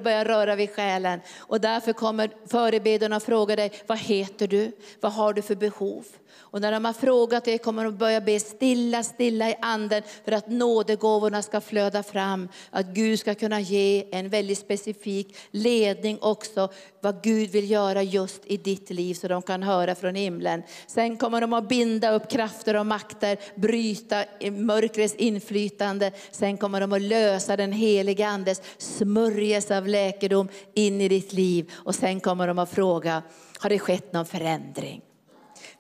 börjar 0.02 0.24
röra 0.24 0.56
vid 0.56 0.70
själen. 0.70 1.20
Och 1.38 1.60
därför 1.60 1.92
kommer 1.92 2.30
förebedjarna 2.46 3.16
och 3.16 3.22
frågar 3.22 3.56
dig, 3.56 3.72
vad 3.86 3.98
heter 3.98 4.46
du? 4.46 4.72
Vad 5.00 5.12
har 5.12 5.32
du 5.32 5.42
för 5.42 5.54
behov? 5.54 6.04
Och 6.38 6.60
när 6.60 6.72
de 6.72 6.84
har 6.84 6.92
frågat 6.92 7.44
det 7.44 7.58
kommer 7.58 7.84
de 7.84 7.96
börja 7.96 8.20
be 8.20 8.40
stilla, 8.40 9.02
stilla 9.02 9.50
i 9.50 9.54
anden 9.62 10.02
för 10.24 10.32
att 10.32 10.48
nådegåvorna 10.48 11.42
ska 11.42 11.60
flöda 11.60 12.02
fram. 12.02 12.48
Att 12.70 12.86
Gud 12.86 13.20
ska 13.20 13.34
kunna 13.34 13.60
ge 13.60 14.04
en 14.12 14.28
väldigt 14.28 14.58
specifik 14.58 15.36
ledning 15.50 16.18
också 16.20 16.68
vad 17.00 17.22
Gud 17.22 17.50
vill 17.50 17.70
göra 17.70 18.02
just 18.02 18.42
i 18.46 18.56
ditt 18.56 18.90
liv 18.90 19.14
så 19.14 19.28
de 19.28 19.42
kan 19.42 19.62
höra 19.62 19.94
från 19.94 20.14
himlen. 20.14 20.62
Sen 20.86 21.16
kommer 21.16 21.40
de 21.40 21.52
att 21.52 21.68
binda 21.68 22.12
upp 22.12 22.30
krafter 22.30 22.76
och 22.76 22.86
makter, 22.86 23.38
bryta 23.54 24.24
mörkrets 24.50 25.14
inflytande. 25.14 26.12
Sen 26.30 26.56
kommer 26.56 26.80
de 26.80 26.92
att 26.92 27.02
lösa 27.02 27.56
den 27.56 27.72
helige 27.72 28.28
Andes 28.28 28.62
smörjelse 28.78 29.78
av 29.78 29.88
läkedom 29.88 30.48
in 30.74 31.00
i 31.00 31.08
ditt 31.08 31.32
liv. 31.32 31.72
Och 31.74 31.94
sen 31.94 32.20
kommer 32.20 32.46
de 32.46 32.58
att 32.58 32.70
fråga, 32.70 33.22
har 33.58 33.70
det 33.70 33.78
skett 33.78 34.12
någon 34.12 34.26
förändring? 34.26 35.02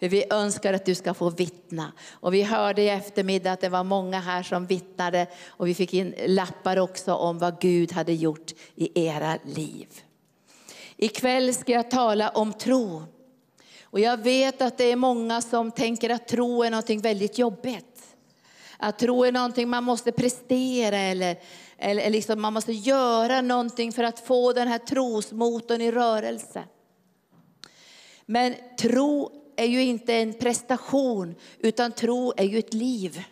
Vi 0.08 0.24
önskar 0.30 0.72
att 0.72 0.84
du 0.84 0.94
ska 0.94 1.14
få 1.14 1.30
vittna. 1.30 1.92
Och 2.10 2.34
vi 2.34 2.42
hörde 2.42 2.82
i 2.82 2.88
eftermiddag 2.88 3.52
att 3.52 3.60
det 3.60 3.68
var 3.68 3.84
många 3.84 4.20
här 4.20 4.42
som 4.42 4.66
vittnade 4.66 5.26
och 5.46 5.68
vi 5.68 5.74
fick 5.74 5.94
in 5.94 6.14
lappar 6.26 6.78
också 6.78 7.14
om 7.14 7.38
vad 7.38 7.60
Gud 7.60 7.92
hade 7.92 8.12
gjort 8.12 8.52
i 8.74 9.06
era 9.06 9.38
liv. 9.44 9.88
Ikväll 10.96 11.54
ska 11.54 11.72
jag 11.72 11.90
tala 11.90 12.28
om 12.28 12.52
tro. 12.52 13.02
Och 13.84 14.00
jag 14.00 14.16
vet 14.16 14.62
att 14.62 14.78
det 14.78 14.84
är 14.84 14.96
många 14.96 15.42
som 15.42 15.70
tänker 15.70 16.10
att 16.10 16.28
tro 16.28 16.62
är 16.62 16.70
något 16.70 16.90
väldigt 16.90 17.38
jobbigt. 17.38 18.16
Att 18.78 18.98
tro 18.98 19.24
är 19.24 19.32
någonting 19.32 19.68
man 19.68 19.84
måste 19.84 20.12
prestera 20.12 20.98
eller, 20.98 21.36
eller 21.78 22.10
liksom 22.10 22.40
man 22.40 22.52
måste 22.52 22.72
göra 22.72 23.40
någonting 23.40 23.92
för 23.92 24.04
att 24.04 24.20
få 24.20 24.52
den 24.52 24.68
här 24.68 24.78
trosmotorn 24.78 25.80
i 25.80 25.90
rörelse. 25.90 26.64
Men 28.26 28.54
tro 28.78 29.39
är 29.60 29.66
ju 29.66 29.82
inte 29.82 30.14
en 30.14 30.34
prestation, 30.34 31.34
utan 31.58 31.92
tro 31.92 32.32
är 32.36 32.44
ju 32.44 32.58
ett 32.58 32.74
liv. 32.74 33.24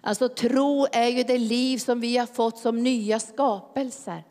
Alltså 0.00 0.28
tro 0.28 0.86
är 0.92 1.08
ju 1.08 1.22
det 1.22 1.38
liv 1.38 1.78
som 1.78 2.00
vi 2.00 2.16
har 2.16 2.26
fått 2.26 2.58
som 2.58 2.82
nya 2.82 3.20
skapelser. 3.20 4.24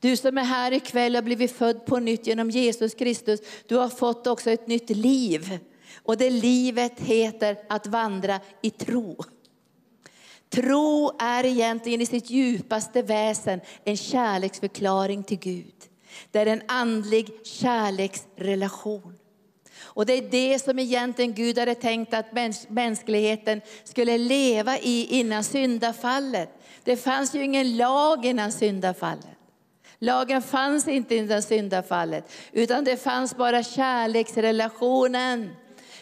Du 0.00 0.16
som 0.16 0.38
är 0.38 0.44
här 0.44 0.72
ikväll 0.72 1.14
har 1.14 1.22
blivit 1.22 1.52
född 1.52 1.86
på 1.86 1.98
nytt 1.98 2.26
genom 2.26 2.50
Jesus 2.50 2.94
Kristus. 2.94 3.40
Du 3.66 3.76
har 3.76 3.88
fått 3.88 4.26
också 4.26 4.50
ett 4.50 4.66
nytt 4.66 4.90
liv. 4.90 5.58
Och 6.02 6.16
det 6.16 6.30
livet 6.30 7.00
heter 7.00 7.58
att 7.68 7.86
vandra 7.86 8.40
i 8.62 8.70
tro. 8.70 9.16
Tro 10.48 11.12
är 11.18 11.46
egentligen 11.46 12.00
i 12.00 12.06
sitt 12.06 12.30
djupaste 12.30 13.02
väsen 13.02 13.60
en 13.84 13.96
kärleksförklaring 13.96 15.22
till 15.22 15.38
Gud. 15.38 15.74
Det 16.30 16.38
är 16.38 16.46
en 16.46 16.62
andlig 16.68 17.46
kärleksrelation. 17.46 19.18
Och 19.82 20.06
det 20.06 20.12
är 20.12 20.22
det 20.22 20.58
som 20.58 20.78
egentligen 20.78 21.34
Gud 21.34 21.58
hade 21.58 21.74
tänkt 21.74 22.14
att 22.14 22.26
mänskligheten 22.68 23.60
skulle 23.84 24.18
leva 24.18 24.78
i 24.78 25.06
innan 25.10 25.44
syndafallet. 25.44 26.50
Det 26.84 26.96
fanns 26.96 27.34
ju 27.34 27.44
ingen 27.44 27.76
lag 27.76 28.26
innan 28.26 28.52
syndafallet. 28.52 29.26
Lagen 29.98 30.42
fanns 30.42 30.88
inte 30.88 31.16
innan 31.16 31.42
syndafallet, 31.42 32.32
utan 32.52 32.84
det 32.84 32.96
fanns 32.96 33.36
bara 33.36 33.62
kärleksrelationen. 33.62 35.50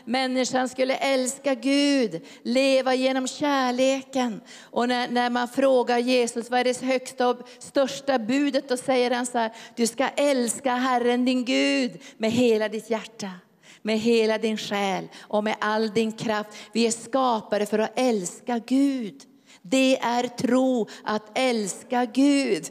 Människan 0.04 0.68
skulle 0.68 0.96
älska 0.96 1.54
Gud, 1.54 2.20
leva 2.42 2.94
genom 2.94 3.26
kärleken. 3.28 4.40
Och 4.60 4.88
när, 4.88 5.08
när 5.08 5.30
man 5.30 5.48
frågar 5.48 5.98
Jesus 5.98 6.50
vad 6.50 6.60
är 6.60 6.64
det 6.64 6.82
högsta 6.82 7.28
och 7.28 7.48
största 7.58 8.18
budet, 8.18 8.68
då 8.68 8.76
säger 8.76 9.10
han 9.10 9.26
så 9.26 9.38
här, 9.38 9.52
du 9.76 9.86
ska 9.86 10.08
älska 10.08 10.74
Herren 10.74 11.24
din 11.24 11.44
Gud 11.44 12.02
med 12.16 12.30
hela 12.30 12.68
ditt 12.68 12.90
hjärta 12.90 13.30
med 13.84 13.98
hela 13.98 14.38
din 14.38 14.56
själ 14.56 15.08
och 15.20 15.44
med 15.44 15.56
all 15.60 15.90
din 15.90 16.12
kraft. 16.12 16.50
Vi 16.72 16.86
är 16.86 16.90
skapade 16.90 17.66
för 17.66 17.78
att 17.78 17.92
älska 17.98 18.58
Gud. 18.58 19.22
Det 19.62 19.98
är 19.98 20.28
tro, 20.28 20.88
att 21.04 21.38
älska 21.38 22.04
Gud. 22.04 22.64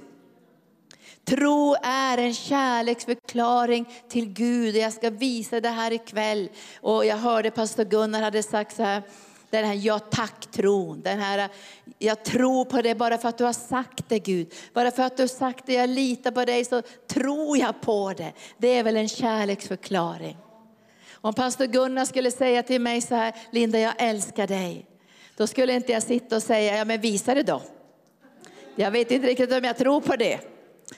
Tro 1.26 1.76
är 1.84 2.18
en 2.18 2.34
kärleksförklaring 2.34 3.86
till 4.10 4.26
Gud. 4.34 4.76
Jag 4.76 4.94
ska 4.94 5.10
visa 5.10 5.62
det 5.62 5.70
här 5.70 5.94
ikväll. 5.94 6.50
Och 6.82 7.06
jag 7.06 7.18
hörde 7.18 7.52
pastor 7.52 7.84
Gunnar 7.84 8.22
hade 8.22 8.44
sagt 8.44 8.76
så 8.76 8.84
här, 8.84 9.04
den 9.50 9.66
här 9.66 9.74
ja 9.74 10.00
tack-tron. 10.00 11.02
Den 11.02 11.20
här, 11.20 11.50
jag 12.00 12.24
tror 12.24 12.66
på 12.66 12.82
dig 12.82 12.96
bara 12.96 13.18
för 13.18 13.30
att 13.30 13.38
du 13.38 13.44
har 13.44 13.54
sagt 13.54 14.10
det 14.10 14.20
Gud. 14.20 14.54
Bara 14.74 14.92
för 14.92 15.04
att 15.04 15.18
du 15.18 15.24
har 15.24 15.28
sagt 15.28 15.66
det, 15.66 15.74
jag 15.74 15.90
litar 15.90 16.32
på 16.32 16.46
dig 16.46 16.66
så 16.66 16.82
tror 17.08 17.58
jag 17.58 17.82
på 17.82 18.14
det. 18.18 18.34
Det 18.58 18.68
är 18.68 18.84
väl 18.84 18.98
en 18.98 19.10
kärleksförklaring. 19.10 20.38
Om 21.26 21.34
pastor 21.34 21.66
Gunnar 21.66 22.06
skulle 22.06 22.32
säga 22.32 22.64
till 22.64 22.82
mig 22.82 23.02
så 23.02 23.16
här, 23.16 23.36
Linda 23.52 23.80
jag 23.80 23.94
älskar 23.98 24.48
dig. 24.48 24.86
Då 25.38 25.48
skulle 25.48 25.74
inte 25.74 25.92
jag 25.92 26.04
sitta 26.04 26.36
och 26.36 26.44
säga, 26.44 26.78
ja 26.78 26.86
men 26.86 27.02
visa 27.02 27.34
det 27.34 27.44
då. 27.44 27.62
Jag 28.76 28.92
vet 28.92 29.12
inte 29.12 29.28
riktigt 29.28 29.52
om 29.52 29.64
jag 29.64 29.78
tror 29.78 30.02
på 30.02 30.16
det. 30.16 30.40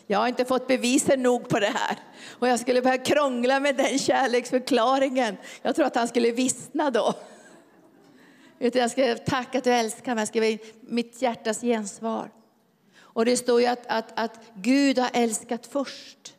Jag 0.07 0.19
har 0.19 0.27
inte 0.27 0.45
fått 0.45 0.67
bevisen 0.67 1.23
nog 1.23 1.49
på 1.49 1.59
det 1.59 1.73
här. 1.75 1.97
Och 2.29 2.47
jag 2.47 2.59
skulle 2.59 2.81
börja 2.81 2.97
krångla 2.97 3.59
med 3.59 3.75
den 3.75 3.99
kärleksförklaringen. 3.99 5.37
Jag 5.61 5.75
tror 5.75 5.85
att 5.85 5.95
han 5.95 6.07
skulle 6.07 6.31
vissna 6.31 6.91
då. 6.91 7.13
Jag 8.57 8.91
skulle 8.91 9.15
tacka 9.15 9.57
att 9.57 9.63
du 9.63 9.73
älskar 9.73 10.15
mig, 10.15 10.21
jag 10.21 10.59
ska 10.59 10.67
mitt 10.81 11.21
hjärtas 11.21 11.61
gensvar. 11.61 12.29
Och 12.99 13.25
det 13.25 13.37
står 13.37 13.61
ju 13.61 13.67
att, 13.67 13.87
att, 13.87 14.19
att 14.19 14.39
Gud 14.55 14.99
har 14.99 15.09
älskat 15.13 15.65
först. 15.65 16.33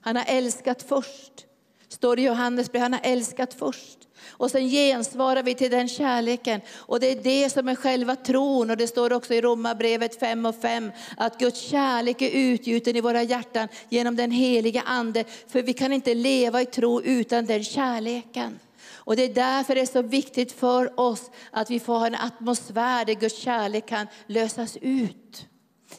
Han 0.00 0.16
har 0.16 0.24
älskat 0.28 0.82
först. 0.82 1.46
Står 1.92 2.16
det 2.16 2.22
i 2.22 2.24
Johannesbrevet, 2.24 2.82
han 2.82 2.92
har 2.92 3.12
älskat 3.12 3.54
först. 3.54 3.98
Och 4.28 4.50
sen 4.50 4.68
gensvarar 4.68 5.42
vi 5.42 5.54
till 5.54 5.70
den 5.70 5.88
kärleken. 5.88 6.60
Och 6.74 7.00
det 7.00 7.06
är 7.06 7.22
det 7.22 7.50
som 7.50 7.68
är 7.68 7.74
själva 7.74 8.16
tron. 8.16 8.70
Och 8.70 8.76
det 8.76 8.86
står 8.86 9.12
också 9.12 9.34
i 9.34 9.40
Romarbrevet 9.40 10.20
5 10.20 10.46
och 10.46 10.54
5 10.54 10.92
att 11.16 11.38
Guds 11.38 11.60
kärlek 11.60 12.22
är 12.22 12.30
utgjuten 12.30 12.96
i 12.96 13.00
våra 13.00 13.22
hjärtan 13.22 13.68
genom 13.88 14.16
den 14.16 14.30
heliga 14.30 14.82
Ande. 14.86 15.24
För 15.48 15.62
vi 15.62 15.72
kan 15.72 15.92
inte 15.92 16.14
leva 16.14 16.62
i 16.62 16.66
tro 16.66 17.02
utan 17.02 17.46
den 17.46 17.64
kärleken. 17.64 18.58
Och 18.90 19.16
det 19.16 19.24
är 19.24 19.34
därför 19.34 19.74
det 19.74 19.80
är 19.80 19.86
så 19.86 20.02
viktigt 20.02 20.52
för 20.52 21.00
oss 21.00 21.30
att 21.50 21.70
vi 21.70 21.80
får 21.80 21.98
ha 21.98 22.06
en 22.06 22.14
atmosfär 22.14 23.04
där 23.04 23.14
Guds 23.14 23.38
kärlek 23.38 23.88
kan 23.88 24.06
lösas 24.26 24.76
ut. 24.80 25.46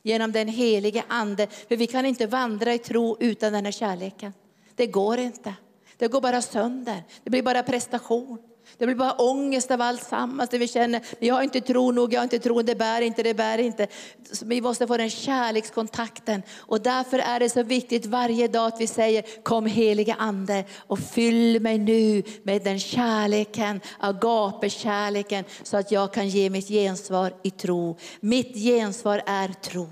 Genom 0.04 0.32
den 0.32 0.48
helige 0.48 1.04
Ande. 1.08 1.48
För 1.68 1.76
vi 1.76 1.88
kan 1.88 2.06
inte 2.06 2.28
vandra 2.28 2.74
i 2.74 2.78
tro 2.78 3.18
utan 3.20 3.54
den 3.54 3.66
här 3.66 3.72
kärleken. 3.72 4.34
Det 4.76 4.88
går 4.88 5.20
inte. 5.20 5.54
Det 5.98 6.08
går 6.08 6.22
bara 6.22 6.42
sönder. 6.42 7.04
Det 7.24 7.30
blir 7.30 7.44
bara 7.44 7.64
prestation. 7.64 8.38
Det 8.78 8.86
blir 8.86 8.96
bara 8.96 9.12
ångest 9.12 9.72
av 9.72 9.82
allt 9.82 10.04
sammans. 10.04 10.50
Det 10.50 10.58
vi 10.58 10.68
känner, 10.68 11.02
jag 11.20 11.36
har 11.36 11.44
inte 11.44 11.62
tro 11.62 11.92
nog, 11.92 12.14
jag 12.14 12.20
har 12.20 12.24
inte 12.24 12.40
tro, 12.40 12.62
det 12.62 12.76
bär 12.76 13.02
inte, 13.02 13.24
det 13.24 13.34
bär 13.34 13.58
inte. 13.58 13.88
Så 14.32 14.46
vi 14.46 14.62
måste 14.62 14.88
få 14.88 14.98
den 14.98 15.10
kärlekskontakten. 15.10 16.44
Och 16.58 16.82
därför 16.82 17.20
är 17.20 17.40
det 17.40 17.50
så 17.50 17.64
viktigt 17.64 18.06
varje 18.06 18.48
dag 18.48 18.68
att 18.68 18.82
vi 18.82 18.88
säger, 18.88 19.44
kom 19.44 19.66
helige 19.66 20.16
Ande 20.20 20.66
och 20.78 21.00
fyll 21.00 21.60
mig 21.62 21.78
nu 21.78 22.24
med 22.44 22.64
den 22.64 22.80
kärleken, 22.80 23.82
agape-kärleken, 24.00 25.46
så 25.64 25.78
att 25.78 25.92
jag 25.92 26.14
kan 26.14 26.30
ge 26.30 26.50
mitt 26.50 26.68
gensvar 26.68 27.34
i 27.44 27.52
tro. 27.52 27.98
Mitt 28.20 28.56
gensvar 28.56 29.22
är 29.26 29.48
tro. 29.48 29.90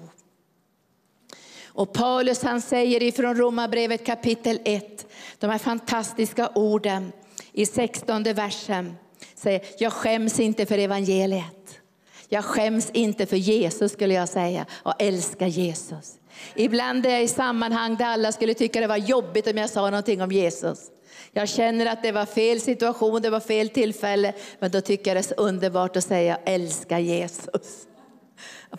Och 1.74 1.94
Paulus 1.94 2.44
han 2.44 2.62
säger 2.62 3.04
ifrån 3.04 3.36
Romarbrevet 3.36 4.06
kapitel 4.06 4.60
1, 4.64 5.08
de 5.40 5.50
här 5.50 5.58
fantastiska 5.58 6.50
orden 6.56 7.12
i 7.54 7.66
16 7.66 8.24
versen. 8.24 8.96
Säger, 9.36 9.62
jag 9.78 9.94
skäms 9.94 10.40
inte 10.40 10.66
för 10.66 10.78
evangeliet. 10.78 11.82
Jag 12.30 12.46
skäms 12.46 12.90
inte 12.90 13.26
för 13.26 13.38
Jesus 13.38 13.92
skulle 13.92 14.14
jag 14.14 14.30
säga 14.30 14.66
och 14.72 15.02
älskar 15.02 15.48
Jesus. 15.48 16.20
Ibland 16.56 17.06
är 17.06 17.10
jag 17.10 17.24
i 17.24 17.28
sammanhang 17.28 17.96
där 17.96 18.06
alla 18.06 18.32
skulle 18.32 18.54
tycka 18.54 18.82
det 18.82 18.88
var 18.88 18.98
jobbigt 18.98 19.48
om 19.48 19.58
jag 19.58 19.70
sa 19.70 19.90
någonting 19.90 20.22
om 20.22 20.32
Jesus. 20.32 20.80
Jag 21.32 21.50
känner 21.50 21.86
att 21.86 22.04
det 22.04 22.12
var 22.12 22.26
fel 22.26 22.62
situation, 22.62 23.22
det 23.22 23.30
var 23.30 23.40
fel 23.40 23.70
tillfälle, 23.70 24.34
men 24.60 24.72
då 24.72 24.82
tycker 24.82 25.10
jag 25.12 25.16
det 25.16 25.20
är 25.20 25.36
så 25.36 25.42
underbart 25.42 25.98
att 25.98 26.04
säga 26.04 26.40
jag 26.46 26.54
älskar 26.54 27.00
Jesus. 27.00 27.88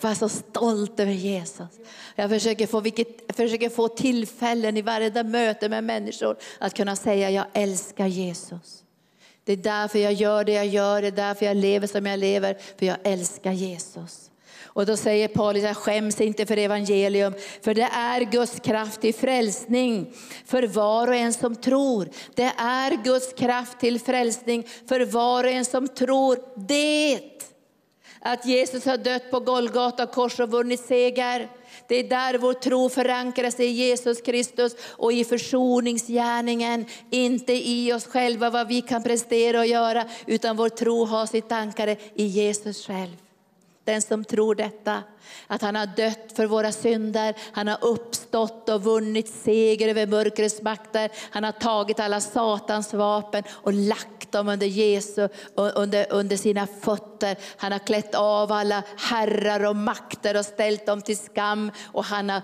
Jag 0.00 0.10
är 0.10 0.14
så 0.14 0.28
stolt 0.28 1.00
över 1.00 1.12
Jesus. 1.12 1.68
Jag 2.14 2.30
försöker 2.30 2.66
få, 2.66 2.80
vilket, 2.80 3.36
försöker 3.36 3.68
få 3.68 3.88
tillfällen 3.88 4.76
i 4.76 4.82
varje 4.82 5.22
möte 5.22 5.68
med 5.68 5.84
människor 5.84 6.36
att 6.58 6.74
kunna 6.74 6.96
säga 6.96 7.30
jag 7.30 7.46
älskar 7.52 8.06
Jesus. 8.06 8.82
Det 9.44 9.52
är 9.52 9.56
därför 9.56 9.98
jag 9.98 10.12
gör 10.12 10.44
det 10.44 10.52
jag 10.52 10.66
gör, 10.66 11.02
det 11.02 11.08
är 11.08 11.12
därför 11.12 11.46
jag 11.46 11.56
lever 11.56 11.86
som 11.86 12.06
jag 12.06 12.18
lever, 12.18 12.56
för 12.78 12.86
jag 12.86 12.96
älskar 13.04 13.52
Jesus. 13.52 14.28
Och 14.74 14.86
då 14.86 14.96
säger 14.96 15.28
Paulus, 15.28 15.62
jag 15.62 15.76
skäms 15.76 16.20
inte 16.20 16.46
för 16.46 16.56
evangelium, 16.56 17.34
för 17.62 17.74
det 17.74 17.88
är 17.92 18.20
Guds 18.20 18.60
kraft 18.60 19.00
till 19.00 19.14
frälsning 19.14 20.12
för 20.46 20.62
var 20.62 21.08
och 21.08 21.14
en 21.14 21.32
som 21.32 21.56
tror. 21.56 22.08
Det 22.34 22.52
är 22.58 23.04
Guds 23.04 23.32
kraft 23.32 23.80
till 23.80 24.00
frälsning 24.00 24.66
för 24.88 25.00
var 25.00 25.44
och 25.44 25.50
en 25.50 25.64
som 25.64 25.88
tror 25.88 26.38
det. 26.56 27.20
Att 28.24 28.46
Jesus 28.46 28.86
har 28.86 28.96
dött 28.96 29.30
på 29.30 29.40
Golgata 29.40 30.06
kors 30.06 30.40
och 30.40 30.50
vunnit 30.50 30.80
seger. 30.80 31.48
Det 31.86 31.96
är 31.96 32.08
där 32.08 32.38
vår 32.38 32.52
tro 32.52 32.88
förankras 32.88 33.60
i 33.60 33.66
Jesus 33.66 34.20
Kristus 34.20 34.76
och 34.88 35.12
i 35.12 35.24
försoningsgärningen. 35.24 36.86
Inte 37.10 37.52
i 37.52 37.92
oss 37.92 38.06
själva 38.06 38.50
vad 38.50 38.68
vi 38.68 38.80
kan 38.80 39.02
prestera 39.02 39.58
och 39.58 39.66
göra, 39.66 40.04
utan 40.26 40.56
vår 40.56 40.68
tro 40.68 41.04
har 41.04 41.26
sitt 41.26 41.52
ankare 41.52 41.96
i 42.14 42.24
Jesus 42.24 42.86
själv. 42.86 43.16
Den 43.84 44.02
som 44.02 44.24
tror 44.24 44.54
detta, 44.54 45.02
att 45.46 45.62
han 45.62 45.74
har 45.74 45.86
dött 45.86 46.32
för 46.36 46.46
våra 46.46 46.72
synder, 46.72 47.34
han 47.52 47.68
har 47.68 47.84
uppstått 47.84 48.68
och 48.68 48.82
vunnit 48.82 49.28
seger 49.28 49.88
över 49.88 50.06
mörkrets 50.06 50.62
makter. 50.62 51.10
Han 51.30 51.44
har 51.44 51.52
tagit 51.52 52.00
alla 52.00 52.20
Satans 52.20 52.94
vapen 52.94 53.44
och 53.50 53.72
lagt 53.72 54.32
dem 54.32 54.48
under 54.48 54.66
Jesu, 54.66 55.28
under, 55.54 56.06
under 56.10 56.36
sina 56.36 56.66
fötter. 56.66 57.36
Han 57.56 57.72
har 57.72 57.78
klätt 57.78 58.14
av 58.14 58.52
alla 58.52 58.82
herrar 58.96 59.64
och 59.64 59.76
makter 59.76 60.36
och 60.36 60.46
ställt 60.46 60.86
dem 60.86 61.02
till 61.02 61.18
skam. 61.18 61.70
Och 61.84 62.04
han 62.04 62.30
har 62.30 62.42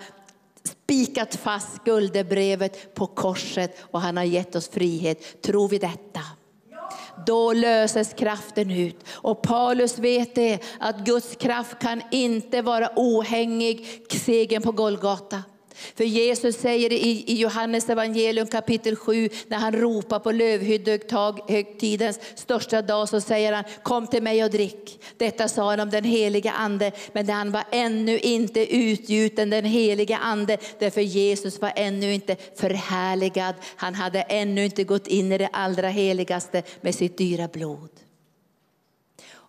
spikat 0.65 1.35
fast 1.35 1.77
skuldebrevet 1.77 2.95
på 2.95 3.07
korset 3.07 3.79
och 3.81 4.01
han 4.01 4.17
har 4.17 4.25
gett 4.25 4.57
oss 4.57 4.69
frihet. 4.69 5.43
Tror 5.43 5.69
vi 5.69 5.79
detta? 5.79 6.21
Då 7.27 7.53
löses 7.53 8.13
kraften 8.13 8.71
ut. 8.71 9.05
Och 9.11 9.43
Paulus 9.43 9.99
vet 9.99 10.35
det, 10.35 10.59
att 10.81 10.99
Guds 10.99 11.37
kraft 11.37 11.79
kan 11.79 12.03
inte 12.11 12.63
vara 12.63 12.91
ohängig 12.97 14.03
segern 14.11 14.63
på 14.63 14.73
Golgata. 14.73 15.43
För 15.95 16.05
Jesus 16.05 16.57
säger 16.57 16.93
i 16.93 17.25
Johannes 17.27 17.89
evangelium 17.89 18.47
kapitel 18.47 18.97
7, 18.97 19.29
när 19.49 19.59
han 19.59 19.73
ropar 19.73 20.19
på 20.19 20.33
lövhyddehögtidens 20.33 22.21
största 22.35 22.83
dag, 22.83 23.09
så 23.09 23.21
säger 23.21 23.53
han, 23.53 23.65
kom 23.83 24.07
till 24.07 24.23
mig 24.23 24.45
och 24.45 24.51
drick. 24.51 25.01
Detta 25.17 25.49
sa 25.49 25.71
han 25.71 25.81
om 25.81 25.91
den 25.91 26.05
heliga 26.05 26.53
ande, 26.53 26.93
men 27.13 27.29
han 27.29 27.51
var 27.51 27.65
ännu 27.71 28.19
inte 28.19 28.77
utgjuten, 28.77 29.51
den 29.51 29.65
heliga 29.65 30.17
ande, 30.17 30.59
därför 30.79 31.01
Jesus 31.01 31.61
var 31.61 31.73
ännu 31.77 32.15
inte 32.15 32.37
förhärligad. 32.57 33.55
Han 33.77 33.95
hade 33.95 34.21
ännu 34.21 34.65
inte 34.65 34.85
gått 34.85 35.07
in 35.07 35.33
i 35.33 35.39
det 35.39 35.51
allra 35.53 35.89
heligaste 35.89 36.63
med 36.81 36.95
sitt 36.95 37.19
dyra 37.19 37.49
blod. 37.49 37.91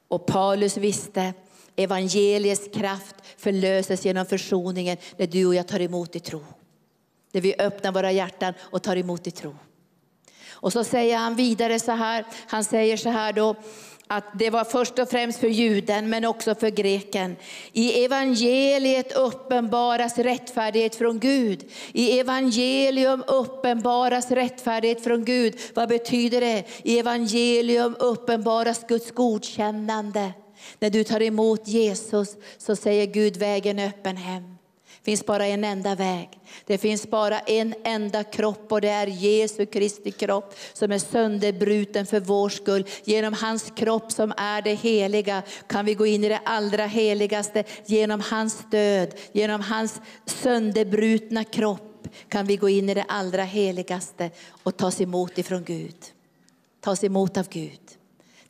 Och 0.08 0.26
Paulus 0.26 0.78
visste 0.78 1.34
Evangeliets 1.80 2.70
kraft 2.74 3.16
förlöses 3.38 4.06
genom 4.06 4.26
försoningen 4.26 4.98
när 5.18 5.28
du 5.28 5.46
och 5.46 5.56
jag 5.56 5.68
tar 5.68 5.80
emot 5.80 6.16
i 6.16 6.20
tro. 6.20 6.44
När 7.32 7.42
vi 7.42 7.56
öppnar 7.60 7.92
våra 7.92 8.12
hjärtan 8.12 8.54
och 8.60 8.84
tar 8.84 8.96
emot 8.96 9.28
i 9.28 9.32
tro. 9.32 9.56
Och 10.52 10.74
så 10.74 10.84
säger 10.84 11.18
han 11.18 11.36
vidare 11.36 11.80
så 11.80 11.92
här, 11.92 12.26
han 12.48 12.64
säger 12.64 12.98
så 12.98 13.10
här 13.10 13.34
då, 13.34 13.56
att 14.08 14.40
det 14.40 14.50
var 14.50 14.64
först 14.64 15.00
och 15.00 15.10
främst 15.10 15.40
för 15.40 15.48
juden 15.48 16.10
men 16.10 16.26
också 16.26 16.56
för 16.56 16.70
greken. 16.70 17.36
I 17.74 18.06
evangeliet 18.06 19.12
uppenbaras 19.12 20.18
rättfärdighet 20.18 20.96
från 20.96 21.20
Gud. 21.20 21.72
I 21.94 22.20
evangelium 22.20 23.24
uppenbaras 23.28 24.32
rättfärdighet 24.32 25.04
från 25.04 25.26
Gud. 25.26 25.60
Vad 25.74 25.90
betyder 25.90 26.42
det? 26.42 26.64
I 26.84 27.00
evangelium 27.00 27.96
uppenbaras 28.00 28.88
Guds 28.88 29.12
godkännande. 29.12 30.34
När 30.80 30.90
du 30.90 31.04
tar 31.04 31.22
emot 31.22 31.68
Jesus 31.68 32.36
så 32.58 32.76
säger 32.76 33.06
Gud 33.06 33.38
vägen 33.38 33.80
är 33.80 33.88
öppen 33.88 34.18
hem. 34.18 34.60
Det 35.04 35.12
finns 35.12 35.26
bara 35.26 35.46
en 35.46 35.64
enda 35.64 35.96
väg. 35.96 36.30
Det 36.66 36.78
finns 36.78 37.10
bara 37.10 37.40
en 37.40 37.74
enda 37.84 38.24
kropp 38.24 38.72
och 38.72 38.82
det 38.82 38.90
är 38.90 39.08
Jesu 39.08 39.66
Kristi 39.66 40.12
kropp 40.12 40.56
som 40.74 40.92
är 40.92 41.00
sönderbruten 41.00 42.06
för 42.06 42.20
vår 42.20 42.50
skull. 42.50 42.86
Genom 43.04 43.34
hans 43.34 43.72
kropp 43.76 44.12
som 44.12 44.34
är 44.38 44.62
det 44.62 44.74
heliga 44.74 45.44
kan 45.68 45.86
vi 45.86 45.94
gå 45.94 46.06
in 46.06 46.24
i 46.24 46.30
det 46.30 46.42
allra 46.46 46.86
heligaste. 46.86 47.64
Genom 47.86 48.22
hans 48.22 48.58
död, 48.72 49.14
genom 49.32 49.62
hans 49.62 50.02
sönderbrutna 50.26 51.44
kropp 51.44 52.08
kan 52.28 52.46
vi 52.46 52.58
gå 52.58 52.70
in 52.70 52.90
i 52.90 52.94
det 52.94 53.06
allra 53.08 53.44
heligaste 53.44 54.32
och 54.64 54.78
tas 54.78 55.02
emot 55.02 55.38
ifrån 55.38 55.64
Gud. 55.64 55.98
Tas 56.82 57.04
emot 57.04 57.38
av 57.38 57.50
Gud. 57.50 57.82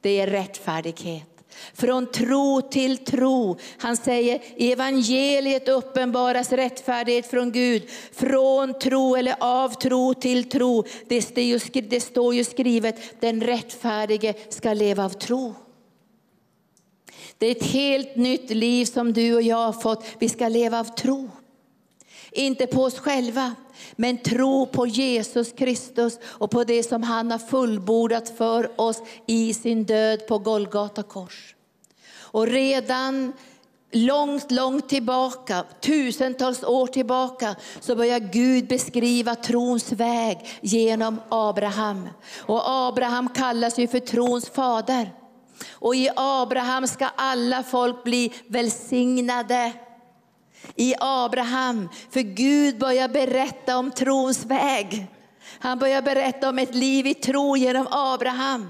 Det 0.01 0.09
är 0.09 0.27
rättfärdighet. 0.27 1.38
Från 1.73 2.11
tro 2.11 2.61
till 2.61 2.97
tro. 2.97 3.57
Han 3.77 3.97
säger 3.97 4.41
i 4.55 4.71
evangeliet 4.71 5.67
uppenbaras 5.67 6.51
rättfärdighet 6.51 7.27
från 7.27 7.51
Gud. 7.51 7.89
Från 8.11 8.79
tro 8.79 9.15
eller 9.15 9.35
av 9.39 9.69
tro 9.69 10.13
till 10.13 10.49
tro. 10.49 10.83
Det 11.07 12.01
står 12.01 12.35
ju 12.35 12.43
skrivet, 12.43 13.21
den 13.21 13.41
rättfärdige 13.41 14.33
ska 14.49 14.73
leva 14.73 15.05
av 15.05 15.09
tro. 15.09 15.53
Det 17.37 17.47
är 17.47 17.51
ett 17.51 17.65
helt 17.65 18.15
nytt 18.15 18.49
liv 18.49 18.85
som 18.85 19.13
du 19.13 19.35
och 19.35 19.41
jag 19.41 19.57
har 19.57 19.73
fått. 19.73 20.05
Vi 20.19 20.29
ska 20.29 20.47
leva 20.47 20.79
av 20.79 20.95
tro. 20.95 21.29
Inte 22.31 22.67
på 22.67 22.83
oss 22.83 22.99
själva, 22.99 23.55
men 23.95 24.17
tro 24.17 24.65
på 24.65 24.87
Jesus 24.87 25.51
Kristus 25.51 26.19
och 26.23 26.51
på 26.51 26.63
det 26.63 26.83
som 26.83 27.03
han 27.03 27.31
har 27.31 27.37
fullbordat 27.37 28.37
för 28.37 28.81
oss 28.81 29.01
i 29.25 29.53
sin 29.53 29.83
död 29.83 30.27
på 30.27 30.37
Golgata 30.37 31.03
kors. 31.03 31.55
Och 32.31 32.47
redan 32.47 33.33
långt, 33.91 34.51
långt 34.51 34.89
tillbaka, 34.89 35.63
tusentals 35.81 36.63
år 36.63 36.87
tillbaka, 36.87 37.55
så 37.79 37.95
börjar 37.95 38.19
Gud 38.19 38.67
beskriva 38.67 39.35
trons 39.35 39.91
väg 39.91 40.37
genom 40.61 41.21
Abraham. 41.29 42.09
Och 42.37 42.61
Abraham 42.65 43.29
kallas 43.29 43.79
ju 43.79 43.87
för 43.87 43.99
trons 43.99 44.49
fader. 44.49 45.13
Och 45.71 45.95
i 45.95 46.09
Abraham 46.15 46.87
ska 46.87 47.07
alla 47.15 47.63
folk 47.63 48.03
bli 48.03 48.33
välsignade 48.47 49.73
i 50.75 50.95
Abraham. 50.99 51.89
För 52.09 52.21
Gud 52.21 52.77
börjar 52.77 53.07
berätta 53.07 53.77
om 53.77 53.91
trons 53.91 54.45
väg. 54.45 55.07
Han 55.59 55.79
börjar 55.79 56.01
berätta 56.01 56.49
om 56.49 56.59
ett 56.59 56.75
liv 56.75 57.07
i 57.07 57.13
tro 57.13 57.57
genom 57.57 57.87
Abraham. 57.91 58.69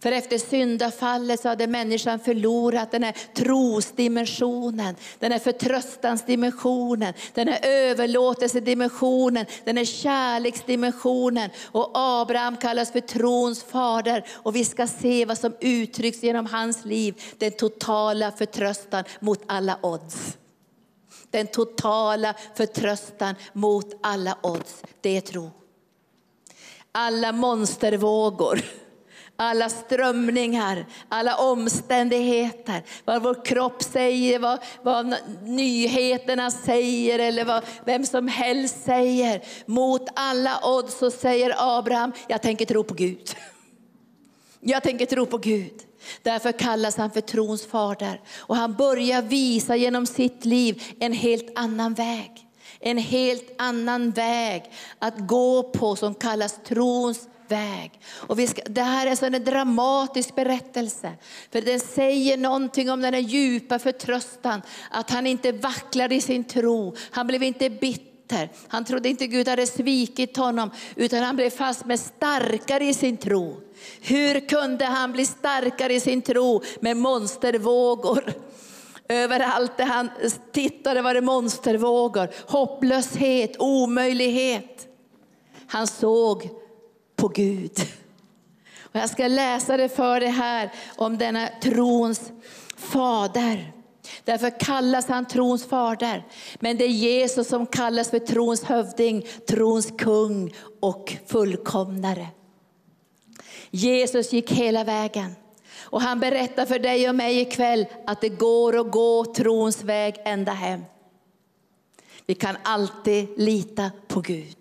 För 0.00 0.12
efter 0.12 0.38
syndafallet 0.38 1.40
så 1.40 1.48
hade 1.48 1.66
människan 1.66 2.20
förlorat 2.20 2.90
den 2.90 3.02
här 3.02 3.16
trosdimensionen, 3.34 4.96
den 5.18 5.32
här 5.32 5.38
förtröstansdimensionen, 5.38 7.14
den 7.34 7.48
här 7.48 7.58
överlåtelsedimensionen, 7.62 9.46
den 9.64 9.76
här 9.76 9.84
kärleksdimensionen. 9.84 11.50
Och 11.64 11.90
Abraham 11.94 12.56
kallas 12.56 12.92
för 12.92 13.00
trons 13.00 13.62
fader 13.62 14.24
och 14.32 14.56
vi 14.56 14.64
ska 14.64 14.86
se 14.86 15.24
vad 15.24 15.38
som 15.38 15.56
uttrycks 15.60 16.22
genom 16.22 16.46
hans 16.46 16.84
liv, 16.84 17.22
den 17.38 17.52
totala 17.52 18.32
förtröstan 18.32 19.04
mot 19.20 19.42
alla 19.46 19.78
odds. 19.82 20.38
Den 21.30 21.46
totala 21.46 22.34
förtröstan 22.54 23.34
mot 23.52 23.86
alla 24.02 24.38
odds, 24.42 24.82
det 25.00 25.16
är 25.16 25.20
tro. 25.20 25.50
Alla 26.92 27.32
monstervågor, 27.32 28.60
alla 29.36 29.68
strömningar, 29.68 30.86
alla 31.08 31.36
omständigheter, 31.36 32.82
vad 33.04 33.22
vår 33.22 33.44
kropp 33.44 33.82
säger, 33.82 34.38
vad, 34.38 34.58
vad 34.82 35.14
nyheterna 35.42 36.50
säger 36.50 37.18
eller 37.18 37.44
vad 37.44 37.64
vem 37.84 38.06
som 38.06 38.28
helst 38.28 38.84
säger. 38.84 39.42
Mot 39.66 40.08
alla 40.14 40.60
odds 40.64 40.98
så 40.98 41.10
säger 41.10 41.78
Abraham, 41.78 42.12
jag 42.28 42.42
tänker 42.42 42.66
tro 42.66 42.84
på 42.84 42.94
Gud. 42.94 43.30
Jag 44.60 44.82
tänker 44.82 45.06
tro 45.06 45.26
på 45.26 45.38
Gud. 45.38 45.87
Därför 46.22 46.52
kallas 46.52 46.96
han 46.96 47.10
för 47.10 47.20
trons 47.20 47.66
fader. 47.66 48.20
Och 48.36 48.56
han 48.56 48.74
börjar 48.74 49.22
visa 49.22 49.76
genom 49.76 50.06
sitt 50.06 50.44
liv 50.44 50.82
en 51.00 51.12
helt 51.12 51.58
annan 51.58 51.94
väg. 51.94 52.44
En 52.80 52.98
helt 52.98 53.54
annan 53.58 54.10
väg 54.10 54.72
att 54.98 55.18
gå 55.18 55.62
på 55.62 55.96
som 55.96 56.14
kallas 56.14 56.58
trons 56.64 57.28
väg. 57.48 58.00
Och 58.10 58.38
vi 58.38 58.46
ska, 58.46 58.62
det 58.66 58.82
här 58.82 59.06
är 59.06 59.34
en 59.34 59.44
dramatisk 59.44 60.34
berättelse. 60.34 61.12
För 61.52 61.60
den 61.60 61.80
säger 61.80 62.36
någonting 62.36 62.90
om 62.90 63.02
den 63.02 63.14
här 63.14 63.20
djupa 63.20 63.78
förtröstan. 63.78 64.62
Att 64.90 65.10
han 65.10 65.26
inte 65.26 65.52
vacklade 65.52 66.14
i 66.14 66.20
sin 66.20 66.44
tro. 66.44 66.96
Han 67.10 67.26
blev 67.26 67.42
inte 67.42 67.70
bitter. 67.70 68.07
Han 68.68 68.84
trodde 68.84 69.08
inte 69.08 69.26
Gud 69.26 69.48
hade 69.48 69.66
svikit 69.66 70.36
honom. 70.36 70.70
Utan 70.96 71.22
han 71.22 71.36
blev 71.36 71.50
fast 71.50 71.84
med 71.84 72.00
starkare 72.00 72.84
i 72.84 72.94
sin 72.94 73.16
tro. 73.16 73.60
Hur 74.00 74.48
kunde 74.48 74.84
han 74.84 75.12
bli 75.12 75.26
starkare 75.26 75.94
i 75.94 76.00
sin 76.00 76.22
tro 76.22 76.62
med 76.80 76.96
monstervågor? 76.96 78.24
Överallt 79.08 79.76
där 79.76 79.84
han 79.84 80.10
tittade 80.52 81.02
var 81.02 81.14
det 81.14 81.20
monstervågor, 81.20 82.28
hopplöshet, 82.46 83.56
omöjlighet. 83.58 84.88
Han 85.66 85.86
såg 85.86 86.48
på 87.16 87.28
Gud. 87.28 87.80
Och 88.80 88.96
jag 88.96 89.10
ska 89.10 89.28
läsa 89.28 89.76
det 89.76 89.88
för 89.88 90.20
dig 90.20 90.28
här 90.28 90.72
om 90.96 91.18
denna 91.18 91.48
trons 91.62 92.32
fader. 92.76 93.77
Därför 94.24 94.60
kallas 94.60 95.06
han 95.06 95.26
trons 95.26 95.64
fader. 95.64 96.26
Men 96.60 96.78
det 96.78 96.84
är 96.84 96.88
Jesus 96.88 97.48
som 97.48 97.66
kallas 97.66 98.10
för 98.10 98.18
trons 98.18 98.64
hövding, 98.64 99.26
trons 99.48 99.92
kung 99.98 100.54
och 100.80 101.16
fullkomnare. 101.26 102.26
Jesus 103.70 104.32
gick 104.32 104.52
hela 104.52 104.84
vägen. 104.84 105.34
Och 105.80 106.02
han 106.02 106.20
berättar 106.20 106.66
för 106.66 106.78
dig 106.78 107.08
och 107.08 107.14
mig 107.14 107.40
ikväll 107.40 107.86
att 108.06 108.20
det 108.20 108.28
går 108.28 108.80
att 108.80 108.90
gå 108.90 109.24
trons 109.24 109.84
väg 109.84 110.14
ända 110.24 110.52
hem. 110.52 110.84
Vi 112.26 112.34
kan 112.34 112.56
alltid 112.62 113.28
lita 113.36 113.90
på 114.08 114.20
Gud. 114.20 114.56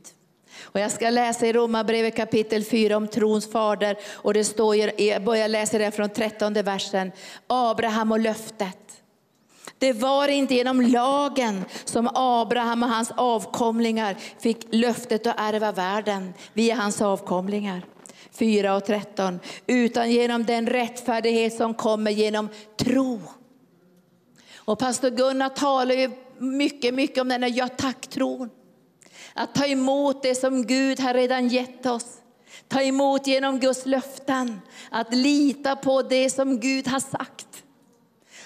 Och 0.62 0.80
jag 0.80 0.92
ska 0.92 1.10
läsa 1.10 1.48
i 1.48 1.54
Romarbrevet 1.54 2.16
kapitel 2.16 2.64
4 2.64 2.98
om 2.98 3.08
trons 3.08 3.52
fader. 3.52 3.98
Och 4.06 4.34
det 4.34 4.44
står, 4.44 4.76
jag 5.02 5.24
börjar 5.24 5.48
läsa 5.48 5.78
det 5.78 5.92
från 5.92 6.10
13 6.10 6.54
versen. 6.54 7.12
Abraham 7.48 8.12
och 8.12 8.20
löftet. 8.20 9.04
Det 9.80 9.94
var 9.94 10.28
inte 10.28 10.56
genom 10.56 10.82
lagen 10.82 11.66
som 11.86 12.10
Abraham 12.14 12.84
och 12.84 12.90
hans 12.90 13.12
avkomlingar 13.12 14.16
fick 14.40 14.68
löftet 14.72 15.28
att 15.28 15.40
ärva 15.40 15.72
världen. 15.72 16.34
via 16.54 16.76
hans 16.76 17.02
avkomlingar. 17.02 17.82
4 18.32 18.76
och 18.76 18.86
13. 18.86 19.40
Utan 19.68 20.12
genom 20.12 20.46
den 20.46 20.68
rättfärdighet 20.68 21.58
som 21.58 21.74
kommer 21.74 22.12
genom 22.12 22.50
tro. 22.80 23.22
Och 24.56 24.80
pastor 24.80 25.10
Gunnar 25.10 25.50
talar 25.50 25.96
ju 25.96 26.12
mycket, 26.38 26.94
mycket 26.94 27.22
om 27.22 27.28
den 27.30 27.44
här 27.44 27.54
ja 27.56 27.68
tack-tron. 27.68 28.50
Att 29.34 29.56
ta 29.56 29.66
emot 29.66 30.24
det 30.24 30.36
som 30.36 30.66
Gud 30.66 31.00
har 31.00 31.14
redan 31.14 31.48
gett 31.48 31.86
oss. 31.86 32.06
Ta 32.68 32.82
emot 32.82 33.28
genom 33.28 33.60
Guds 33.60 33.86
löften. 33.86 34.62
Att 34.90 35.14
lita 35.14 35.76
på 35.76 36.02
det 36.02 36.30
som 36.30 36.60
Gud 36.60 36.88
har 36.88 37.00
sagt. 37.00 37.47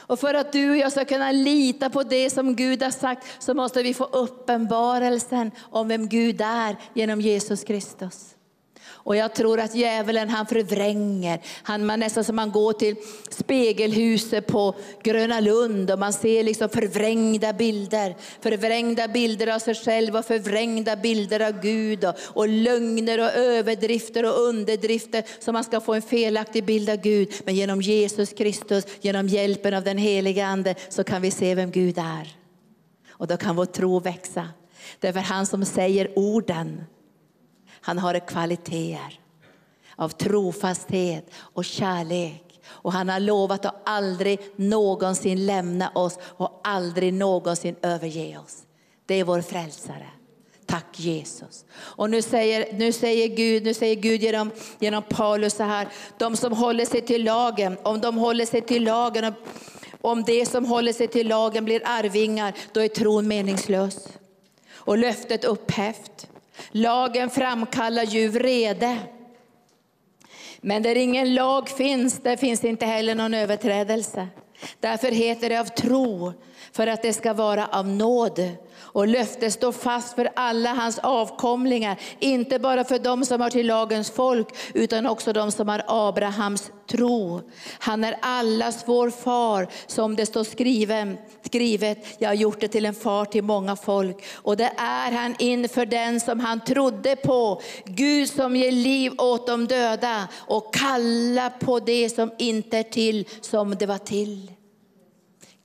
Och 0.01 0.19
för 0.19 0.33
att 0.33 0.51
du 0.51 0.69
och 0.69 0.77
jag 0.77 0.91
ska 0.91 1.05
kunna 1.05 1.31
lita 1.31 1.89
på 1.89 2.03
det 2.03 2.29
som 2.29 2.55
Gud 2.55 2.83
har 2.83 2.91
sagt 2.91 3.27
så 3.39 3.53
måste 3.53 3.83
vi 3.83 3.93
få 3.93 4.03
uppenbarelsen 4.03 5.51
om 5.59 5.87
vem 5.87 6.07
Gud 6.07 6.41
är 6.41 6.75
genom 6.93 7.21
Jesus 7.21 7.63
Kristus. 7.63 8.35
Och 8.83 9.15
jag 9.15 9.35
tror 9.35 9.59
att 9.59 9.75
djävulen 9.75 10.29
han 10.29 10.45
förvränger. 10.45 11.39
Han, 11.63 11.85
man 11.85 11.99
nästan 11.99 12.23
som 12.23 12.35
man 12.35 12.51
går 12.51 12.73
till 12.73 12.95
spegelhuset 13.29 14.47
på 14.47 14.75
Gröna 15.03 15.39
Lund 15.39 15.91
och 15.91 15.99
man 15.99 16.13
ser 16.13 16.43
liksom 16.43 16.69
förvrängda 16.69 17.53
bilder. 17.53 18.15
Förvrängda 18.41 19.07
bilder 19.07 19.55
av 19.55 19.59
sig 19.59 19.75
själv 19.75 20.15
och 20.15 20.25
förvrängda 20.25 20.95
bilder 20.95 21.39
av 21.39 21.61
Gud. 21.61 22.05
Och, 22.05 22.15
och 22.23 22.47
lögner 22.47 23.19
och 23.19 23.31
överdrifter 23.31 24.25
och 24.25 24.39
underdrifter 24.39 25.23
så 25.39 25.51
man 25.51 25.63
ska 25.63 25.81
få 25.81 25.93
en 25.93 26.01
felaktig 26.01 26.65
bild 26.65 26.89
av 26.89 26.97
Gud. 26.97 27.33
Men 27.43 27.55
genom 27.55 27.81
Jesus 27.81 28.29
Kristus, 28.29 28.85
genom 29.01 29.27
hjälpen 29.27 29.73
av 29.73 29.83
den 29.83 29.97
heliga 29.97 30.45
Ande 30.45 30.75
så 30.89 31.03
kan 31.03 31.21
vi 31.21 31.31
se 31.31 31.55
vem 31.55 31.71
Gud 31.71 31.97
är. 31.97 32.35
Och 33.09 33.27
då 33.27 33.37
kan 33.37 33.55
vår 33.55 33.65
tro 33.65 33.99
växa. 33.99 34.49
Det 34.99 35.07
är 35.07 35.13
för 35.13 35.19
han 35.19 35.45
som 35.45 35.65
säger 35.65 36.11
orden 36.15 36.83
han 37.81 37.99
har 37.99 38.27
kvaliteter 38.27 39.19
av 39.95 40.09
trofasthet 40.09 41.25
och 41.35 41.65
kärlek. 41.65 42.43
Och 42.67 42.93
han 42.93 43.09
har 43.09 43.19
lovat 43.19 43.65
att 43.65 43.81
aldrig 43.85 44.39
någonsin 44.55 45.45
lämna 45.45 45.89
oss 45.89 46.17
och 46.23 46.61
aldrig 46.63 47.13
någonsin 47.13 47.75
överge 47.81 48.37
oss. 48.37 48.57
Det 49.05 49.15
är 49.15 49.23
vår 49.23 49.41
frälsare. 49.41 50.07
Tack 50.65 50.99
Jesus. 50.99 51.65
Och 51.73 52.09
nu 52.09 52.21
säger, 52.21 52.73
nu 52.73 52.91
säger 52.91 53.27
Gud, 53.27 53.63
nu 53.63 53.73
säger 53.73 53.95
Gud 53.95 54.23
genom, 54.23 54.51
genom 54.79 55.03
Paulus 55.03 55.53
så 55.53 55.63
här, 55.63 55.87
de 56.17 56.37
som 56.37 56.53
håller 56.53 56.85
sig 56.85 57.01
till 57.01 57.23
lagen, 57.23 57.77
om 57.83 58.01
de 58.01 58.17
håller 58.17 58.45
sig 58.45 58.61
till 58.61 58.83
lagen, 58.83 59.33
om 60.01 60.23
det 60.23 60.45
som 60.45 60.65
håller 60.65 60.93
sig 60.93 61.07
till 61.07 61.27
lagen 61.27 61.65
blir 61.65 61.81
arvingar, 61.85 62.53
då 62.71 62.79
är 62.79 62.87
tron 62.87 63.27
meningslös. 63.27 64.07
Och 64.73 64.97
löftet 64.97 65.43
upphävt. 65.43 66.27
Lagen 66.71 67.29
framkallar 67.29 68.03
ju 68.03 68.27
vrede. 68.27 68.97
Men 70.61 70.83
där 70.83 70.95
ingen 70.95 71.33
lag 71.33 71.69
finns, 71.69 72.19
där 72.19 72.37
finns 72.37 72.63
inte 72.63 72.85
heller 72.85 73.15
någon 73.15 73.33
överträdelse. 73.33 74.27
Därför 74.79 75.11
heter 75.11 75.49
det 75.49 75.59
av 75.59 75.65
tro, 75.65 76.33
för 76.71 76.87
att 76.87 77.01
det 77.01 77.13
ska 77.13 77.33
vara 77.33 77.67
av 77.67 77.87
nåd. 77.87 78.49
Och 78.93 79.07
löftet 79.07 79.53
står 79.53 79.71
fast 79.71 80.15
för 80.15 80.29
alla 80.35 80.73
hans 80.73 80.99
avkomlingar, 80.99 81.99
inte 82.19 82.59
bara 82.59 82.83
för 82.83 82.99
dem 82.99 83.25
som 83.25 83.41
hör 83.41 83.49
till 83.49 83.67
lagens 83.67 84.11
folk, 84.11 84.47
utan 84.73 85.05
också 85.05 85.33
de 85.33 85.51
som 85.51 85.69
har 85.69 85.83
Abrahams 85.87 86.71
tro. 86.87 87.41
Han 87.79 88.03
är 88.03 88.15
allas 88.21 88.83
vår 88.85 89.09
far, 89.09 89.67
som 89.87 90.15
det 90.15 90.25
står 90.25 90.43
skriven, 90.43 91.17
skrivet, 91.45 91.97
jag 92.17 92.29
har 92.29 92.33
gjort 92.33 92.59
det 92.59 92.67
till 92.67 92.85
en 92.85 92.93
far 92.93 93.25
till 93.25 93.43
många 93.43 93.75
folk. 93.75 94.23
Och 94.33 94.57
det 94.57 94.71
är 94.77 95.11
han 95.11 95.35
inför 95.39 95.85
den 95.85 96.19
som 96.19 96.39
han 96.39 96.59
trodde 96.59 97.15
på, 97.15 97.61
Gud 97.85 98.29
som 98.29 98.55
ger 98.55 98.71
liv 98.71 99.13
åt 99.17 99.47
de 99.47 99.67
döda 99.67 100.27
och 100.35 100.73
kalla 100.73 101.49
på 101.49 101.79
det 101.79 102.09
som 102.09 102.31
inte 102.37 102.77
är 102.77 102.83
till 102.83 103.27
som 103.41 103.75
det 103.75 103.85
var 103.85 103.97
till. 103.97 104.51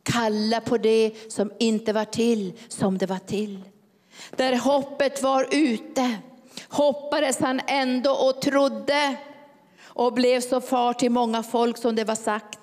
Kalla 0.07 0.61
på 0.61 0.79
det 0.79 1.12
som 1.29 1.53
inte 1.59 1.92
var 1.92 2.05
till 2.05 2.53
som 2.69 2.99
det 2.99 3.07
var 3.07 3.19
till. 3.19 3.61
Där 4.37 4.57
hoppet 4.57 5.23
var 5.23 5.49
ute 5.51 6.16
hoppades 6.69 7.38
han 7.38 7.61
ändå 7.66 8.11
och 8.11 8.42
trodde 8.42 9.16
och 9.85 10.12
blev 10.12 10.40
så 10.40 10.61
far 10.61 10.92
till 10.92 11.11
många 11.11 11.42
folk 11.42 11.79
som 11.79 11.97
det 11.97 12.05
var 12.05 12.14
sagt. 12.14 12.59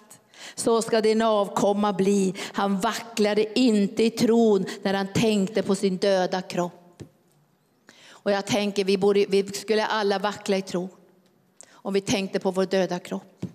Så 0.56 0.82
ska 0.82 1.02
din 1.02 1.22
avkomma 1.22 1.94
bli. 1.94 2.34
Han 2.54 2.80
vacklade 2.80 3.60
inte 3.60 4.04
i 4.04 4.10
tron 4.10 4.66
när 4.82 4.94
han 4.94 5.08
tänkte 5.14 5.64
på 5.64 5.76
sin 5.76 5.98
döda 5.98 6.42
kropp. 6.42 7.04
Och 8.10 8.32
jag 8.32 8.46
tänker 8.46 8.86
vi, 8.86 8.98
borde, 8.98 9.26
vi 9.30 9.48
skulle 9.48 9.86
alla 9.86 10.20
vackla 10.20 10.58
i 10.58 10.62
tro 10.62 10.90
om 11.72 11.94
vi 11.94 12.02
tänkte 12.02 12.40
på 12.40 12.52
vår 12.52 12.66
döda 12.66 13.00
kropp. 13.00 13.46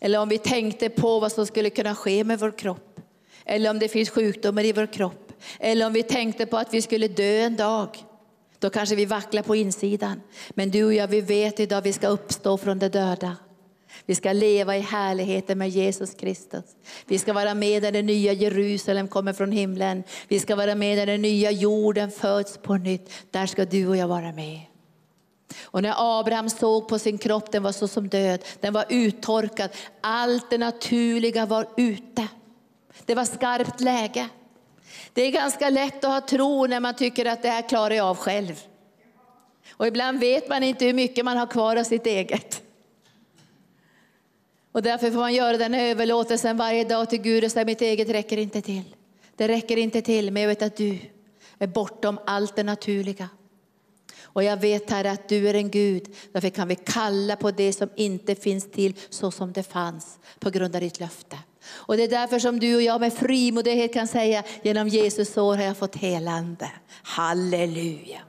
Eller 0.00 0.18
om 0.18 0.28
vi 0.28 0.38
tänkte 0.38 0.88
på 0.88 1.20
vad 1.20 1.32
som 1.32 1.46
skulle 1.46 1.70
kunna 1.70 1.94
ske 1.94 2.24
med 2.24 2.38
vår 2.38 2.58
kropp. 2.58 3.00
Eller 3.44 3.70
om 3.70 3.78
det 3.78 3.88
finns 3.88 4.10
sjukdomar 4.10 4.64
i 4.64 4.72
vår 4.72 4.92
kropp. 4.92 5.32
Eller 5.58 5.86
om 5.86 5.92
vi 5.92 6.02
tänkte 6.02 6.46
på 6.46 6.56
att 6.56 6.74
vi 6.74 6.82
skulle 6.82 7.08
dö 7.08 7.40
en 7.40 7.56
dag. 7.56 7.88
Då 8.58 8.70
kanske 8.70 8.94
vi 8.94 9.04
vacklar 9.04 9.42
på 9.42 9.56
insidan. 9.56 10.20
Men 10.50 10.70
du 10.70 10.84
och 10.84 10.94
jag, 10.94 11.08
vi 11.08 11.20
vet 11.20 11.60
idag 11.60 11.78
att 11.78 11.86
vi 11.86 11.92
ska 11.92 12.08
uppstå 12.08 12.56
från 12.56 12.78
de 12.78 12.88
döda. 12.88 13.36
Vi 14.06 14.14
ska 14.14 14.32
leva 14.32 14.76
i 14.76 14.80
härligheten 14.80 15.58
med 15.58 15.68
Jesus 15.68 16.14
Kristus. 16.14 16.64
Vi 17.06 17.18
ska 17.18 17.32
vara 17.32 17.54
med 17.54 17.82
när 17.82 17.92
det 17.92 18.02
nya 18.02 18.32
Jerusalem 18.32 19.08
kommer 19.08 19.32
från 19.32 19.52
himlen. 19.52 20.02
Vi 20.28 20.40
ska 20.40 20.56
vara 20.56 20.74
med 20.74 20.96
när 20.96 21.06
den 21.06 21.22
nya 21.22 21.50
jorden 21.50 22.10
föds 22.10 22.58
på 22.58 22.76
nytt. 22.76 23.10
Där 23.30 23.46
ska 23.46 23.64
du 23.64 23.88
och 23.88 23.96
jag 23.96 24.08
vara 24.08 24.32
med. 24.32 24.60
Och 25.62 25.82
när 25.82 26.20
Abraham 26.20 26.50
såg 26.50 26.88
på 26.88 26.98
sin 26.98 27.18
kropp, 27.18 27.52
den 27.52 27.62
var 27.62 27.72
så 27.72 27.88
som 27.88 28.08
död, 28.08 28.44
den 28.60 28.72
var 28.72 28.84
uttorkad. 28.88 29.70
Allt 30.00 30.50
det 30.50 30.58
naturliga 30.58 31.46
var 31.46 31.66
ute. 31.76 32.28
Det 33.04 33.14
var 33.14 33.24
skarpt 33.24 33.80
läge. 33.80 34.28
Det 35.12 35.22
är 35.22 35.30
ganska 35.30 35.70
lätt 35.70 36.04
att 36.04 36.10
ha 36.10 36.20
tro 36.20 36.66
när 36.66 36.80
man 36.80 36.94
tycker 36.94 37.26
att 37.26 37.42
det 37.42 37.48
här 37.48 37.68
klarar 37.68 37.94
jag 37.94 38.06
av 38.06 38.16
själv. 38.16 38.60
Och 39.72 39.86
ibland 39.86 40.20
vet 40.20 40.48
man 40.48 40.62
inte 40.62 40.84
hur 40.84 40.94
mycket 40.94 41.24
man 41.24 41.36
har 41.36 41.46
kvar 41.46 41.76
av 41.76 41.84
sitt 41.84 42.06
eget. 42.06 42.62
Och 44.72 44.82
därför 44.82 45.10
får 45.10 45.18
man 45.18 45.34
göra 45.34 45.56
den 45.56 45.74
överlåtelsen 45.74 46.56
varje 46.56 46.84
dag 46.84 47.10
till 47.10 47.20
Gud 47.22 47.44
och 47.44 47.52
säga 47.52 47.64
mitt 47.64 47.82
eget 47.82 48.08
räcker 48.08 48.36
inte 48.36 48.62
till. 48.62 48.96
Det 49.36 49.48
räcker 49.48 49.76
inte 49.76 50.02
till, 50.02 50.30
men 50.30 50.42
jag 50.42 50.48
vet 50.48 50.62
att 50.62 50.76
du 50.76 50.98
är 51.58 51.66
bortom 51.66 52.18
allt 52.26 52.56
det 52.56 52.62
naturliga. 52.62 53.28
Och 54.32 54.44
jag 54.44 54.56
vet 54.56 54.90
Herre 54.90 55.10
att 55.10 55.28
du 55.28 55.48
är 55.48 55.54
en 55.54 55.70
Gud, 55.70 56.14
därför 56.32 56.50
kan 56.50 56.68
vi 56.68 56.74
kalla 56.74 57.36
på 57.36 57.50
det 57.50 57.72
som 57.72 57.88
inte 57.96 58.34
finns 58.34 58.70
till 58.70 58.94
så 59.10 59.30
som 59.30 59.52
det 59.52 59.62
fanns 59.62 60.18
på 60.38 60.50
grund 60.50 60.74
av 60.74 60.80
ditt 60.80 61.00
löfte. 61.00 61.38
Och 61.70 61.96
det 61.96 62.02
är 62.02 62.08
därför 62.08 62.38
som 62.38 62.60
du 62.60 62.76
och 62.76 62.82
jag 62.82 63.00
med 63.00 63.12
frimodighet 63.12 63.92
kan 63.92 64.08
säga 64.08 64.42
genom 64.62 64.88
Jesus 64.88 65.36
år 65.36 65.56
har 65.56 65.64
jag 65.64 65.76
fått 65.76 65.96
helande. 65.96 66.70
Halleluja 67.02 68.20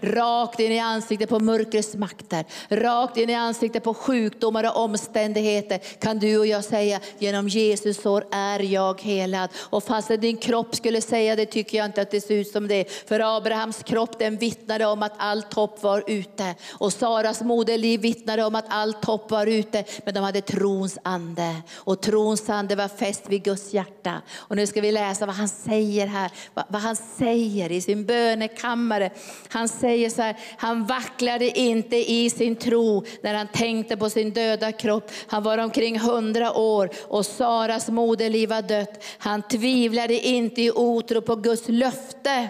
rakt 0.00 0.60
in 0.60 0.72
i 0.72 0.78
ansiktet 0.78 1.28
på 1.28 1.40
mörkrets 1.40 1.94
makter, 1.94 2.44
rakt 2.68 3.16
in 3.16 3.30
i 3.30 3.34
ansiktet 3.34 3.84
på 3.84 3.94
sjukdomar 3.94 4.64
och 4.64 4.84
omständigheter 4.84 5.78
kan 5.78 6.18
du 6.18 6.38
och 6.38 6.46
jag 6.46 6.64
säga 6.64 7.00
genom 7.18 7.48
Jesus 7.48 8.02
sår 8.02 8.24
är 8.30 8.60
jag 8.60 9.00
helad. 9.00 9.50
Och 9.56 9.84
fastän 9.84 10.20
din 10.20 10.36
kropp 10.36 10.74
skulle 10.74 11.00
säga 11.00 11.36
det 11.36 11.46
tycker 11.46 11.78
jag 11.78 11.84
inte 11.86 12.02
att 12.02 12.10
det 12.10 12.20
ser 12.20 12.34
ut 12.34 12.48
som 12.48 12.68
det. 12.68 13.08
För 13.08 13.36
Abrahams 13.36 13.82
kropp 13.82 14.18
den 14.18 14.36
vittnade 14.36 14.86
om 14.86 15.02
att 15.02 15.12
allt 15.16 15.54
hopp 15.54 15.82
var 15.82 16.04
ute. 16.06 16.54
Och 16.70 16.92
Saras 16.92 17.42
moderliv 17.42 18.00
vittnade 18.00 18.44
om 18.44 18.54
att 18.54 18.64
allt 18.68 19.04
hopp 19.04 19.30
var 19.30 19.46
ute. 19.46 19.84
Men 20.04 20.14
de 20.14 20.20
hade 20.20 20.40
trons 20.40 20.98
ande. 21.02 21.54
Och 21.74 22.00
trons 22.00 22.50
ande 22.50 22.76
var 22.76 22.88
fäst 22.88 23.22
vid 23.28 23.42
Guds 23.42 23.74
hjärta. 23.74 24.22
Och 24.36 24.56
nu 24.56 24.66
ska 24.66 24.80
vi 24.80 24.92
läsa 24.92 25.26
vad 25.26 25.34
han 25.34 25.48
säger 25.48 26.06
här. 26.06 26.30
Vad 26.68 26.82
han 26.82 26.96
säger 26.96 27.72
i 27.72 27.80
sin 27.80 28.04
bönekammare. 28.04 29.10
Han 29.48 29.68
säger 29.68 29.87
säger 29.88 30.10
så 30.10 30.22
här, 30.22 30.36
han 30.56 30.86
vacklade 30.86 31.58
inte 31.58 31.96
i 32.12 32.30
sin 32.30 32.56
tro 32.56 33.04
när 33.22 33.34
han 33.34 33.48
tänkte 33.48 33.96
på 33.96 34.10
sin 34.10 34.30
döda 34.30 34.72
kropp. 34.72 35.10
Han 35.26 35.42
var 35.42 35.58
omkring 35.58 35.98
hundra 35.98 36.52
år 36.52 36.90
och 37.08 37.26
Saras 37.26 37.88
moderliv 37.88 38.48
var 38.48 38.62
dött. 38.62 39.04
Han 39.18 39.42
tvivlade 39.42 40.14
inte 40.14 40.62
i 40.62 40.70
otro 40.70 41.20
på 41.20 41.36
Guds 41.36 41.68
löfte 41.68 42.48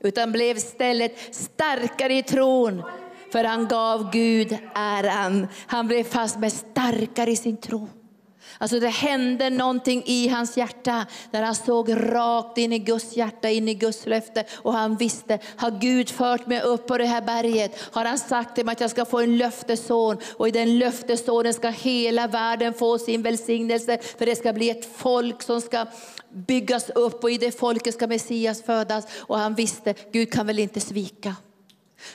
utan 0.00 0.32
blev 0.32 0.56
istället 0.56 1.34
starkare 1.34 2.14
i 2.14 2.22
tron 2.22 2.82
för 3.32 3.44
han 3.44 3.68
gav 3.68 4.10
Gud 4.12 4.58
äran. 4.74 5.46
Han 5.66 5.86
blev 5.86 6.04
fast 6.04 6.38
med 6.38 6.52
starkare 6.52 7.30
i 7.30 7.36
sin 7.36 7.56
tro. 7.56 7.88
Alltså 8.62 8.80
det 8.80 8.88
hände 8.88 9.50
någonting 9.50 10.02
i 10.06 10.28
hans 10.28 10.56
hjärta 10.56 11.06
när 11.30 11.42
han 11.42 11.54
såg 11.54 11.92
rakt 11.92 12.58
in 12.58 12.72
i 12.72 12.78
Guds 12.78 13.16
hjärta, 13.16 13.50
in 13.50 13.68
i 13.68 13.74
Guds 13.74 14.06
löfte. 14.06 14.44
Och 14.56 14.72
han 14.72 14.96
visste, 14.96 15.38
har 15.56 15.70
Gud 15.70 16.10
fört 16.10 16.46
mig 16.46 16.60
upp 16.62 16.86
på 16.86 16.98
det 16.98 17.04
här 17.04 17.22
berget? 17.22 17.80
Har 17.92 18.04
han 18.04 18.18
sagt 18.18 18.54
till 18.54 18.64
mig 18.64 18.72
att 18.72 18.80
jag 18.80 18.90
ska 18.90 19.04
få 19.04 19.20
en 19.20 19.38
löftesson? 19.38 20.16
Och 20.36 20.48
i 20.48 20.50
den 20.50 20.78
löftessonen 20.78 21.54
ska 21.54 21.68
hela 21.68 22.26
världen 22.26 22.74
få 22.74 22.98
sin 22.98 23.22
välsignelse. 23.22 23.98
För 24.18 24.26
det 24.26 24.36
ska 24.36 24.52
bli 24.52 24.70
ett 24.70 24.96
folk 24.96 25.42
som 25.42 25.60
ska 25.60 25.86
byggas 26.32 26.90
upp 26.90 27.24
och 27.24 27.30
i 27.30 27.38
det 27.38 27.58
folket 27.58 27.94
ska 27.94 28.06
Messias 28.06 28.62
födas. 28.62 29.06
Och 29.18 29.38
han 29.38 29.54
visste, 29.54 29.94
Gud 30.12 30.32
kan 30.32 30.46
väl 30.46 30.58
inte 30.58 30.80
svika. 30.80 31.36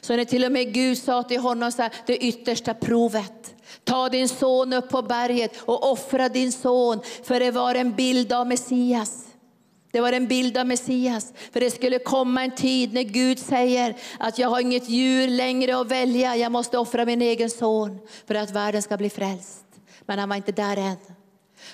Så 0.02 0.16
när 0.16 0.26
till 0.26 0.46
och 0.46 0.52
med 0.52 0.74
Gud 0.74 0.98
sa 0.98 1.24
till 1.24 1.40
honom 1.40 1.72
så 1.72 1.82
här, 1.82 1.92
det 2.06 2.18
yttersta 2.18 2.74
provet. 2.74 3.55
Ta 3.84 4.10
din 4.10 4.30
son 4.30 4.74
upp 4.74 4.90
på 4.90 5.02
berget 5.02 5.62
och 5.62 5.92
offra 5.92 6.30
din 6.30 6.52
son, 6.52 7.00
för 7.24 7.40
det 7.40 7.52
var 7.52 7.76
en 7.76 7.96
bild 7.96 8.34
av 8.34 8.48
Messias. 8.48 9.26
Det 9.92 10.02
var 10.02 10.14
en 10.14 10.28
bild 10.28 10.58
av 10.58 10.68
Messias. 10.68 11.34
För 11.54 11.60
det 11.60 11.72
skulle 11.72 12.00
komma 12.00 12.44
en 12.44 12.56
tid 12.56 12.94
när 12.94 13.04
Gud 13.04 13.40
säger 13.40 13.96
att 14.20 14.40
jag 14.40 14.50
har 14.50 14.60
inget 14.60 14.90
djur 14.90 15.28
längre 15.28 15.80
att 15.80 15.88
välja, 15.88 16.36
jag 16.36 16.52
måste 16.52 16.78
offra 16.78 17.06
min 17.06 17.22
egen 17.22 17.50
son 17.50 18.00
för 18.28 18.36
att 18.36 18.52
världen 18.52 18.82
ska 18.82 18.98
bli 18.98 19.10
frälst. 19.10 19.66
Men 20.06 20.20
han 20.20 20.30
var 20.30 20.36
inte 20.36 20.52
där 20.52 20.78
än. 20.78 21.15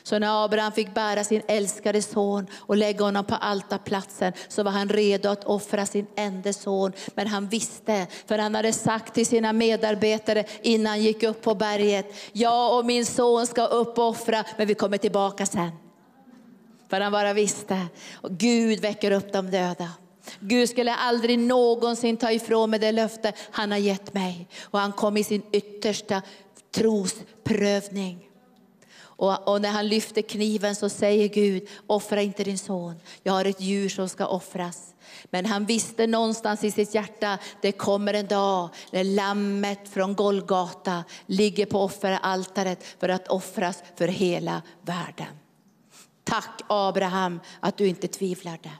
Så 0.03 0.19
när 0.19 0.45
Abraham 0.45 0.71
fick 0.71 0.93
bära 0.93 1.23
sin 1.23 1.41
älskade 1.47 2.01
son 2.01 2.47
och 2.57 2.77
lägga 2.77 3.05
honom 3.05 3.25
på 3.25 3.36
altarplatsen 3.36 4.34
så 4.47 4.63
var 4.63 4.71
han 4.71 4.89
redo 4.89 5.29
att 5.29 5.43
offra 5.43 5.86
sin 5.86 6.07
enda 6.15 6.53
son. 6.53 6.91
Men 7.15 7.27
han 7.27 7.47
visste, 7.47 8.07
för 8.27 8.38
han 8.38 8.55
hade 8.55 8.73
sagt 8.73 9.13
till 9.13 9.25
sina 9.25 9.53
medarbetare 9.53 10.45
innan 10.61 10.86
han 10.86 11.01
gick 11.01 11.23
upp 11.23 11.41
på 11.41 11.55
berget, 11.55 12.13
jag 12.32 12.77
och 12.77 12.86
min 12.86 13.05
son 13.05 13.47
ska 13.47 13.65
upp 13.65 13.97
och 13.97 14.07
offra, 14.07 14.43
men 14.57 14.67
vi 14.67 14.73
kommer 14.73 14.97
tillbaka 14.97 15.45
sen. 15.45 15.71
För 16.89 17.01
han 17.01 17.11
bara 17.11 17.34
visste, 17.34 17.88
och 18.13 18.32
Gud 18.32 18.79
väcker 18.79 19.11
upp 19.11 19.34
de 19.34 19.51
döda. 19.51 19.89
Gud 20.39 20.69
skulle 20.69 20.95
aldrig 20.95 21.39
någonsin 21.39 22.17
ta 22.17 22.32
ifrån 22.32 22.69
mig 22.69 22.79
det 22.79 22.91
löfte 22.91 23.34
han 23.51 23.71
har 23.71 23.77
gett 23.77 24.13
mig. 24.13 24.47
Och 24.61 24.79
han 24.79 24.91
kom 24.91 25.17
i 25.17 25.23
sin 25.23 25.41
yttersta 25.51 26.21
trosprövning. 26.71 28.30
Och, 29.22 29.47
och, 29.47 29.61
när 29.61 29.69
han 29.69 29.88
lyfter 29.88 30.22
kniven 30.22 30.76
så 30.76 30.89
säger 30.89 31.28
Gud, 31.28 31.67
offra 31.88 32.22
inte 32.22 32.43
din 32.43 32.57
son. 32.57 32.95
Jag 33.24 33.34
har 33.34 33.45
ett 33.45 33.61
djur 33.61 33.89
som 33.89 34.09
ska 34.09 34.26
offras. 34.26 34.95
Men 35.30 35.45
han 35.45 35.65
visste 35.65 36.07
någonstans 36.07 36.63
i 36.63 36.72
sitt 36.72 36.95
hjärta, 36.95 37.38
det 37.61 37.72
kommer 37.72 38.13
en 38.13 38.28
dag 38.28 38.69
när 38.91 39.03
lammet 39.03 39.89
från 39.89 40.15
Golgata 40.15 41.03
ligger 41.26 41.65
på 41.65 41.80
offeraltaret 41.80 42.84
för 42.99 43.09
att 43.09 43.28
offras 43.28 43.84
för 43.95 44.07
hela 44.07 44.61
världen. 44.82 45.39
Tack 46.24 46.61
Abraham 46.67 47.39
att 47.59 47.78
du 47.78 47.88
inte 47.88 48.07
tvivlade. 48.07 48.72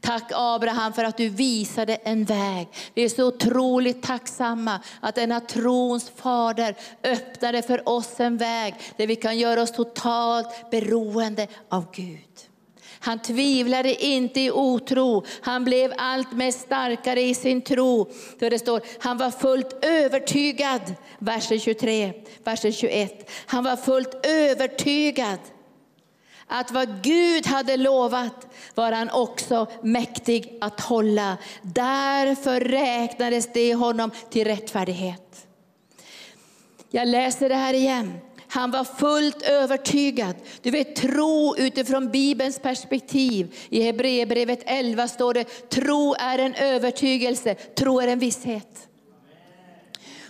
Tack 0.00 0.30
Abraham 0.34 0.92
för 0.92 1.04
att 1.04 1.16
du 1.16 1.28
visade 1.28 1.94
en 1.94 2.24
väg. 2.24 2.68
Vi 2.94 3.04
är 3.04 3.08
så 3.08 3.26
otroligt 3.26 4.02
tacksamma 4.02 4.80
att 5.00 5.14
denna 5.14 5.40
trons 5.40 6.12
fader 6.16 6.76
öppnade 7.04 7.62
för 7.62 7.88
oss 7.88 8.20
en 8.20 8.36
väg 8.36 8.74
där 8.96 9.06
vi 9.06 9.16
kan 9.16 9.38
göra 9.38 9.62
oss 9.62 9.72
totalt 9.72 10.70
beroende 10.70 11.46
av 11.68 11.84
Gud. 11.92 12.20
Han 13.00 13.18
tvivlade 13.18 14.04
inte 14.04 14.40
i 14.40 14.50
otro, 14.50 15.24
han 15.40 15.64
blev 15.64 15.92
allt 15.98 16.32
mer 16.32 16.50
starkare 16.50 17.20
i 17.20 17.34
sin 17.34 17.62
tro. 17.62 18.08
För 18.38 18.50
det 18.50 18.58
står, 18.58 18.80
han 18.98 19.18
var 19.18 19.30
fullt 19.30 19.84
övertygad, 19.84 20.94
versen 21.18 21.60
23, 21.60 22.12
versen 22.44 22.72
21. 22.72 23.30
Han 23.46 23.64
var 23.64 23.76
fullt 23.76 24.26
övertygad 24.26 25.38
att 26.46 26.70
vad 26.70 27.02
Gud 27.02 27.46
hade 27.46 27.76
lovat 27.76 28.46
var 28.74 28.92
han 28.92 29.10
också 29.10 29.66
mäktig 29.82 30.58
att 30.60 30.80
hålla. 30.80 31.36
Därför 31.62 32.60
räknades 32.60 33.48
det 33.52 33.74
honom 33.74 34.10
till 34.30 34.44
rättfärdighet. 34.44 35.46
Jag 36.90 37.08
läser 37.08 37.48
det 37.48 37.54
här 37.54 37.74
igen. 37.74 38.18
Han 38.48 38.70
var 38.70 38.84
fullt 38.84 39.42
övertygad. 39.42 40.34
Du 40.62 40.70
vet 40.70 40.96
tro 40.96 41.56
utifrån 41.58 42.10
Bibelns 42.10 42.58
perspektiv. 42.58 43.54
I 43.68 43.82
Hebreerbrevet 43.82 44.62
11 44.66 45.08
står 45.08 45.34
det, 45.34 45.44
tro 45.68 46.14
är 46.18 46.38
en 46.38 46.54
övertygelse, 46.54 47.54
tro 47.54 48.00
är 48.00 48.08
en 48.08 48.18
visshet. 48.18 48.88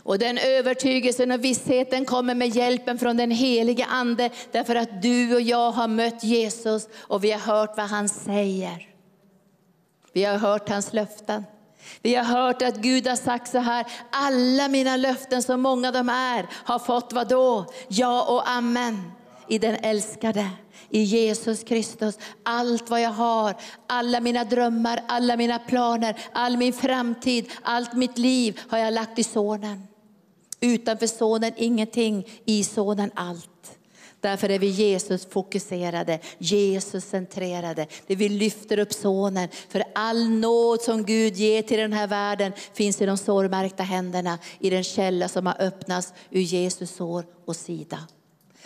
Och 0.07 0.19
den 0.19 0.39
övertygelsen 0.39 1.31
och 1.31 1.45
vissheten 1.45 2.05
kommer 2.05 2.35
med 2.35 2.49
hjälpen 2.49 2.99
från 2.99 3.17
den 3.17 3.31
helige 3.31 3.85
Ande. 3.85 4.31
Därför 4.53 4.75
att 4.75 5.03
du 5.03 5.35
och 5.35 5.41
jag 5.41 5.71
har 5.71 5.89
mött 5.89 6.25
Jesus 6.25 6.89
och 6.97 7.25
vi 7.25 7.33
har 7.33 7.41
hört 7.41 7.77
vad 7.77 7.87
han 7.87 8.09
säger. 8.09 8.89
Vi 10.13 10.25
har 10.25 10.39
hört 10.39 10.69
hans 10.69 10.93
löften. 10.93 11.45
Vi 12.03 12.15
har 12.15 12.25
hört 12.25 12.63
att 12.63 12.77
Gud 12.77 13.07
har 13.07 13.17
sagt 13.17 13.51
så 13.51 13.59
här, 13.59 13.87
alla 14.11 14.69
mina 14.69 14.97
löften, 14.97 15.43
så 15.43 15.57
många 15.57 15.93
de 15.93 16.09
är, 16.09 16.47
har 16.53 16.79
fått 16.79 17.13
vad 17.13 17.29
då? 17.29 17.67
Ja 17.89 18.23
och 18.23 18.51
amen 18.51 19.13
i 19.49 19.59
den 19.59 19.77
älskade, 19.83 20.51
i 20.91 21.03
Jesus 21.03 21.65
Kristus. 21.65 22.19
Allt 22.43 22.91
vad 22.91 23.01
jag 23.01 23.11
har, 23.11 23.55
alla 23.87 24.21
mina 24.21 24.45
drömmar, 24.45 25.03
alla 25.09 25.37
mina 25.37 25.59
planer, 25.59 26.17
all 26.33 26.57
min 26.57 26.73
framtid, 26.73 27.51
allt 27.63 27.93
mitt 27.93 28.19
liv 28.19 28.61
har 28.69 28.79
jag 28.79 28.95
lagt 28.95 29.19
i 29.19 29.25
sonen. 29.25 29.87
Utanför 30.61 31.07
sonen 31.07 31.53
ingenting, 31.57 32.27
i 32.45 32.65
sonen 32.65 33.11
allt. 33.15 33.79
Därför 34.21 34.49
är 34.49 34.59
vi 34.59 34.67
Jesus 34.67 35.27
fokuserade, 35.27 36.19
Jesus 36.39 37.05
centrerade. 37.05 37.87
Vi 38.07 38.29
lyfter 38.29 38.79
upp 38.79 38.93
sonen. 38.93 39.49
För 39.69 39.83
all 39.95 40.29
nåd 40.29 40.83
som 40.83 41.05
Gud 41.05 41.37
ger 41.37 41.63
till 41.63 41.79
den 41.79 41.93
här 41.93 42.07
världen 42.07 42.53
finns 42.75 43.01
i 43.01 43.07
de 43.07 43.17
sårmärkta 43.17 43.83
händerna, 43.83 44.39
i 44.61 44.71
den 44.71 44.85
källa 44.85 45.29
som 45.29 45.47
har 45.47 45.63
öppnats 45.63 46.13
ur 46.31 46.41
Jesus 46.41 46.97
sår 46.97 47.25
och 47.45 47.57
sida. 47.57 47.99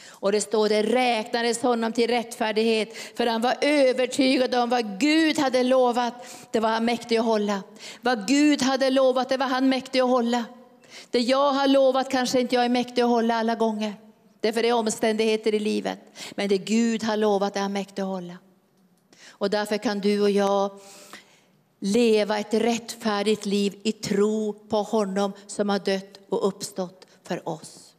Och 0.08 0.32
det 0.32 0.40
står 0.40 0.68
det 0.68 0.82
räknades 0.82 1.62
honom 1.62 1.92
till 1.92 2.10
rättfärdighet 2.10 2.96
för 3.16 3.26
han 3.26 3.40
var 3.40 3.54
övertygad 3.60 4.54
om 4.54 4.70
vad 4.70 5.00
Gud 5.00 5.38
hade 5.38 5.62
lovat, 5.62 6.14
det 6.52 6.60
var 6.60 6.68
han 6.68 6.84
mäktig 6.84 7.16
att 7.16 7.24
hålla. 7.24 7.62
Vad 8.00 8.28
Gud 8.28 8.62
hade 8.62 8.90
lovat, 8.90 9.28
det 9.28 9.36
var 9.36 9.46
han 9.46 9.68
mäktig 9.68 10.00
att 10.00 10.08
hålla. 10.08 10.44
Det 11.10 11.20
jag 11.20 11.52
har 11.52 11.68
lovat 11.68 12.10
kanske 12.10 12.40
inte 12.40 12.54
jag 12.54 12.64
är 12.64 12.68
mäktig 12.68 13.02
att 13.02 13.08
hålla 13.08 13.34
alla 13.34 13.54
gånger. 13.54 13.94
Därför 14.40 14.62
det 14.62 14.68
är 14.68 14.72
omständigheter 14.72 15.54
i 15.54 15.58
livet. 15.58 15.98
Men 16.30 16.48
det 16.48 16.58
Gud 16.58 17.02
har 17.02 17.16
lovat 17.16 17.56
är 17.56 17.60
han 17.60 17.72
mäktig 17.72 18.02
att 18.02 18.08
hålla. 18.08 18.36
Och 19.28 19.50
därför 19.50 19.78
kan 19.78 20.00
du 20.00 20.20
och 20.20 20.30
jag 20.30 20.70
leva 21.80 22.38
ett 22.38 22.54
rättfärdigt 22.54 23.46
liv 23.46 23.80
i 23.82 23.92
tro 23.92 24.52
på 24.52 24.76
honom 24.76 25.32
som 25.46 25.68
har 25.68 25.78
dött 25.78 26.20
och 26.28 26.48
uppstått 26.48 27.06
för 27.24 27.48
oss. 27.48 27.94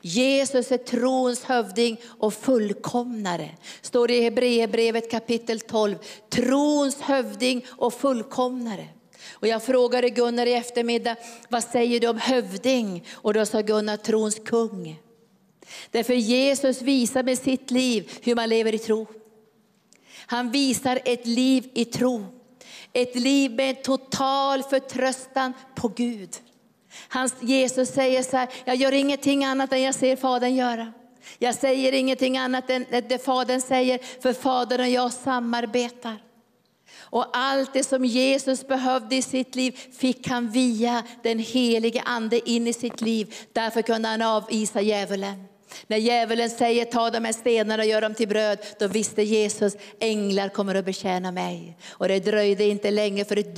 Jesus 0.00 0.72
är 0.72 0.78
trons 0.78 1.44
hövding 1.44 2.00
och 2.06 2.34
fullkomnare. 2.34 3.50
Står 3.80 4.08
det 4.08 4.16
i 4.16 4.22
Hebreerbrevet 4.22 5.10
kapitel 5.10 5.60
12. 5.60 5.96
Trons 6.30 7.00
hövding 7.00 7.66
och 7.68 7.94
fullkomnare. 7.94 8.88
Och 9.30 9.48
jag 9.48 9.62
frågade 9.62 10.10
Gunnar 10.10 10.46
i 10.46 10.52
eftermiddag, 10.52 11.16
vad 11.48 11.64
säger 11.64 12.00
du 12.00 12.08
om 12.08 12.18
hövding? 12.18 13.04
Och 13.12 13.34
då 13.34 13.46
sa 13.46 13.60
Gunnar, 13.60 13.96
trons 13.96 14.38
kung. 14.44 15.00
Därför 15.90 16.14
Jesus 16.14 16.82
visar 16.82 17.22
med 17.22 17.38
sitt 17.38 17.70
liv 17.70 18.10
hur 18.22 18.34
man 18.34 18.48
lever 18.48 18.74
i 18.74 18.78
tro. 18.78 19.06
Han 20.26 20.50
visar 20.50 21.00
ett 21.04 21.26
liv 21.26 21.70
i 21.74 21.84
tro. 21.84 22.24
Ett 22.92 23.14
liv 23.14 23.50
med 23.50 23.82
total 23.82 24.62
förtröstan 24.62 25.52
på 25.74 25.88
Gud. 25.88 26.30
Hans, 27.08 27.34
Jesus 27.40 27.88
säger 27.88 28.22
så 28.22 28.36
här, 28.36 28.48
jag 28.64 28.76
gör 28.76 28.92
ingenting 28.92 29.44
annat 29.44 29.72
än 29.72 29.82
jag 29.82 29.94
ser 29.94 30.16
Fadern 30.16 30.54
göra. 30.54 30.92
Jag 31.38 31.54
säger 31.54 31.92
ingenting 31.92 32.38
annat 32.38 32.70
än 32.70 32.86
det 32.90 33.24
Fadern 33.24 33.60
säger, 33.60 33.98
för 34.22 34.32
Fadern 34.32 34.80
och 34.80 34.88
jag 34.88 35.12
samarbetar. 35.12 36.16
Och 37.12 37.26
allt 37.32 37.72
det 37.72 37.84
som 37.84 38.04
Jesus 38.04 38.66
behövde 38.66 39.16
i 39.16 39.22
sitt 39.22 39.54
liv 39.54 39.78
fick 39.98 40.28
han 40.28 40.50
via 40.50 41.02
den 41.22 41.38
helige 41.38 42.02
ande 42.04 42.50
in 42.50 42.66
i 42.66 42.72
sitt 42.72 43.00
liv. 43.00 43.34
Därför 43.52 43.82
kunde 43.82 44.08
han 44.08 44.22
avvisa 44.22 44.80
djävulen. 44.80 45.44
När 45.86 45.96
djävulen 45.96 46.50
säger 46.50 46.84
ta 46.84 47.10
de 47.10 47.24
här 47.24 47.32
stenarna 47.32 47.82
och 47.82 47.88
gör 47.88 48.00
dem 48.00 48.14
till 48.14 48.28
bröd, 48.28 48.58
då 48.78 48.86
visste 48.86 49.22
Jesus 49.22 49.76
änglar 50.00 50.48
kommer 50.48 50.74
att 50.74 50.84
betjäna 50.84 51.32
mig. 51.32 51.76
Och 51.88 52.08
det 52.08 52.20
dröjde 52.20 52.64
inte 52.64 52.90
länge 52.90 53.24
för 53.24 53.36
ett 53.36 53.56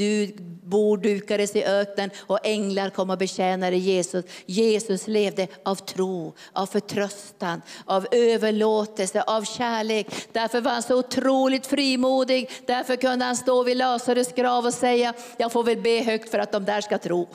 bord 0.64 1.02
dukades 1.02 1.56
i 1.56 1.64
öknen 1.64 2.10
och 2.18 2.46
änglar 2.46 2.90
kom 2.90 3.10
och 3.10 3.18
betjänade 3.18 3.76
Jesus. 3.76 4.24
Jesus 4.46 5.08
levde 5.08 5.46
av 5.62 5.74
tro, 5.74 6.32
av 6.52 6.66
förtröstan, 6.66 7.62
av 7.84 8.06
överlåtelse, 8.10 9.22
av 9.22 9.44
kärlek. 9.44 10.06
Därför 10.32 10.60
var 10.60 10.72
han 10.72 10.82
så 10.82 10.98
otroligt 10.98 11.66
frimodig. 11.66 12.50
Därför 12.66 12.96
kunde 12.96 13.24
han 13.24 13.36
stå 13.36 13.62
vid 13.62 13.76
Lazarus 13.76 14.32
grav 14.32 14.66
och 14.66 14.74
säga, 14.74 15.14
jag 15.36 15.52
får 15.52 15.64
väl 15.64 15.80
be 15.80 16.02
högt 16.02 16.30
för 16.30 16.38
att 16.38 16.52
de 16.52 16.64
där 16.64 16.80
ska 16.80 16.98
tro. 16.98 17.28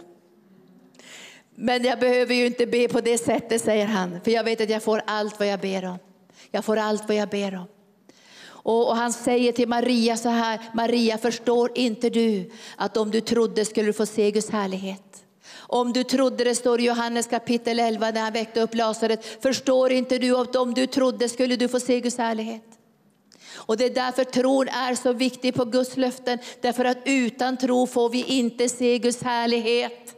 Men 1.56 1.84
jag 1.84 2.00
behöver 2.00 2.36
ju 2.36 2.46
inte 2.46 2.66
be 2.66 2.88
på 2.88 3.02
det 3.02 3.18
sättet, 3.18 3.62
säger 3.62 3.86
han. 3.86 4.20
För 4.24 4.32
jag 4.32 4.44
vet 4.44 4.62
att 4.62 4.70
jag 4.70 4.84
får 4.84 5.02
allt 5.08 5.40
vad 5.40 5.48
jag 5.48 5.60
ber 5.60 5.86
om. 5.86 5.98
Jag 6.52 6.66
får 6.66 6.78
allt 6.78 7.08
vad 7.08 7.18
jag 7.18 7.30
ber 7.30 7.56
om. 7.56 7.68
Och, 8.64 8.96
han 8.96 9.14
säger 9.14 9.52
till 9.52 9.68
Maria 9.68 10.18
så 10.18 10.30
här, 10.30 10.60
Maria 10.74 11.18
förstår 11.18 11.72
inte 11.76 12.10
du 12.10 12.52
att 12.76 12.98
om 12.98 13.12
du 13.12 13.22
trodde 13.22 13.66
skulle 13.66 13.88
du 13.88 13.94
få 13.94 14.06
se 14.06 14.32
Guds 14.32 14.50
härlighet. 14.50 15.24
Om 15.58 15.94
du 15.94 16.04
trodde, 16.04 16.44
det 16.44 16.56
står 16.56 16.80
i 16.80 16.84
Johannes 16.84 17.28
kapitel 17.28 17.80
11 17.80 18.12
när 18.12 18.22
han 18.22 18.34
väckte 18.34 18.62
upp 18.62 18.76
Lazarus, 18.76 19.20
förstår 19.42 19.92
inte 19.92 20.18
du 20.18 20.38
att 20.38 20.56
om 20.56 20.74
du 20.74 20.88
trodde 20.88 21.30
skulle 21.30 21.56
du 21.56 21.68
få 21.68 21.80
se 21.80 22.00
Guds 22.00 22.18
härlighet. 22.18 22.64
Och 23.56 23.78
det 23.78 23.86
är 23.86 23.90
därför 23.90 24.24
tron 24.24 24.68
är 24.68 24.96
så 24.96 25.14
viktig 25.14 25.54
på 25.56 25.66
Guds 25.66 25.98
löften, 25.98 26.40
därför 26.62 26.86
att 26.86 26.98
utan 27.06 27.58
tro 27.58 27.88
får 27.88 28.10
vi 28.10 28.24
inte 28.24 28.70
se 28.70 29.00
Guds 29.00 29.24
härlighet. 29.24 30.16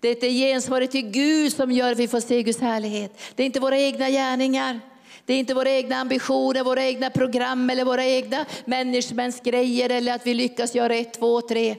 Det 0.00 0.08
är 0.08 0.12
inte 0.12 0.30
gensvaret 0.30 0.90
till 0.90 1.10
Gud 1.10 1.52
som 1.52 1.72
gör 1.72 1.92
att 1.92 1.98
vi 1.98 2.08
får 2.08 2.20
se 2.20 2.42
Guds 2.42 2.60
härlighet. 2.60 3.20
Det 3.34 3.42
är 3.42 3.46
inte 3.46 3.60
våra 3.60 3.78
egna 3.78 4.10
gärningar. 4.10 4.80
Det 5.28 5.34
är 5.34 5.38
inte 5.38 5.54
våra 5.54 5.70
egna 5.70 5.96
ambitioner, 5.96 6.64
våra 6.64 6.84
egna 6.84 7.10
program 7.10 7.70
eller 7.70 7.84
våra 7.84 8.04
egna 8.04 8.46
managementsgrejer 8.64 9.90
eller 9.90 10.14
att 10.14 10.26
vi 10.26 10.34
lyckas 10.34 10.74
göra 10.74 10.94
ett, 10.94 11.14
två, 11.14 11.40
tre. 11.40 11.76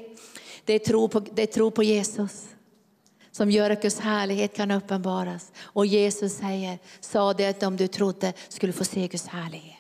Det 0.66 0.74
är 0.74 0.80
tro 0.80 1.08
på, 1.08 1.20
det 1.20 1.41
är 1.41 1.47
tro 1.47 1.72
på 1.72 1.84
Jesus 1.84 2.47
som 3.32 3.52
gör 3.52 3.70
att 3.70 3.82
Guds 3.82 4.00
härlighet 4.00 4.56
kan 4.56 4.72
uppenbaras. 4.72 5.52
Och 5.62 5.86
Jesus 5.86 6.34
säger, 6.34 6.80
sa 7.00 7.34
det 7.34 7.47
att 7.47 7.64
om 7.64 7.78
du 7.78 7.88
trodde 7.88 8.34
skulle 8.50 8.74
få 8.74 8.84
se 8.84 9.08
Guds 9.08 9.28
härlighet. 9.28 9.79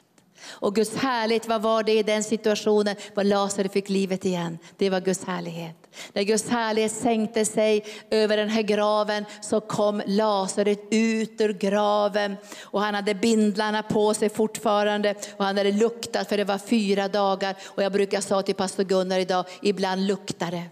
Och 0.49 0.75
Guds 0.75 0.95
härlighet, 0.95 1.47
vad 1.47 1.61
var 1.61 1.83
det 1.83 1.99
i 1.99 2.03
den 2.03 2.23
situationen? 2.23 2.95
Vad 3.13 3.25
Lazarus 3.25 3.71
fick 3.71 3.89
livet 3.89 4.25
igen. 4.25 4.57
Det 4.77 4.89
var 4.89 4.99
Guds 4.99 5.25
härlighet. 5.25 5.75
När 6.13 6.23
Guds 6.23 6.49
härlighet 6.49 6.91
sänkte 6.91 7.45
sig 7.45 7.85
över 8.09 8.37
den 8.37 8.49
här 8.49 8.61
graven 8.61 9.25
så 9.41 9.61
kom 9.61 10.01
Lazarus 10.05 10.77
ut 10.91 11.41
ur 11.41 11.53
graven. 11.53 12.35
Och 12.63 12.81
han 12.81 12.95
hade 12.95 13.13
bindlarna 13.13 13.83
på 13.83 14.13
sig 14.13 14.29
fortfarande 14.29 15.15
och 15.37 15.45
han 15.45 15.57
hade 15.57 15.71
luktat 15.71 16.29
för 16.29 16.37
det 16.37 16.43
var 16.43 16.57
fyra 16.57 17.07
dagar. 17.07 17.55
Och 17.65 17.83
jag 17.83 17.91
brukar 17.91 18.21
säga 18.21 18.41
till 18.41 18.55
pastor 18.55 18.83
Gunnar 18.83 19.19
idag, 19.19 19.45
ibland 19.61 20.07
luktar 20.07 20.51
det. 20.51 20.63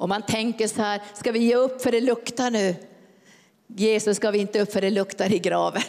Och 0.00 0.08
man 0.08 0.22
tänker 0.22 0.68
så 0.68 0.82
här, 0.82 1.02
ska 1.14 1.32
vi 1.32 1.38
ge 1.38 1.54
upp 1.54 1.82
för 1.82 1.92
det 1.92 2.00
luktar 2.00 2.50
nu? 2.50 2.74
Jesus 3.66 4.16
ska 4.16 4.30
vi 4.30 4.38
inte 4.38 4.60
upp 4.60 4.72
för 4.72 4.80
det 4.80 4.90
luktar 4.90 5.32
i 5.32 5.38
graven. 5.38 5.82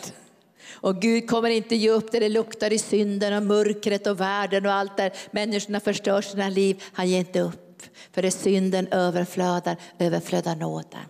Och 0.74 1.02
Gud 1.02 1.30
kommer 1.30 1.50
inte 1.50 1.76
ge 1.76 1.90
upp 1.90 2.12
det 2.12 2.20
det 2.20 2.30
luktar 2.30 2.74
i 2.74 2.78
synden 2.78 3.34
och 3.34 3.44
mörkret 3.44 4.08
och 4.08 4.20
världen 4.20 4.66
och 4.66 4.74
allt 4.74 4.98
där 4.98 5.14
människorna 5.32 5.80
förstör 5.80 6.22
sina 6.22 6.50
liv. 6.50 6.84
Han 6.94 7.10
ger 7.10 7.20
inte 7.20 7.42
upp. 7.42 7.84
För 8.12 8.22
det 8.22 8.32
synden 8.32 8.88
överflödar, 8.92 9.78
överflödar 10.00 10.56
nåden. 10.56 11.06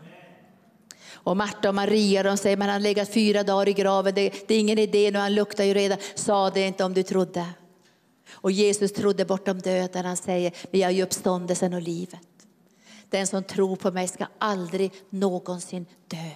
Och 1.23 1.37
Marta 1.37 1.69
och 1.69 1.75
Maria 1.75 2.23
de 2.23 2.37
säger, 2.37 2.57
men 2.57 2.69
han 2.69 2.83
legat 2.83 3.13
fyra 3.13 3.43
dagar 3.43 3.69
i 3.69 3.73
graven, 3.73 4.15
det, 4.15 4.47
det 4.47 4.55
är 4.55 4.59
ingen 4.59 4.79
idé 4.79 5.11
nu, 5.11 5.19
han 5.19 5.35
luktar 5.35 5.63
ju 5.63 5.73
redan. 5.73 5.97
Sa 6.15 6.49
det 6.49 6.67
inte 6.67 6.83
om 6.83 6.93
du 6.93 7.03
trodde. 7.03 7.45
Och 8.31 8.51
Jesus 8.51 8.93
trodde 8.93 9.25
bortom 9.25 9.59
döden, 9.59 10.05
han 10.05 10.17
säger, 10.17 10.53
men 10.71 10.81
jag 10.81 10.89
är 10.89 10.95
ju 10.95 11.03
uppståndelsen 11.03 11.73
och 11.73 11.81
livet. 11.81 12.19
Den 13.09 13.27
som 13.27 13.43
tror 13.43 13.75
på 13.75 13.91
mig 13.91 14.07
ska 14.07 14.27
aldrig 14.37 14.91
någonsin 15.09 15.85
dö. 16.07 16.31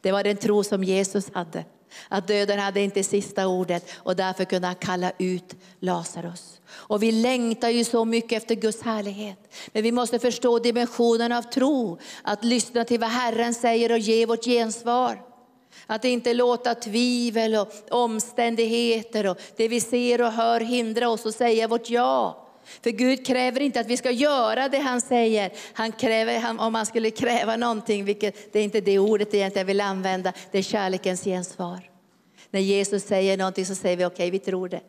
Det 0.00 0.12
var 0.12 0.24
den 0.24 0.36
tro 0.36 0.64
som 0.64 0.84
Jesus 0.84 1.30
hade. 1.34 1.64
Att 2.08 2.28
döden 2.28 2.58
hade 2.58 2.80
inte 2.80 3.04
sista 3.04 3.46
ordet 3.46 3.90
och 3.96 4.16
därför 4.16 4.44
kunde 4.44 4.66
han 4.66 4.76
kalla 4.76 5.12
ut 5.18 5.54
Lazarus. 5.80 6.60
Och 6.70 7.02
vi 7.02 7.12
längtar 7.12 7.68
ju 7.68 7.84
så 7.84 8.04
mycket 8.04 8.42
efter 8.42 8.54
Guds 8.54 8.82
härlighet. 8.82 9.54
Men 9.72 9.82
vi 9.82 9.92
måste 9.92 10.18
förstå 10.18 10.58
dimensionen 10.58 11.32
av 11.32 11.42
tro. 11.42 11.98
Att 12.22 12.44
lyssna 12.44 12.84
till 12.84 13.00
vad 13.00 13.10
Herren 13.10 13.54
säger 13.54 13.92
och 13.92 13.98
ge 13.98 14.26
vårt 14.26 14.44
gensvar. 14.44 15.22
Att 15.86 16.04
inte 16.04 16.34
låta 16.34 16.74
tvivel 16.74 17.54
och 17.54 17.68
omständigheter 17.90 19.26
och 19.26 19.38
det 19.56 19.68
vi 19.68 19.80
ser 19.80 20.20
och 20.20 20.32
hör 20.32 20.60
hindra 20.60 21.08
oss 21.08 21.26
att 21.26 21.34
säga 21.34 21.68
vårt 21.68 21.90
ja. 21.90 22.43
För 22.82 22.90
Gud 22.90 23.26
kräver 23.26 23.60
inte 23.60 23.80
att 23.80 23.86
vi 23.86 23.96
ska 23.96 24.10
göra 24.10 24.68
det 24.68 24.78
han 24.78 25.00
säger. 25.00 25.52
Han 25.72 25.92
kräver, 25.92 26.38
han, 26.38 26.60
om 26.60 26.74
han 26.74 26.86
skulle 26.86 27.10
kräva 27.10 27.56
någonting, 27.56 28.04
vilket 28.04 28.52
det 28.52 28.58
är 28.58 28.64
inte 28.64 28.80
det 28.80 28.98
ordet 28.98 29.34
egentligen 29.34 29.66
jag 29.66 29.66
vill 29.66 29.80
använda, 29.80 30.32
det 30.50 30.58
är 30.58 30.62
kärlekens 30.62 31.24
gensvar. 31.24 31.90
När 32.50 32.60
Jesus 32.60 33.04
säger 33.04 33.36
någonting 33.36 33.66
så 33.66 33.74
säger 33.74 33.96
vi 33.96 34.04
okej, 34.04 34.14
okay, 34.14 34.30
vi 34.30 34.38
tror 34.38 34.68
det. 34.68 34.80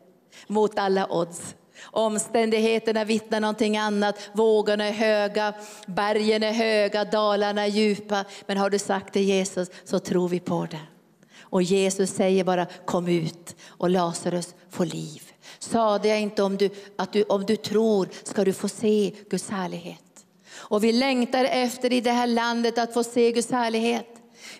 Mot 0.46 0.78
alla 0.78 1.06
odds. 1.12 1.54
Omständigheterna 1.82 3.04
vittnar 3.04 3.40
någonting 3.40 3.76
annat. 3.76 4.30
Vågorna 4.32 4.84
är 4.84 4.92
höga, 4.92 5.54
bergen 5.86 6.42
är 6.42 6.52
höga, 6.52 7.04
dalarna 7.04 7.62
är 7.62 7.68
djupa. 7.68 8.24
Men 8.46 8.56
har 8.56 8.70
du 8.70 8.78
sagt 8.78 9.14
det 9.14 9.22
Jesus 9.22 9.68
så 9.84 9.98
tror 9.98 10.28
vi 10.28 10.40
på 10.40 10.66
det. 10.70 10.80
Och 11.40 11.62
Jesus 11.62 12.10
säger 12.10 12.44
bara 12.44 12.66
kom 12.84 13.08
ut 13.08 13.56
och 13.66 13.90
Lazarus 13.90 14.54
får 14.70 14.84
liv. 14.84 15.25
Sade 15.58 16.08
jag 16.08 16.20
inte 16.20 16.42
om 16.42 16.56
du, 16.56 16.70
att 16.96 17.12
du, 17.12 17.22
om 17.22 17.46
du 17.46 17.56
tror 17.56 18.08
ska 18.22 18.44
du 18.44 18.52
få 18.52 18.68
se 18.68 19.12
Guds 19.30 19.50
härlighet. 19.50 20.02
Och 20.54 20.84
vi 20.84 20.92
längtar 20.92 21.44
efter 21.44 21.92
i 21.92 22.00
det 22.00 22.10
här 22.10 22.26
landet 22.26 22.78
att 22.78 22.94
få 22.94 23.04
se 23.04 23.32
Guds 23.32 23.50
härlighet. 23.50 24.06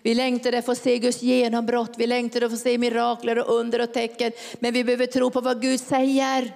Vi 0.01 0.15
längtar 0.15 0.53
efter 0.53 0.59
att 0.59 0.65
få 0.65 0.83
se 0.83 0.97
Guds 0.97 1.21
genombrott, 1.21 1.93
vi 1.97 2.07
längtar 2.07 2.37
efter 2.37 2.45
att 2.45 2.51
få 2.51 2.57
se 2.57 2.77
mirakler 2.77 3.39
och 3.39 3.55
under 3.55 3.81
och 3.81 3.93
tecken. 3.93 4.31
Men 4.59 4.73
vi 4.73 4.83
behöver 4.83 5.05
tro 5.05 5.29
på 5.29 5.41
vad 5.41 5.61
Gud 5.61 5.79
säger. 5.79 6.55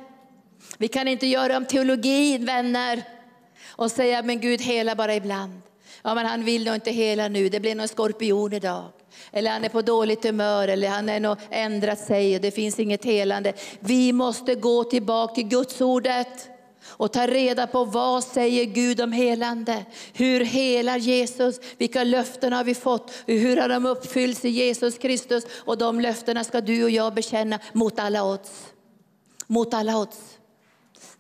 Vi 0.77 0.87
kan 0.87 1.07
inte 1.07 1.27
göra 1.27 1.57
om 1.57 1.65
teologin 1.65 2.45
vänner 2.45 3.03
och 3.67 3.91
säga 3.91 4.23
men 4.23 4.39
Gud 4.39 4.61
hela 4.61 4.95
bara 4.95 5.15
ibland. 5.15 5.61
Ja 6.03 6.15
men 6.15 6.25
han 6.25 6.45
vill 6.45 6.65
nog 6.65 6.75
inte 6.75 6.91
hela 6.91 7.27
nu, 7.27 7.49
det 7.49 7.59
blir 7.59 7.75
någon 7.75 7.87
skorpion 7.87 8.53
idag. 8.53 8.83
Eller 9.32 9.51
han 9.51 9.64
är 9.64 9.70
på 9.70 9.82
dåligt 9.82 10.26
humör 10.26 10.68
eller 10.68 10.89
han 10.89 11.09
har 11.09 11.20
nog 11.20 11.38
ändrat 11.49 11.99
sig 11.99 12.36
och 12.36 12.41
det 12.41 12.51
finns 12.51 12.80
inget 12.80 13.05
helande. 13.05 13.53
Vi 13.80 14.14
måste 14.14 14.55
gå 14.55 14.84
tillbaka 14.84 15.36
till 15.36 15.47
Guds 15.47 15.82
ordet 15.82 16.47
och 16.86 17.14
ta 17.14 17.28
reda 17.28 17.68
på 17.68 17.86
vad 17.86 18.24
säger 18.24 18.66
Gud 18.66 19.01
om 19.01 19.12
helande. 19.12 19.86
Hur 20.14 20.45
helar 20.45 20.97
Jesus? 20.97 21.59
Vilka 21.78 22.03
löften 22.03 22.53
har 22.53 22.64
vi 22.64 22.76
fått? 22.76 23.12
Hur 23.26 23.57
har 23.57 23.70
de 23.70 23.86
uppfyllts 23.86 24.45
i 24.45 24.49
Jesus 24.49 24.97
Kristus? 24.97 25.43
Och 25.66 25.78
de 25.78 25.99
löftena 25.99 26.43
ska 26.43 26.62
du 26.62 26.84
och 26.84 26.89
jag 26.89 27.14
bekänna 27.14 27.59
mot 27.74 27.99
alla 27.99 28.24
odds. 28.24 28.66
Mot 29.47 29.74
alla 29.74 29.97
odds 29.97 30.20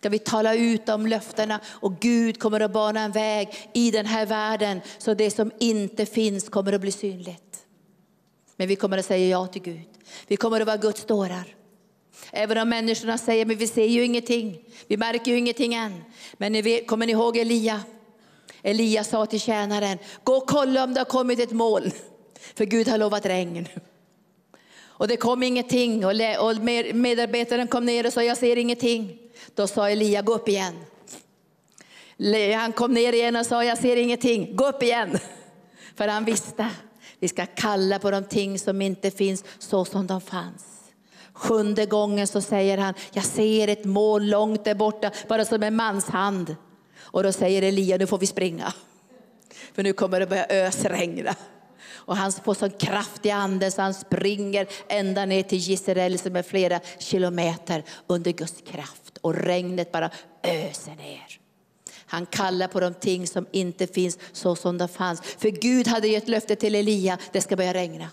ska 0.01 0.09
vi 0.09 0.19
tala 0.19 0.55
ut 0.55 0.89
om 0.89 1.07
löftena 1.07 1.59
och 1.67 1.99
Gud 1.99 2.39
kommer 2.39 2.59
att 2.59 2.73
bana 2.73 3.01
en 3.01 3.11
väg 3.11 3.69
i 3.73 3.91
den 3.91 4.05
här 4.05 4.25
världen 4.25 4.81
så 4.97 5.13
det 5.13 5.31
som 5.31 5.51
inte 5.59 6.05
finns 6.05 6.49
kommer 6.49 6.73
att 6.73 6.81
bli 6.81 6.91
synligt. 6.91 7.50
Men 8.61 8.67
vi 8.67 8.75
kommer 8.75 8.97
att 8.97 9.05
säga 9.05 9.27
ja 9.27 9.47
till 9.47 9.61
Gud. 9.61 9.81
Vi 10.27 10.37
kommer 10.37 10.61
att 10.61 10.67
vara 10.67 10.77
Guds 10.77 11.05
dårar. 11.05 11.55
Även 12.31 12.57
om 12.57 12.69
människorna 12.69 13.17
säger, 13.17 13.45
men 13.45 13.57
vi 13.57 13.67
ser 13.67 13.85
ju 13.85 14.03
ingenting. 14.03 14.63
Vi 14.87 14.97
märker 14.97 15.31
ju 15.31 15.37
ingenting 15.37 15.73
än. 15.73 16.03
Men 16.33 16.51
ni 16.51 16.61
vet, 16.61 16.87
kommer 16.87 17.05
ni 17.05 17.11
ihåg 17.11 17.37
Elia? 17.37 17.81
Elia 18.61 19.03
sa 19.03 19.25
till 19.25 19.39
tjänaren, 19.39 19.97
gå 20.23 20.33
och 20.33 20.47
kolla 20.47 20.83
om 20.83 20.93
det 20.93 20.99
har 20.99 21.05
kommit 21.05 21.39
ett 21.39 21.51
moln. 21.51 21.91
För 22.55 22.65
Gud 22.65 22.87
har 22.87 22.97
lovat 22.97 23.25
regn. 23.25 23.67
Och 24.81 25.07
det 25.07 25.17
kom 25.17 25.43
ingenting 25.43 26.05
och 26.05 26.15
medarbetaren 26.93 27.67
kom 27.67 27.85
ner 27.85 28.05
och 28.05 28.13
sa, 28.13 28.23
jag 28.23 28.37
ser 28.37 28.57
ingenting. 28.57 29.19
Då 29.55 29.67
sa 29.67 29.89
Elia, 29.89 30.21
gå 30.21 30.33
upp 30.33 30.49
igen. 30.49 30.73
Han 32.55 32.71
kom 32.71 32.93
ner 32.93 33.13
igen 33.13 33.35
och 33.35 33.45
sa, 33.45 33.63
jag 33.63 33.77
ser 33.77 33.95
ingenting, 33.95 34.55
gå 34.55 34.67
upp 34.67 34.83
igen. 34.83 35.17
För 35.95 36.07
han 36.07 36.25
visste 36.25 36.69
vi 37.21 37.27
ska 37.27 37.45
kalla 37.45 37.99
på 37.99 38.11
de 38.11 38.23
ting 38.23 38.59
som 38.59 38.81
inte 38.81 39.11
finns 39.11 39.43
så 39.59 39.85
som 39.85 40.07
de 40.07 40.21
fanns. 40.21 40.63
Sjunde 41.33 41.85
gången 41.85 42.27
så 42.27 42.41
säger 42.41 42.77
han, 42.77 42.93
jag 43.13 43.25
ser 43.25 43.67
ett 43.67 43.85
mål 43.85 44.29
långt 44.29 44.65
där 44.65 44.75
borta, 44.75 45.11
bara 45.27 45.45
som 45.45 45.63
en 45.63 45.75
mans 45.75 46.05
hand. 46.05 46.55
Och 46.99 47.23
då 47.23 47.31
säger 47.31 47.61
Elia, 47.61 47.97
nu 47.97 48.07
får 48.07 48.17
vi 48.17 48.27
springa. 48.27 48.73
För 49.73 49.83
nu 49.83 49.93
kommer 49.93 50.19
det 50.19 50.27
börja 50.27 50.45
ösregna. 50.49 51.35
Och 51.91 52.17
han 52.17 52.31
får 52.31 52.53
sån 52.53 52.69
kraft 52.69 53.25
i 53.25 53.31
anden 53.31 53.71
så 53.71 53.81
han 53.81 53.93
springer 53.93 54.67
ända 54.89 55.25
ner 55.25 55.43
till 55.43 55.57
Gisrael 55.57 56.19
som 56.19 56.35
är 56.35 56.43
flera 56.43 56.79
kilometer 56.99 57.83
under 58.07 58.31
Guds 58.31 58.61
kraft. 58.61 59.17
Och 59.21 59.35
regnet 59.35 59.91
bara 59.91 60.09
öser 60.43 60.95
ner. 60.95 61.40
Han 62.11 62.25
kallar 62.25 62.67
på 62.67 62.79
de 62.79 62.93
ting 62.93 63.27
som 63.27 63.45
inte 63.51 63.87
finns 63.87 64.17
så 64.31 64.55
som 64.55 64.77
de 64.77 64.87
fanns. 64.87 65.21
För 65.21 65.49
Gud 65.49 65.87
hade 65.87 66.07
gett 66.07 66.27
löfte 66.27 66.55
till 66.55 66.75
Elia, 66.75 67.17
det 67.31 67.41
ska 67.41 67.55
börja 67.55 67.73
regna. 67.73 68.07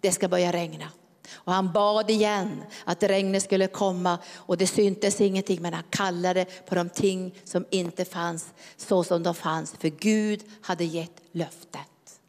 Det 0.00 0.12
ska 0.12 0.28
börja 0.28 0.52
regna. 0.52 0.88
Och 1.32 1.52
han 1.52 1.72
bad 1.72 2.10
igen 2.10 2.62
att 2.84 3.02
regnet 3.02 3.42
skulle 3.42 3.66
komma 3.66 4.18
och 4.34 4.56
det 4.56 4.66
syntes 4.66 5.20
ingenting 5.20 5.62
men 5.62 5.74
han 5.74 5.82
kallade 5.90 6.44
på 6.44 6.74
de 6.74 6.88
ting 6.88 7.34
som 7.44 7.66
inte 7.70 8.04
fanns 8.04 8.46
så 8.76 9.04
som 9.04 9.22
de 9.22 9.34
fanns. 9.34 9.74
För 9.78 9.88
Gud 9.88 10.40
hade 10.60 10.84
gett 10.84 11.22
löftet. 11.32 12.20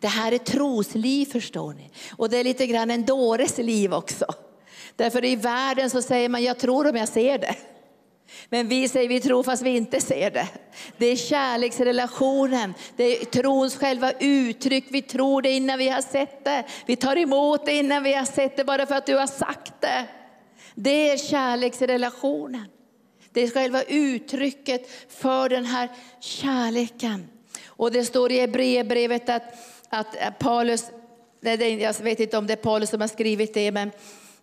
Det 0.00 0.08
här 0.08 0.32
är 0.32 0.38
trosliv 0.38 1.26
förstår 1.26 1.72
ni. 1.72 1.90
Och 2.16 2.30
det 2.30 2.38
är 2.38 2.44
lite 2.44 2.66
grann 2.66 2.90
en 2.90 3.04
dåres 3.04 3.58
liv 3.58 3.94
också. 3.94 4.26
Därför 4.96 5.24
i 5.24 5.36
världen 5.36 5.90
så 5.90 6.02
säger 6.02 6.28
man 6.28 6.42
jag 6.42 6.58
tror 6.58 6.88
om 6.88 6.96
jag 6.96 7.08
ser 7.08 7.38
det. 7.38 7.56
Men 8.48 8.68
vi 8.68 8.88
säger 8.88 9.08
vi 9.08 9.20
tror 9.20 9.42
fast 9.42 9.62
vi 9.62 9.76
inte 9.76 10.00
ser 10.00 10.30
det. 10.30 10.48
Det 10.98 11.06
är 11.06 11.16
kärleksrelationen, 11.16 12.74
det 12.96 13.20
är 13.20 13.24
trons 13.24 13.76
själva 13.76 14.12
uttryck. 14.20 14.84
Vi 14.90 15.02
tror 15.02 15.42
det 15.42 15.50
innan 15.50 15.78
vi 15.78 15.88
har 15.88 16.02
sett 16.02 16.44
det. 16.44 16.64
Vi 16.86 16.96
tar 16.96 17.16
emot 17.16 17.66
det 17.66 17.72
innan 17.72 18.02
vi 18.02 18.14
har 18.14 18.24
sett 18.24 18.56
det 18.56 18.64
bara 18.64 18.86
för 18.86 18.94
att 18.94 19.06
du 19.06 19.16
har 19.16 19.26
sagt 19.26 19.72
det. 19.80 20.06
Det 20.74 21.10
är 21.10 21.16
kärleksrelationen. 21.16 22.66
Det 23.32 23.40
är 23.42 23.50
själva 23.50 23.82
uttrycket 23.82 24.90
för 25.08 25.48
den 25.48 25.64
här 25.64 25.88
kärleken. 26.20 27.28
Och 27.66 27.92
det 27.92 28.04
står 28.04 28.32
i 28.32 28.40
Hebreerbrevet 28.40 29.28
att, 29.28 29.42
att 29.88 30.38
Paulus, 30.38 30.90
jag 31.40 32.02
vet 32.02 32.20
inte 32.20 32.38
om 32.38 32.46
det 32.46 32.52
är 32.52 32.56
Paulus 32.56 32.90
som 32.90 33.00
har 33.00 33.08
skrivit 33.08 33.54
det, 33.54 33.72
men 33.72 33.90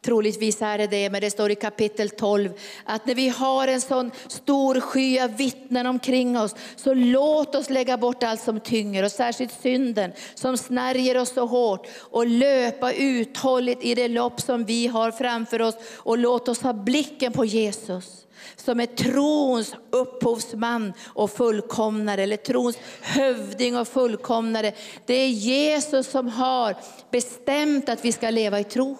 Troligtvis 0.05 0.61
är 0.61 0.77
det 0.77 0.87
det, 0.87 1.09
men 1.09 1.21
det 1.21 1.31
står 1.31 1.51
i 1.51 1.55
kapitel 1.55 2.09
12 2.09 2.49
att 2.85 3.05
när 3.05 3.15
vi 3.15 3.29
har 3.29 3.67
en 3.67 3.81
sån 3.81 4.11
stor 4.27 4.79
sky 4.79 5.19
av 5.19 5.37
vittnen 5.37 5.87
omkring 5.87 6.37
oss, 6.37 6.55
så 6.75 6.93
låt 6.93 7.55
oss 7.55 7.69
lägga 7.69 7.97
bort 7.97 8.23
allt 8.23 8.41
som 8.41 8.59
tynger 8.59 9.03
och 9.03 9.11
särskilt 9.11 9.61
synden 9.61 10.11
som 10.35 10.57
snärjer 10.57 11.17
oss 11.17 11.33
så 11.33 11.45
hårt 11.45 11.87
och 11.99 12.27
löpa 12.27 12.93
uthålligt 12.93 13.83
i 13.83 13.95
det 13.95 14.07
lopp 14.07 14.41
som 14.41 14.65
vi 14.65 14.87
har 14.87 15.11
framför 15.11 15.61
oss 15.61 15.75
och 15.97 16.17
låt 16.17 16.47
oss 16.47 16.61
ha 16.61 16.73
blicken 16.73 17.33
på 17.33 17.45
Jesus 17.45 18.25
som 18.55 18.79
är 18.79 18.85
trons 18.85 19.75
upphovsman 19.89 20.93
och 21.05 21.31
fullkomnare, 21.31 22.23
eller 22.23 22.37
trons 22.37 22.77
hövding 23.01 23.77
och 23.77 23.87
fullkomnare. 23.87 24.73
Det 25.05 25.13
är 25.13 25.27
Jesus 25.27 26.07
som 26.07 26.27
har 26.27 26.75
bestämt 27.11 27.89
att 27.89 28.05
vi 28.05 28.11
ska 28.11 28.29
leva 28.29 28.59
i 28.59 28.63
tro. 28.63 28.97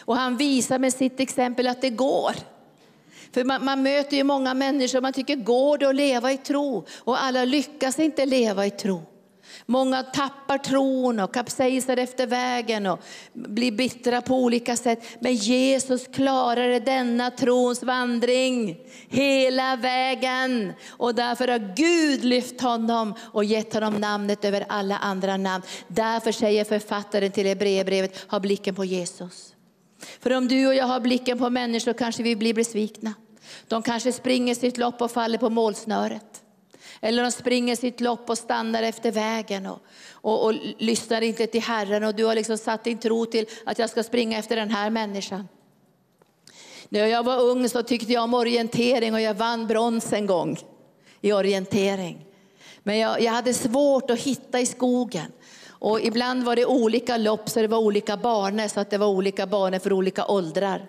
Och 0.00 0.16
han 0.16 0.36
visar 0.36 0.78
med 0.78 0.92
sitt 0.92 1.20
exempel 1.20 1.66
att 1.66 1.80
det 1.80 1.90
går. 1.90 2.34
För 3.32 3.44
man, 3.44 3.64
man, 3.64 3.82
möter 3.82 4.16
ju 4.16 4.24
många 4.24 4.54
människor 4.54 5.00
man 5.00 5.12
tycker, 5.12 5.36
går 5.36 5.78
det 5.78 5.88
att 5.88 5.94
leva 5.94 6.32
i 6.32 6.36
tro? 6.36 6.84
Och 6.98 7.22
alla 7.22 7.44
lyckas 7.44 7.98
inte 7.98 8.26
leva 8.26 8.66
i 8.66 8.70
tro. 8.70 9.02
Många 9.66 10.02
tappar 10.02 10.58
tron 10.58 11.20
och 11.20 11.34
kapsejsar 11.34 11.96
efter 11.96 12.26
vägen 12.26 12.86
och 12.86 12.98
blir 13.32 13.72
bittra 13.72 14.20
på 14.20 14.34
olika 14.34 14.76
sätt. 14.76 15.04
Men 15.20 15.34
Jesus 15.34 16.06
klarade 16.06 16.80
denna 16.80 17.30
trons 17.30 17.82
vandring 17.82 18.76
hela 19.08 19.76
vägen. 19.76 20.72
Och 20.88 21.14
därför 21.14 21.48
har 21.48 21.74
Gud 21.76 22.24
lyft 22.24 22.60
honom 22.60 23.14
och 23.20 23.44
gett 23.44 23.74
honom 23.74 23.94
namnet 23.94 24.44
över 24.44 24.64
alla 24.68 24.96
andra 24.96 25.36
namn. 25.36 25.64
Därför 25.88 26.32
säger 26.32 26.64
författaren 26.64 27.32
till 27.32 27.46
Hebreerbrevet, 27.46 28.24
ha 28.28 28.40
blicken 28.40 28.74
på 28.74 28.84
Jesus. 28.84 29.53
För 30.20 30.32
om 30.32 30.48
du 30.48 30.66
och 30.66 30.74
jag 30.74 30.84
har 30.84 31.00
blicken 31.00 31.38
på 31.38 31.50
människor 31.50 31.92
kanske 31.92 32.22
vi 32.22 32.36
blir 32.36 32.54
besvikna. 32.54 33.14
De 33.68 33.82
kanske 33.82 34.12
springer 34.12 34.54
sitt 34.54 34.78
lopp 34.78 35.02
och 35.02 35.10
faller 35.10 35.38
på 35.38 35.50
målsnöret. 35.50 36.42
Eller 37.00 37.22
de 37.22 37.32
springer 37.32 37.76
sitt 37.76 38.00
lopp 38.00 38.30
och 38.30 38.38
stannar 38.38 38.82
efter 38.82 39.12
vägen 39.12 39.66
och, 39.66 39.78
och, 40.10 40.44
och 40.44 40.54
lyssnar 40.78 41.22
inte 41.22 41.46
till 41.46 41.62
Herren. 41.62 42.04
Och 42.04 42.14
du 42.14 42.24
har 42.24 42.34
liksom 42.34 42.58
satt 42.58 42.84
din 42.84 42.98
tro 42.98 43.26
till 43.26 43.46
att 43.66 43.78
jag 43.78 43.90
ska 43.90 44.02
springa 44.02 44.38
efter 44.38 44.56
den 44.56 44.70
här 44.70 44.90
människan. 44.90 45.48
När 46.88 47.06
jag 47.06 47.22
var 47.22 47.40
ung 47.40 47.68
så 47.68 47.82
tyckte 47.82 48.12
jag 48.12 48.24
om 48.24 48.34
orientering 48.34 49.14
och 49.14 49.20
jag 49.20 49.34
vann 49.34 49.66
brons 49.66 50.12
en 50.12 50.26
gång 50.26 50.56
i 51.20 51.32
orientering. 51.32 52.26
Men 52.82 52.98
jag, 52.98 53.20
jag 53.20 53.32
hade 53.32 53.54
svårt 53.54 54.10
att 54.10 54.20
hitta 54.20 54.60
i 54.60 54.66
skogen. 54.66 55.32
Och 55.84 56.00
ibland 56.00 56.44
var 56.44 56.56
det 56.56 56.66
olika 56.66 57.16
lopp 57.16 57.48
så 57.48 57.60
det 57.60 57.68
var 57.68 57.78
olika 57.78 58.16
banor 58.16 58.68
så 58.68 58.80
att 58.80 58.90
det 58.90 58.98
var 58.98 59.06
olika 59.06 59.46
banor 59.46 59.78
för 59.78 59.92
olika 59.92 60.26
åldrar. 60.26 60.86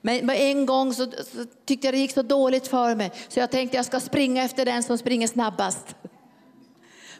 Men 0.00 0.30
en 0.30 0.66
gång 0.66 0.94
så, 0.94 1.04
så 1.04 1.44
tyckte 1.64 1.86
jag 1.86 1.94
det 1.94 1.98
gick 1.98 2.12
så 2.12 2.22
dåligt 2.22 2.68
för 2.68 2.94
mig 2.94 3.12
så 3.28 3.40
jag 3.40 3.50
tänkte 3.50 3.76
jag 3.76 3.86
ska 3.86 4.00
springa 4.00 4.44
efter 4.44 4.64
den 4.64 4.82
som 4.82 4.98
springer 4.98 5.26
snabbast. 5.26 5.96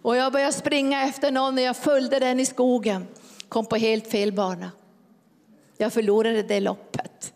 Och 0.02 0.16
jag 0.16 0.32
började 0.32 0.52
springa 0.52 1.02
efter 1.02 1.30
någon 1.30 1.54
och 1.54 1.60
jag 1.60 1.76
följde 1.76 2.18
den 2.18 2.40
i 2.40 2.46
skogen. 2.46 3.06
Kom 3.48 3.66
på 3.66 3.76
helt 3.76 4.10
fel 4.10 4.32
bana. 4.32 4.70
Jag 5.76 5.92
förlorade 5.92 6.42
det 6.42 6.60
loppet. 6.60 7.32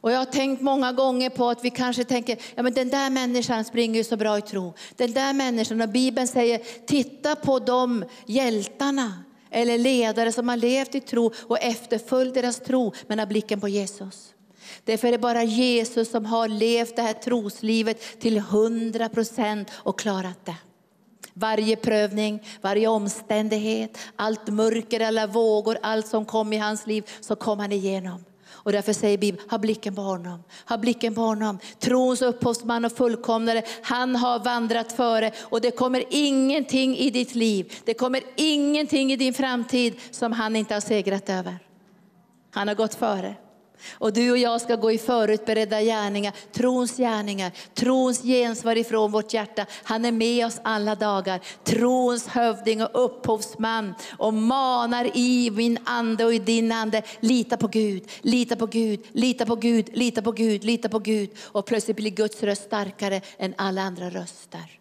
Och 0.00 0.12
jag 0.12 0.18
har 0.18 0.24
tänkt 0.24 0.62
många 0.62 0.92
gånger 0.92 1.30
på 1.30 1.48
att 1.48 1.64
vi 1.64 1.70
kanske 1.70 2.04
tänker, 2.04 2.38
ja 2.54 2.62
men 2.62 2.74
den 2.74 2.88
där 2.88 3.10
människan 3.10 3.64
springer 3.64 3.98
ju 3.98 4.04
så 4.04 4.16
bra 4.16 4.38
i 4.38 4.42
tro. 4.42 4.74
Den 4.96 5.12
där 5.12 5.32
människan, 5.32 5.80
och 5.80 5.88
Bibeln 5.88 6.28
säger, 6.28 6.60
titta 6.86 7.36
på 7.36 7.58
de 7.58 8.04
hjältarna 8.26 9.24
eller 9.50 9.78
ledare 9.78 10.32
som 10.32 10.48
har 10.48 10.56
levt 10.56 10.94
i 10.94 11.00
tro 11.00 11.32
och 11.38 11.58
efterföljt 11.58 12.34
deras 12.34 12.60
tro 12.60 12.92
men 13.06 13.18
har 13.18 13.26
blicken 13.26 13.60
på 13.60 13.68
Jesus. 13.68 14.34
Därför 14.84 15.08
är 15.08 15.12
det 15.12 15.18
bara 15.18 15.42
Jesus 15.42 16.10
som 16.10 16.26
har 16.26 16.48
levt 16.48 16.96
det 16.96 17.02
här 17.02 17.12
troslivet 17.12 18.20
till 18.20 18.38
hundra 18.38 19.08
procent 19.08 19.70
och 19.74 19.98
klarat 19.98 20.46
det. 20.46 20.56
Varje 21.34 21.76
prövning, 21.76 22.42
varje 22.60 22.88
omständighet, 22.88 23.98
allt 24.16 24.48
mörker, 24.48 25.00
alla 25.00 25.26
vågor, 25.26 25.78
allt 25.82 26.06
som 26.06 26.24
kom 26.24 26.52
i 26.52 26.56
hans 26.56 26.86
liv, 26.86 27.10
så 27.20 27.36
kom 27.36 27.58
han 27.58 27.72
igenom. 27.72 28.24
Och 28.68 28.72
därför 28.72 28.92
säger 28.92 29.18
Bibeln, 29.18 29.50
ha 29.50 29.58
blicken 29.58 29.94
på 29.94 30.02
honom. 30.02 30.44
Ha 30.68 30.78
blicken 30.78 31.14
på 31.14 31.20
honom. 31.20 31.58
Trons 31.78 32.22
upphovsman 32.22 32.84
och 32.84 32.92
fullkomnare. 32.92 33.62
Han 33.82 34.16
har 34.16 34.38
vandrat 34.38 34.92
före 34.92 35.32
och 35.40 35.60
det 35.60 35.70
kommer 35.70 36.04
ingenting 36.10 36.96
i 36.96 37.10
ditt 37.10 37.34
liv, 37.34 37.72
det 37.84 37.94
kommer 37.94 38.22
ingenting 38.36 39.12
i 39.12 39.16
din 39.16 39.34
framtid 39.34 39.94
som 40.10 40.32
han 40.32 40.56
inte 40.56 40.74
har 40.74 40.80
segrat 40.80 41.28
över. 41.28 41.58
Han 42.50 42.68
har 42.68 42.74
gått 42.74 42.94
före. 42.94 43.34
Och 43.92 44.12
du 44.12 44.30
och 44.30 44.38
jag 44.38 44.60
ska 44.60 44.76
gå 44.76 44.92
i 44.92 44.98
förutberedda 44.98 45.82
gärningar, 45.82 46.34
trons 46.52 46.96
gärningar, 46.96 47.52
trons 47.74 48.22
gensvar 48.22 48.76
ifrån 48.76 49.10
vårt 49.10 49.34
hjärta. 49.34 49.66
Han 49.82 50.04
är 50.04 50.12
med 50.12 50.46
oss 50.46 50.60
alla 50.62 50.94
dagar, 50.94 51.40
trons 51.64 52.26
hövding 52.26 52.82
och 52.82 53.04
upphovsman 53.04 53.94
och 54.18 54.34
manar 54.34 55.10
i 55.14 55.50
min 55.50 55.78
ande 55.84 56.24
och 56.24 56.34
i 56.34 56.38
din 56.38 56.72
ande. 56.72 57.02
Lita 57.20 57.56
på 57.56 57.66
Gud, 57.66 58.10
lita 58.20 58.56
på 58.56 58.66
Gud, 58.66 59.00
lita 59.12 59.46
på 59.46 59.56
Gud, 59.56 59.90
lita 59.92 60.22
på 60.22 60.32
Gud, 60.32 60.64
lita 60.64 60.88
på 60.88 60.98
Gud. 60.98 61.30
Och 61.44 61.66
plötsligt 61.66 61.96
blir 61.96 62.10
Guds 62.10 62.42
röst 62.42 62.62
starkare 62.62 63.20
än 63.38 63.54
alla 63.56 63.82
andra 63.82 64.10
röster. 64.10 64.78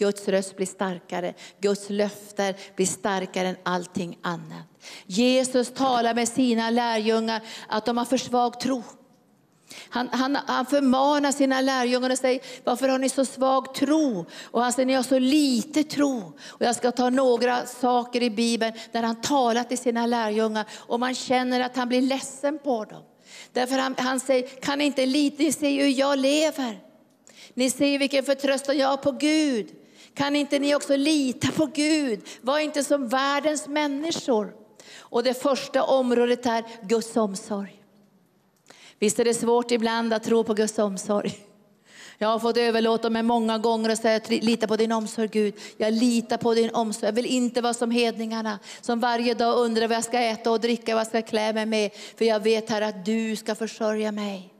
Guds 0.00 0.28
röst 0.28 0.56
blir 0.56 0.66
starkare, 0.66 1.34
Guds 1.60 1.90
löfter 1.90 2.56
blir 2.76 2.86
starkare 2.86 3.48
än 3.48 3.56
allting 3.62 4.18
annat. 4.22 4.69
Jesus 5.06 5.74
talar 5.74 6.14
med 6.14 6.28
sina 6.28 6.70
lärjungar 6.70 7.42
att 7.68 7.86
de 7.86 7.96
har 7.96 8.04
för 8.04 8.16
svag 8.16 8.60
tro. 8.60 8.82
Han, 9.88 10.08
han, 10.12 10.38
han 10.46 10.66
förmanar 10.66 11.32
sina 11.32 11.60
lärjungar 11.60 12.10
och 12.10 12.18
säger, 12.18 12.40
varför 12.64 12.88
har 12.88 12.98
ni 12.98 13.08
så 13.08 13.24
svag 13.24 13.74
tro? 13.74 14.26
Och 14.42 14.62
han 14.62 14.72
säger, 14.72 14.86
ni 14.86 14.94
har 14.94 15.02
så 15.02 15.18
lite 15.18 15.84
tro. 15.84 16.32
Och 16.46 16.62
jag 16.62 16.76
ska 16.76 16.92
ta 16.92 17.10
några 17.10 17.66
saker 17.66 18.22
i 18.22 18.30
Bibeln 18.30 18.72
där 18.92 19.02
han 19.02 19.20
talar 19.20 19.64
till 19.64 19.78
sina 19.78 20.06
lärjungar 20.06 20.64
och 20.76 21.00
man 21.00 21.14
känner 21.14 21.60
att 21.60 21.76
han 21.76 21.88
blir 21.88 22.02
ledsen 22.02 22.58
på 22.58 22.84
dem. 22.84 23.02
Därför 23.52 23.78
han, 23.78 23.94
han 23.98 24.20
säger, 24.20 24.48
kan 24.48 24.78
ni 24.78 24.84
inte 24.84 25.06
lita, 25.06 25.42
ni 25.42 25.52
ser 25.52 25.68
ju 25.68 25.82
hur 25.82 25.98
jag 25.98 26.18
lever. 26.18 26.80
Ni 27.54 27.70
ser 27.70 27.98
vilken 27.98 28.24
förtröstan 28.24 28.78
jag 28.78 28.88
har 28.88 28.96
på 28.96 29.12
Gud. 29.12 29.68
Kan 30.14 30.36
inte 30.36 30.58
ni 30.58 30.74
också 30.74 30.96
lita 30.96 31.48
på 31.48 31.66
Gud? 31.66 32.20
Var 32.40 32.58
inte 32.58 32.84
som 32.84 33.08
världens 33.08 33.68
människor. 33.68 34.59
Och 35.10 35.22
det 35.22 35.34
första 35.34 35.84
området 35.84 36.46
är 36.46 36.64
Guds 36.82 37.16
omsorg. 37.16 37.82
Visst 38.98 39.18
är 39.18 39.24
det 39.24 39.34
svårt 39.34 39.70
ibland 39.70 40.12
att 40.12 40.22
tro 40.22 40.44
på 40.44 40.54
Guds 40.54 40.78
omsorg. 40.78 41.38
Jag 42.18 42.28
har 42.28 42.38
fått 42.38 42.56
överlåta 42.56 43.10
mig 43.10 43.22
många 43.22 43.58
gånger 43.58 43.90
och 43.90 43.98
säga, 43.98 44.20
lita 44.28 44.66
på 44.66 44.76
din 44.76 44.92
omsorg 44.92 45.28
Gud. 45.28 45.54
Jag 45.76 45.92
litar 45.92 46.36
på 46.36 46.54
din 46.54 46.70
omsorg. 46.74 47.06
Jag 47.06 47.12
vill 47.12 47.26
inte 47.26 47.60
vara 47.60 47.74
som 47.74 47.90
hedningarna 47.90 48.58
som 48.80 49.00
varje 49.00 49.34
dag 49.34 49.58
undrar 49.58 49.88
vad 49.88 49.96
jag 49.96 50.04
ska 50.04 50.18
äta 50.18 50.50
och 50.50 50.60
dricka, 50.60 50.94
vad 50.94 51.00
jag 51.00 51.06
ska 51.06 51.22
klä 51.22 51.52
mig 51.52 51.66
med. 51.66 51.90
För 52.16 52.24
jag 52.24 52.40
vet 52.40 52.70
här 52.70 52.82
att 52.82 53.04
du 53.04 53.36
ska 53.36 53.54
försörja 53.54 54.12
mig. 54.12 54.59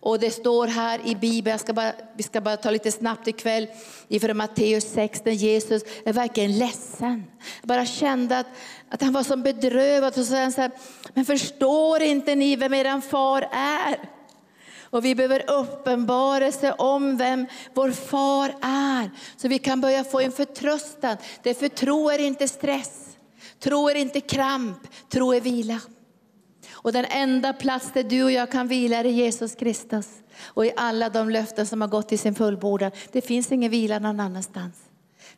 Och 0.00 0.18
det 0.18 0.30
står 0.30 0.66
här 0.66 1.06
i 1.06 1.14
Bibeln, 1.14 1.58
ska 1.58 1.72
bara, 1.72 1.92
vi 2.16 2.22
ska 2.22 2.40
bara 2.40 2.56
ta 2.56 2.70
lite 2.70 2.92
snabbt 2.92 3.28
ikväll, 3.28 3.66
ifrån 4.08 4.36
Matteus 4.36 4.84
6, 4.92 5.20
där 5.20 5.32
Jesus 5.32 5.82
är 6.04 6.12
verkligen 6.12 6.58
ledsen. 6.58 7.24
Jag 7.60 7.68
bara 7.68 7.86
kände 7.86 8.38
att, 8.38 8.46
att 8.90 9.02
han 9.02 9.12
var 9.12 9.22
så 9.22 9.36
bedrövad. 9.36 10.08
Och 10.08 10.14
så 10.14 10.24
sa 10.24 10.36
han 10.36 10.52
så 10.52 10.60
här, 10.60 10.70
men 11.14 11.24
förstår 11.24 12.02
inte 12.02 12.34
ni 12.34 12.56
vem 12.56 12.74
er 12.74 13.00
far 13.00 13.48
är? 13.52 14.10
Och 14.90 15.04
vi 15.04 15.14
behöver 15.14 15.50
uppenbarelse 15.50 16.72
om 16.72 17.16
vem 17.16 17.46
vår 17.74 17.90
far 17.90 18.54
är. 18.62 19.10
Så 19.36 19.48
vi 19.48 19.58
kan 19.58 19.80
börja 19.80 20.04
få 20.04 20.20
en 20.20 20.32
förtröstan. 20.32 21.16
Därför 21.42 21.68
tro 21.68 22.10
är 22.10 22.18
inte 22.18 22.48
stress, 22.48 23.16
tro 23.60 23.88
är 23.88 23.94
inte 23.94 24.20
kramp, 24.20 24.78
tro 25.08 25.32
är 25.32 25.40
vila. 25.40 25.80
Och 26.86 26.92
den 26.92 27.04
enda 27.04 27.52
plats 27.52 27.90
där 27.94 28.02
du 28.02 28.24
och 28.24 28.32
jag 28.32 28.50
kan 28.50 28.68
vila 28.68 28.96
är 28.96 29.04
i 29.04 29.10
Jesus 29.10 29.54
Kristus. 29.54 30.08
Och 30.42 30.66
i 30.66 30.72
alla 30.76 31.08
de 31.08 31.30
löften 31.30 31.66
som 31.66 31.80
har 31.80 31.88
gått 31.88 32.08
till 32.08 32.18
sin 32.18 32.34
fullbordan. 32.34 32.90
Det 33.12 33.20
finns 33.20 33.52
ingen 33.52 33.70
vila 33.70 33.98
någon 33.98 34.20
annanstans. 34.20 34.76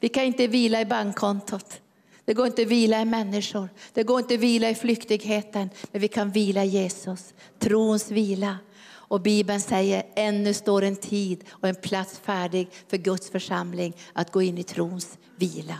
Vi 0.00 0.08
kan 0.08 0.24
inte 0.24 0.46
vila 0.46 0.80
i 0.80 0.84
bankkontot. 0.84 1.80
Det 2.24 2.34
går 2.34 2.46
inte 2.46 2.62
att 2.62 2.68
vila 2.68 3.00
i 3.00 3.04
människor. 3.04 3.68
Det 3.92 4.02
går 4.02 4.18
inte 4.18 4.34
att 4.34 4.40
vila 4.40 4.70
i 4.70 4.74
flyktigheten. 4.74 5.70
Men 5.92 6.00
vi 6.00 6.08
kan 6.08 6.30
vila 6.30 6.64
i 6.64 6.68
Jesus. 6.68 7.34
Trons 7.58 8.10
vila. 8.10 8.58
Och 8.90 9.20
Bibeln 9.20 9.60
säger 9.60 10.02
ännu 10.14 10.54
står 10.54 10.82
en 10.82 10.96
tid 10.96 11.44
och 11.50 11.68
en 11.68 11.74
plats 11.74 12.18
färdig 12.18 12.68
för 12.88 12.96
Guds 12.96 13.30
församling 13.30 13.96
att 14.12 14.32
gå 14.32 14.42
in 14.42 14.58
i 14.58 14.62
trons 14.62 15.18
vila. 15.36 15.78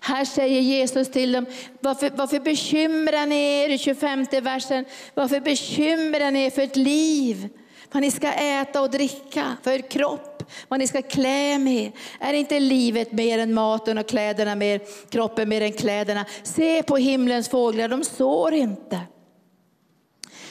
Här 0.00 0.24
säger 0.24 0.60
Jesus 0.60 1.10
till 1.10 1.32
dem, 1.32 1.46
varför, 1.80 2.10
varför 2.14 2.40
bekymrar 2.40 3.26
ni 3.26 3.36
er 3.36 3.68
i 3.68 3.78
25 3.78 4.26
versen? 4.42 4.84
Varför 5.14 5.40
bekymrar 5.40 6.30
ni 6.30 6.44
er 6.44 6.50
för 6.50 6.62
ett 6.62 6.76
liv? 6.76 7.48
Vad 7.92 8.02
ni 8.02 8.10
ska 8.10 8.32
äta 8.32 8.80
och 8.80 8.90
dricka, 8.90 9.56
för 9.62 9.70
er 9.70 9.90
kropp, 9.90 10.42
vad 10.68 10.78
ni 10.78 10.86
ska 10.86 11.02
klä 11.02 11.58
med. 11.58 11.92
Är 12.20 12.32
inte 12.32 12.60
livet 12.60 13.12
mer 13.12 13.38
än 13.38 13.54
maten 13.54 13.98
och 13.98 14.08
kläderna 14.08 14.54
mer, 14.54 14.80
kroppen 15.10 15.48
mer 15.48 15.60
än 15.60 15.72
kläderna? 15.72 16.24
Se 16.42 16.82
på 16.82 16.96
himlens 16.96 17.48
fåglar, 17.48 17.88
de 17.88 18.04
sår 18.04 18.54
inte. 18.54 19.00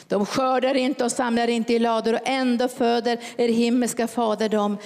De 0.07 0.25
skördar 0.25 0.75
inte 0.75 1.03
och 1.03 1.11
samlar 1.11 1.47
inte 1.47 1.73
i 1.73 1.79
lador 1.79 2.13
och 2.13 2.19
ändå 2.23 2.67
föder 2.67 3.19
er 3.37 3.49
himmelska 3.49 4.07
fader 4.07 4.49
dem. 4.49 4.77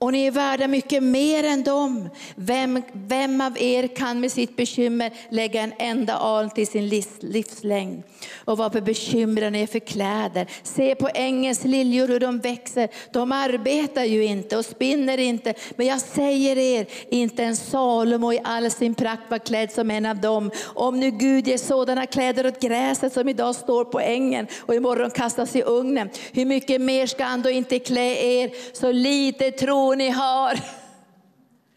Och 0.00 0.12
ni 0.12 0.26
är 0.26 0.30
värda 0.30 0.68
mycket 0.68 1.02
mer 1.02 1.44
än 1.44 1.62
dem. 1.62 2.08
Vem, 2.34 2.82
vem 2.92 3.40
av 3.40 3.58
er 3.58 3.86
kan 3.86 4.20
med 4.20 4.32
sitt 4.32 4.56
bekymmer 4.56 5.12
lägga 5.28 5.62
en 5.62 5.72
enda 5.78 6.14
aln 6.14 6.50
till 6.50 6.66
sin 6.66 6.88
livs, 6.88 7.08
livslängd? 7.20 8.02
Och 8.44 8.58
varför 8.58 8.80
bekymrar 8.80 9.50
ni 9.50 9.62
er 9.62 9.66
för 9.66 9.78
kläder? 9.78 10.46
Se 10.62 10.94
på 10.94 11.08
ängens 11.14 11.64
liljor 11.64 12.08
hur 12.08 12.20
de 12.20 12.38
växer. 12.38 12.88
De 13.12 13.32
arbetar 13.32 14.04
ju 14.04 14.24
inte 14.24 14.56
och 14.56 14.64
spinner 14.64 15.18
inte. 15.18 15.54
Men 15.76 15.86
jag 15.86 16.00
säger 16.00 16.58
er, 16.58 16.86
inte 17.08 17.44
en 17.44 17.56
Salomo 17.56 18.32
i 18.32 18.40
all 18.44 18.70
sin 18.70 18.94
prakt 18.94 19.30
var 19.30 19.38
klädd 19.38 19.72
som 19.72 19.90
en 19.90 20.06
av 20.06 20.16
dem. 20.16 20.50
Om 20.64 21.00
nu 21.00 21.10
Gud 21.10 21.48
ger 21.48 21.58
sådana 21.58 22.06
kläder 22.06 22.46
åt 22.46 22.60
gräset 22.60 23.12
som 23.12 23.28
idag 23.28 23.54
står 23.54 23.84
på 23.84 24.00
ängen 24.00 24.46
och 24.58 24.74
imorgon 24.74 25.10
kastas 25.10 25.56
i 25.56 25.62
ugnen. 25.62 26.10
Hur 26.32 26.44
mycket 26.44 26.80
mer 26.80 27.06
ska 27.06 27.24
han 27.24 27.42
då 27.42 27.50
inte 27.50 27.78
klä 27.78 28.14
er 28.14 28.50
så 28.72 28.92
lite 28.92 29.50
tro 29.50 29.87
tro 29.88 29.94
ni 29.94 30.10
har. 30.10 30.60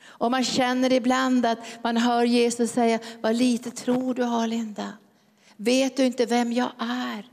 Och 0.07 0.31
man 0.31 0.43
känner 0.43 0.93
ibland 0.93 1.45
att 1.45 1.59
man 1.83 1.97
hör 1.97 2.23
Jesus 2.23 2.71
säga, 2.71 2.99
vad 3.21 3.35
lite 3.35 3.71
tro 3.71 4.13
du 4.13 4.23
har 4.23 4.47
Linda. 4.47 4.93
Vet 5.57 5.97
du 5.97 6.05
inte 6.05 6.25
vem 6.25 6.53
jag 6.53 6.71
är? 6.79 7.25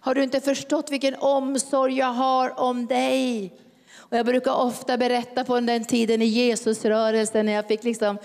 Har 0.00 0.14
du 0.14 0.22
inte 0.22 0.40
förstått 0.40 0.90
vilken 0.90 1.14
omsorg 1.14 1.98
jag 1.98 2.12
har 2.12 2.60
om 2.60 2.86
dig? 2.86 3.52
Och 3.96 4.16
jag 4.16 4.26
brukar 4.26 4.54
ofta 4.54 4.96
berätta 4.96 5.44
på 5.44 5.60
den 5.60 5.84
tiden 5.84 6.22
i 6.22 6.26
Jesusrörelsen 6.26 7.46
när 7.46 7.52
jag 7.52 7.68
fick 7.68 7.84
liksom, 7.84 8.18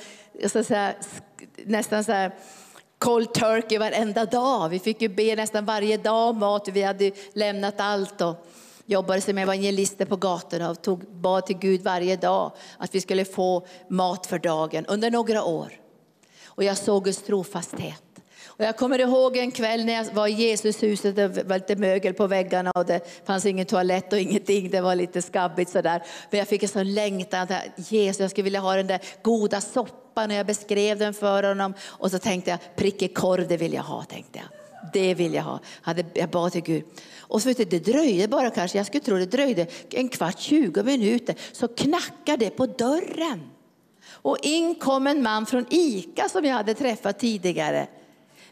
så 0.45 0.63
säga, 0.63 0.93
nästan 1.65 2.03
så 2.03 2.11
här, 2.11 2.31
cold 2.97 3.33
turkey 3.33 3.77
varenda 3.77 4.25
dag. 4.25 4.69
Vi 4.69 4.79
fick 4.79 5.01
ju 5.01 5.07
be 5.07 5.35
nästan 5.35 5.65
varje 5.65 5.97
dag 5.97 6.29
om 6.29 6.39
mat, 6.39 6.67
vi 6.67 6.81
hade 6.81 7.11
lämnat 7.33 7.79
allt. 7.79 8.21
Och, 8.21 8.35
jobbade 8.89 9.21
som 9.21 9.37
evangelister 9.37 10.05
på 10.05 10.15
gatorna 10.15 10.69
och 10.69 10.81
tog, 10.81 10.99
bad 11.11 11.45
till 11.45 11.57
Gud 11.57 11.81
varje 11.81 12.15
dag 12.15 12.51
att 12.77 12.95
vi 12.95 13.01
skulle 13.01 13.25
få 13.25 13.67
mat 13.89 14.25
för 14.25 14.39
dagen 14.39 14.85
under 14.85 15.11
några 15.11 15.43
år. 15.43 15.73
Och 16.45 16.63
jag 16.63 16.77
såg 16.77 17.05
Guds 17.05 17.21
trofasthet. 17.21 18.03
Och 18.45 18.65
jag 18.65 18.77
kommer 18.77 18.99
ihåg 18.99 19.37
en 19.37 19.51
kväll 19.51 19.85
när 19.85 19.93
jag 19.93 20.13
var 20.13 20.27
i 20.27 20.31
Jesushuset, 20.31 21.15
det 21.15 21.27
var 21.27 21.55
lite 21.55 21.75
mögel 21.75 22.13
på 22.13 22.27
väggarna 22.27 22.71
och 22.75 22.85
det 22.85 23.25
fanns 23.25 23.45
ingen 23.45 23.65
toalett 23.65 24.13
och 24.13 24.19
ingenting, 24.19 24.69
det 24.69 24.81
var 24.81 24.95
lite 24.95 25.21
skabbigt 25.21 25.71
sådär. 25.71 26.03
Men 26.29 26.39
jag 26.39 26.47
fick 26.47 26.63
en 26.63 26.69
sån 26.69 26.93
längtan 26.93 27.47
att 27.49 27.91
Jesus, 27.91 28.19
jag 28.19 28.31
skulle 28.31 28.43
vilja 28.43 28.59
ha 28.59 28.75
den 28.75 28.87
där 28.87 29.01
goda 29.21 29.61
soppan 29.61 30.31
och 30.31 30.37
jag 30.37 30.45
beskrev 30.45 30.97
den 30.97 31.13
för 31.13 31.43
honom. 31.43 31.73
Och 31.87 32.11
så 32.11 32.19
tänkte 32.19 32.51
jag, 32.51 32.59
prickig 32.75 33.17
korv, 33.17 33.47
det 33.47 33.57
vill 33.57 33.73
jag 33.73 33.83
ha, 33.83 34.03
tänkte 34.03 34.39
jag. 34.39 34.58
Det 34.93 35.13
vill 35.13 35.33
jag 35.33 35.43
ha. 35.43 35.59
Jag 36.13 36.29
bad 36.29 36.51
till 36.51 36.61
Gud. 36.61 36.83
Och 37.19 37.41
så 37.41 37.49
vet 37.49 37.57
du, 37.57 37.65
det 37.65 37.79
dröjde 37.79 38.27
bara 38.27 38.49
kanske, 38.49 38.77
jag 38.77 38.87
skulle 38.87 39.03
tro 39.03 39.17
det 39.17 39.25
dröjde 39.25 39.67
en 39.89 40.09
kvart, 40.09 40.39
20 40.39 40.83
minuter, 40.83 41.35
så 41.51 41.67
knackade 41.67 42.45
det 42.45 42.49
på 42.49 42.65
dörren. 42.65 43.49
Och 44.07 44.37
in 44.41 44.75
kom 44.75 45.07
en 45.07 45.23
man 45.23 45.45
från 45.45 45.65
Ica 45.69 46.29
som 46.29 46.45
jag 46.45 46.53
hade 46.53 46.73
träffat 46.73 47.19
tidigare 47.19 47.87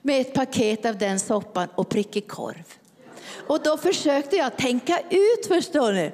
med 0.01 0.21
ett 0.21 0.33
paket 0.33 0.85
av 0.85 0.97
den 0.97 1.19
soppan 1.19 1.67
och 1.75 1.89
prickig 1.89 2.27
korv. 2.27 2.63
Och 3.47 3.63
då 3.63 3.77
försökte 3.77 4.35
jag 4.35 4.57
tänka 4.57 4.99
ut, 5.09 5.47
förstår 5.47 5.93
ni. 5.93 6.11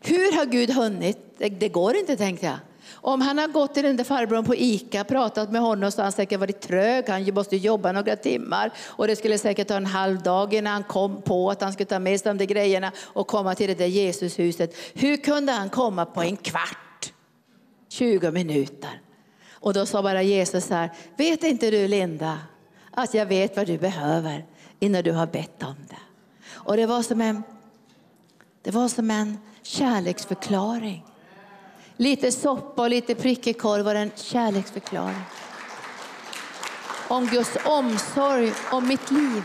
Hur 0.00 0.36
har 0.36 0.46
Gud 0.46 0.70
hunnit? 0.70 1.18
Det, 1.38 1.48
det 1.48 1.68
går 1.68 1.96
inte, 1.96 2.16
tänkte 2.16 2.46
jag. 2.46 2.56
Om 3.02 3.20
han 3.20 3.38
har 3.38 3.48
gått 3.48 3.74
till 3.74 3.82
den 3.82 3.96
där 3.96 4.04
farbrorn 4.04 4.44
på 4.44 4.54
ICA, 4.54 5.04
pratat 5.04 5.50
med 5.50 5.60
honom 5.60 5.92
så 5.92 5.98
har 5.98 6.02
han 6.02 6.12
säkert 6.12 6.40
varit 6.40 6.60
trög. 6.60 7.08
Han 7.08 7.34
måste 7.34 7.56
jobba 7.56 7.92
några 7.92 8.16
timmar 8.16 8.72
och 8.86 9.06
det 9.06 9.16
skulle 9.16 9.38
säkert 9.38 9.68
ta 9.68 9.76
en 9.76 9.86
halv 9.86 10.22
dag 10.22 10.54
innan 10.54 10.72
han 10.72 10.82
kom 10.82 11.22
på 11.22 11.50
att 11.50 11.62
han 11.62 11.72
skulle 11.72 11.86
ta 11.86 11.98
med 11.98 12.20
sig 12.20 12.28
de 12.28 12.38
där 12.38 12.44
grejerna 12.44 12.92
och 12.98 13.26
komma 13.26 13.54
till 13.54 13.68
det 13.68 13.74
där 13.74 13.86
Jesushuset. 13.86 14.74
Hur 14.94 15.16
kunde 15.16 15.52
han 15.52 15.68
komma 15.68 16.06
på 16.06 16.22
en 16.22 16.36
kvart? 16.36 17.12
20 17.88 18.30
minuter. 18.30 19.00
Och 19.52 19.74
då 19.74 19.86
sa 19.86 20.02
bara 20.02 20.22
Jesus 20.22 20.64
så 20.64 20.74
här, 20.74 20.90
vet 21.16 21.44
inte 21.44 21.70
du 21.70 21.88
Linda 21.88 22.38
att 22.90 23.14
jag 23.14 23.26
vet 23.26 23.56
vad 23.56 23.66
du 23.66 23.78
behöver 23.78 24.46
innan 24.78 25.02
du 25.02 25.12
har 25.12 25.26
bett 25.26 25.62
om 25.62 25.76
det. 25.88 25.96
Och 26.50 26.76
det 26.76 26.86
var 26.86 27.02
som 27.02 27.20
en, 27.20 27.42
det 28.62 28.70
var 28.70 28.88
som 28.88 29.10
en 29.10 29.38
kärleksförklaring. 29.62 31.04
Lite 32.00 32.32
soppa 32.32 32.82
och 32.82 32.90
lite 32.90 33.14
prickig 33.14 33.58
korv 33.58 33.84
var 33.84 33.94
en 33.94 34.10
kärleksförklaring. 34.16 35.22
Om 37.08 37.26
Guds 37.26 37.56
omsorg 37.64 38.52
om 38.72 38.88
mitt 38.88 39.10
liv. 39.10 39.42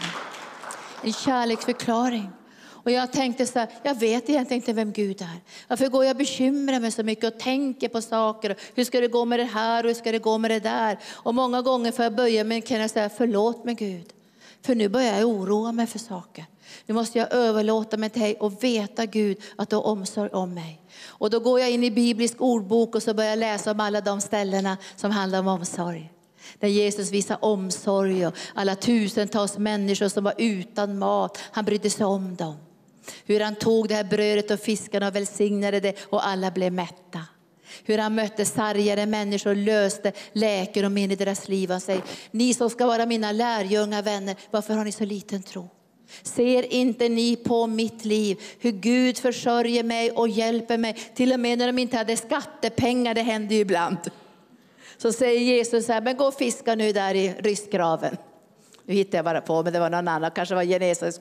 En 1.04 1.14
kärleksförklaring. 1.14 2.30
Och 2.68 2.92
jag 2.92 3.12
tänkte 3.12 3.46
så 3.46 3.60
här, 3.60 3.70
jag 3.84 4.00
vet 4.00 4.30
egentligen 4.30 4.62
inte 4.62 4.74
vem 4.74 4.92
Gud 4.92 5.22
är. 5.22 5.40
Varför 5.68 5.88
går 5.88 6.06
jag 6.06 6.12
och 6.12 6.18
bekymrar 6.18 6.80
mig 6.80 6.92
så 6.92 7.04
mycket 7.04 7.34
och 7.34 7.40
tänker 7.40 7.88
på 7.88 8.02
saker? 8.02 8.56
Hur 8.76 8.84
ska 8.84 9.02
det 9.02 9.08
gå 9.08 9.26
med 9.26 9.40
det 9.40 9.44
här 9.44 9.84
och 9.84 9.88
hur 9.88 9.96
ska 9.96 10.12
det 10.12 10.20
gå 10.20 10.38
med 10.38 10.52
det 10.52 10.60
där? 10.60 11.00
Och 11.14 11.36
många 11.36 11.62
gånger 11.62 11.92
får 11.92 12.04
jag 12.04 12.16
böja 12.16 12.44
mig 12.44 12.58
och 12.58 12.66
kan 12.66 12.82
jag 12.82 12.90
säga, 12.90 13.10
förlåt 13.10 13.66
mig 13.66 13.76
Gud. 13.76 14.14
För 14.62 14.76
nu 14.76 14.90
börjar 14.90 15.20
jag 15.20 15.30
oroa 15.30 15.72
mig 15.72 15.88
för 15.88 16.00
saker. 16.00 16.46
Nu 16.86 16.94
måste 16.94 17.20
jag 17.20 17.34
överlåta 17.34 17.98
mig 17.98 18.10
till 18.10 18.22
dig 18.22 18.36
och 18.36 18.64
veta 18.64 19.06
Gud 19.06 19.38
att 19.56 19.70
du 19.70 19.76
har 19.76 19.86
omsorg 19.86 20.30
om 20.30 20.54
mig. 20.54 20.82
Och 21.18 21.30
då 21.30 21.40
går 21.40 21.60
jag 21.60 21.72
in 21.72 21.84
i 21.84 21.92
biblisk 21.92 22.42
ordbok 22.42 22.96
och 22.96 23.04
så 23.04 23.14
börjar 23.14 23.30
jag 23.30 23.40
läsa 23.40 23.72
om 23.72 23.80
alla 23.80 24.02
de 24.02 24.22
ställena 24.22 24.78
som 24.96 25.12
handlar 25.12 25.40
om 25.40 25.48
omsorg. 25.48 26.12
Där 26.60 26.68
Jesus 26.68 27.12
visar 27.12 27.38
omsorg 27.42 28.28
och 28.28 28.36
alla 28.54 28.76
tusentals 28.76 29.58
människor 29.58 30.08
som 30.08 30.24
var 30.24 30.34
utan 30.38 31.00
mat, 31.00 31.40
han 31.52 31.66
brydde 31.66 31.90
sig 31.90 32.06
om 32.06 32.36
dem. 32.36 32.56
Hur 33.26 33.40
han 33.40 33.56
tog 33.56 33.88
det 33.88 33.96
här 33.96 34.04
brödet 34.04 34.52
och 34.52 34.60
fiskarna 34.60 35.08
och 35.08 35.16
välsignade 35.16 35.80
det 35.80 35.96
och 36.02 36.28
alla 36.28 36.52
blev 36.52 36.74
mätta. 36.74 37.22
Hur 37.84 37.98
han 37.98 38.16
mötte 38.16 38.46
sargade 38.46 39.06
människor 39.06 39.50
och 39.50 39.56
löste 39.56 40.12
läkedom 40.34 40.98
in 40.98 41.12
i 41.12 41.16
deras 41.16 41.48
liv. 41.48 41.72
Han 41.72 41.82
säger, 41.82 42.04
ni 42.32 42.54
som 42.54 42.70
ska 42.70 42.86
vara 42.86 43.06
mina 43.06 43.32
lärjungar 43.32 44.02
vänner, 44.02 44.36
varför 44.52 44.74
har 44.74 44.86
ni 44.86 44.92
så 44.92 45.06
liten 45.06 45.44
tro? 45.44 45.70
Ser 46.24 46.74
inte 46.74 47.10
ni 47.10 47.36
på 47.36 47.68
mitt 47.68 48.06
liv 48.06 48.42
hur 48.60 48.72
Gud 48.72 49.18
försörjer 49.18 49.84
mig 49.84 50.12
och 50.12 50.28
hjälper 50.28 50.78
mig? 50.78 50.94
Till 51.16 51.34
och 51.34 51.40
med 51.40 51.58
när 51.58 51.68
de 51.68 51.80
inte 51.80 51.98
hade 51.98 52.18
skattepengar, 52.18 53.14
det 53.14 53.22
hände 53.22 53.56
ju 53.56 53.62
ibland. 53.62 53.98
Så 54.98 55.14
säger 55.14 55.40
Jesus 55.40 55.86
så 55.86 55.94
här, 55.94 56.02
men 56.02 56.18
gå 56.18 56.26
och 56.26 56.34
fiska 56.34 56.76
nu 56.76 56.92
där 56.92 57.16
i 57.16 57.34
ryskgraven. 57.40 58.18
Nu 58.86 58.94
hittar 58.94 59.18
jag 59.18 59.26
bara 59.26 59.42
på, 59.42 59.64
men 59.64 59.74
det 59.74 59.80
var 59.80 59.90
någon 59.90 60.08
annan, 60.08 60.32
kanske 60.32 60.56
var 60.56 60.64
Genesarets 60.64 61.20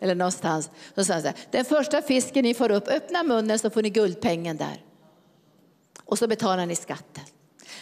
eller 0.00 0.14
någonstans. 0.14 0.70
Så 0.94 1.04
sa 1.04 1.12
han 1.12 1.22
så 1.22 1.28
här, 1.28 1.36
den 1.50 1.64
första 1.64 2.02
fisken 2.02 2.42
ni 2.42 2.54
får 2.54 2.70
upp, 2.70 2.88
öppna 2.88 3.22
munnen 3.22 3.58
så 3.58 3.70
får 3.70 3.82
ni 3.82 3.90
guldpengen 3.90 4.56
där. 4.56 4.82
Och 6.04 6.18
så 6.18 6.26
betalar 6.26 6.66
ni 6.66 6.76
skatten. 6.76 7.24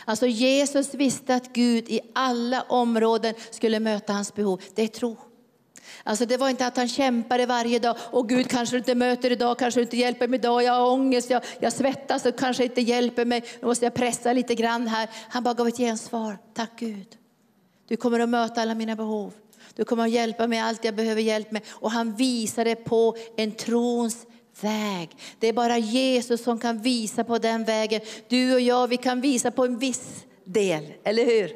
Alltså 0.04 0.26
Jesus 0.26 0.94
visste 0.94 1.34
att 1.34 1.52
Gud 1.52 1.88
i 1.88 2.00
alla 2.12 2.62
områden 2.62 3.34
skulle 3.50 3.80
möta 3.80 4.12
hans 4.12 4.34
behov. 4.34 4.62
Det 4.74 4.82
är 4.82 4.88
tro. 4.88 5.16
Alltså 6.02 6.26
det 6.26 6.36
var 6.36 6.48
inte 6.48 6.66
att 6.66 6.76
han 6.76 6.88
kämpade 6.88 7.46
varje 7.46 7.78
dag. 7.78 7.96
Och 8.00 8.28
Gud 8.28 8.48
kanske 8.48 8.76
inte 8.76 8.94
möter 8.94 9.32
idag, 9.32 9.58
kanske 9.58 9.80
inte 9.80 9.96
hjälper 9.96 10.28
mig 10.28 10.38
idag. 10.38 10.62
Jag 10.62 10.72
har 10.72 10.90
ångest, 10.90 11.30
jag, 11.30 11.42
jag 11.60 11.72
svettas 11.72 12.26
och 12.26 12.38
kanske 12.38 12.64
inte 12.64 12.80
hjälper 12.80 13.24
mig. 13.24 13.44
Nu 13.60 13.66
måste 13.66 13.84
jag 13.84 13.94
pressa 13.94 14.32
lite 14.32 14.54
grann 14.54 14.88
här. 14.88 15.08
Han 15.28 15.42
bara 15.42 15.54
gav 15.54 15.68
ett 15.68 15.76
gensvar. 15.76 16.38
Tack 16.54 16.70
Gud. 16.78 17.06
Du 17.88 17.96
kommer 17.96 18.20
att 18.20 18.28
möta 18.28 18.62
alla 18.62 18.74
mina 18.74 18.96
behov. 18.96 19.32
Du 19.74 19.84
kommer 19.84 20.04
att 20.04 20.10
hjälpa 20.10 20.46
mig 20.46 20.58
allt 20.58 20.84
jag 20.84 20.94
behöver 20.94 21.22
hjälp 21.22 21.50
med. 21.50 21.62
Och 21.68 21.90
han 21.90 22.14
visade 22.14 22.74
på 22.74 23.16
en 23.36 23.52
trons 23.52 24.26
väg. 24.60 25.16
Det 25.38 25.48
är 25.48 25.52
bara 25.52 25.78
Jesus 25.78 26.42
som 26.42 26.58
kan 26.58 26.82
visa 26.82 27.24
på 27.24 27.38
den 27.38 27.64
vägen. 27.64 28.00
Du 28.28 28.54
och 28.54 28.60
jag, 28.60 28.88
vi 28.88 28.96
kan 28.96 29.20
visa 29.20 29.50
på 29.50 29.64
en 29.64 29.78
viss 29.78 30.24
del, 30.44 30.92
eller 31.04 31.24
hur? 31.24 31.52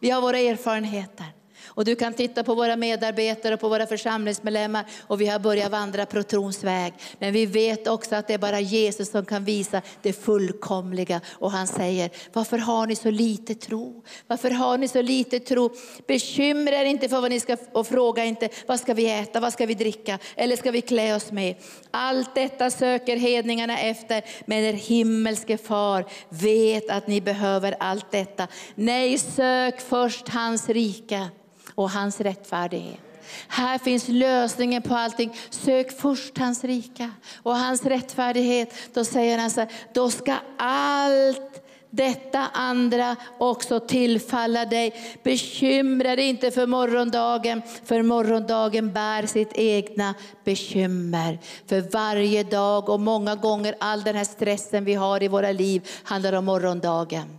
Vi 0.00 0.10
har 0.10 0.20
våra 0.20 0.38
erfarenheter. 0.38 1.26
Och 1.74 1.84
du 1.84 1.94
kan 1.94 2.12
titta 2.12 2.44
på 2.44 2.54
våra 2.54 2.76
medarbetare 2.76 3.54
och 3.54 3.60
på 3.60 3.68
våra 3.68 3.86
församlingsmedlemmar 3.86 4.84
och 5.00 5.20
vi 5.20 5.26
har 5.26 5.38
börjat 5.38 5.70
vandra 5.70 6.06
på 6.06 6.22
trons 6.22 6.64
väg. 6.64 6.94
Men 7.18 7.32
vi 7.32 7.46
vet 7.46 7.88
också 7.88 8.16
att 8.16 8.28
det 8.28 8.34
är 8.34 8.38
bara 8.38 8.60
Jesus 8.60 9.10
som 9.10 9.24
kan 9.24 9.44
visa 9.44 9.82
det 10.02 10.12
fullkomliga. 10.12 11.20
Och 11.32 11.50
han 11.50 11.66
säger, 11.66 12.10
varför 12.32 12.58
har 12.58 12.86
ni 12.86 12.96
så 12.96 13.10
lite 13.10 13.54
tro? 13.54 14.02
Varför 14.26 14.50
har 14.50 14.78
ni 14.78 14.88
så 14.88 15.02
lite 15.02 15.40
tro? 15.40 15.70
Bekymra 16.06 16.76
er 16.76 16.84
inte 16.84 17.08
för 17.08 17.20
vad 17.20 17.30
ni 17.30 17.40
ska 17.40 17.56
och 17.72 17.86
fråga 17.86 18.24
inte, 18.24 18.48
vad 18.66 18.80
ska 18.80 18.94
vi 18.94 19.10
äta, 19.10 19.40
vad 19.40 19.52
ska 19.52 19.66
vi 19.66 19.74
dricka 19.74 20.18
eller 20.36 20.56
ska 20.56 20.70
vi 20.70 20.80
klä 20.80 21.14
oss 21.14 21.32
med? 21.32 21.54
Allt 21.90 22.34
detta 22.34 22.70
söker 22.70 23.16
hedningarna 23.16 23.78
efter, 23.78 24.22
men 24.46 24.58
er 24.58 24.72
himmelske 24.72 25.58
far 25.58 26.04
vet 26.28 26.90
att 26.90 27.06
ni 27.06 27.20
behöver 27.20 27.76
allt 27.80 28.10
detta. 28.10 28.48
Nej, 28.74 29.18
sök 29.18 29.80
först 29.80 30.28
hans 30.28 30.68
rika 30.68 31.28
och 31.74 31.90
hans 31.90 32.20
rättfärdighet. 32.20 33.00
Här 33.48 33.78
finns 33.78 34.08
lösningen 34.08 34.82
på 34.82 34.94
allting. 34.94 35.36
Sök 35.50 36.00
först 36.00 36.38
hans 36.38 36.64
rika 36.64 37.10
och 37.42 37.56
hans 37.56 37.84
rättfärdighet. 37.84 38.74
Då 38.94 39.04
säger 39.04 39.38
han 39.38 39.50
så 39.50 39.60
här, 39.60 39.70
då 39.92 40.10
ska 40.10 40.34
allt 40.58 41.60
Detta 41.96 42.46
andra 42.52 43.16
också 43.38 43.80
tillfalla 43.80 44.64
dig. 44.64 44.94
Bekymra 45.22 46.16
dig 46.16 46.28
inte 46.28 46.50
för 46.50 46.66
morgondagen, 46.66 47.62
för 47.84 48.02
morgondagen 48.02 48.92
bär 48.92 49.26
sitt 49.26 49.52
egna 49.54 50.14
bekymmer. 50.44 51.38
För 51.66 51.80
varje 51.92 52.42
dag 52.42 52.88
och 52.88 53.00
många 53.00 53.34
gånger 53.34 53.74
all 53.80 54.02
den 54.02 54.16
här 54.16 54.24
stressen 54.24 54.84
vi 54.84 54.94
har 54.94 55.22
i 55.22 55.28
våra 55.28 55.52
liv 55.52 55.88
handlar 56.04 56.32
om 56.32 56.44
morgondagen. 56.44 57.38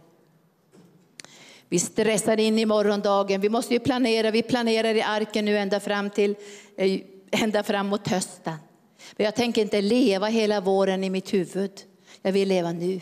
Vi 1.75 1.79
stressar 1.79 2.39
in 2.39 2.59
i 2.59 2.65
morgondagen. 2.65 3.41
Vi 3.41 3.49
måste 3.49 3.73
ju 3.73 3.79
planera. 3.79 4.31
Vi 4.31 4.41
planerar 4.41 4.95
i 4.95 5.01
arken 5.01 5.45
nu 5.45 5.57
ända 5.57 5.79
fram, 5.79 6.09
till, 6.09 6.35
eh, 6.77 6.99
ända 7.31 7.63
fram 7.63 7.87
mot 7.87 8.07
hösten. 8.07 8.55
Men 9.15 9.25
jag 9.25 9.35
tänker 9.35 9.61
inte 9.61 9.81
leva 9.81 10.27
hela 10.27 10.61
våren 10.61 11.03
i 11.03 11.09
mitt 11.09 11.33
huvud. 11.33 11.71
Jag 12.21 12.31
vill 12.31 12.47
leva 12.47 12.71
nu. 12.71 13.01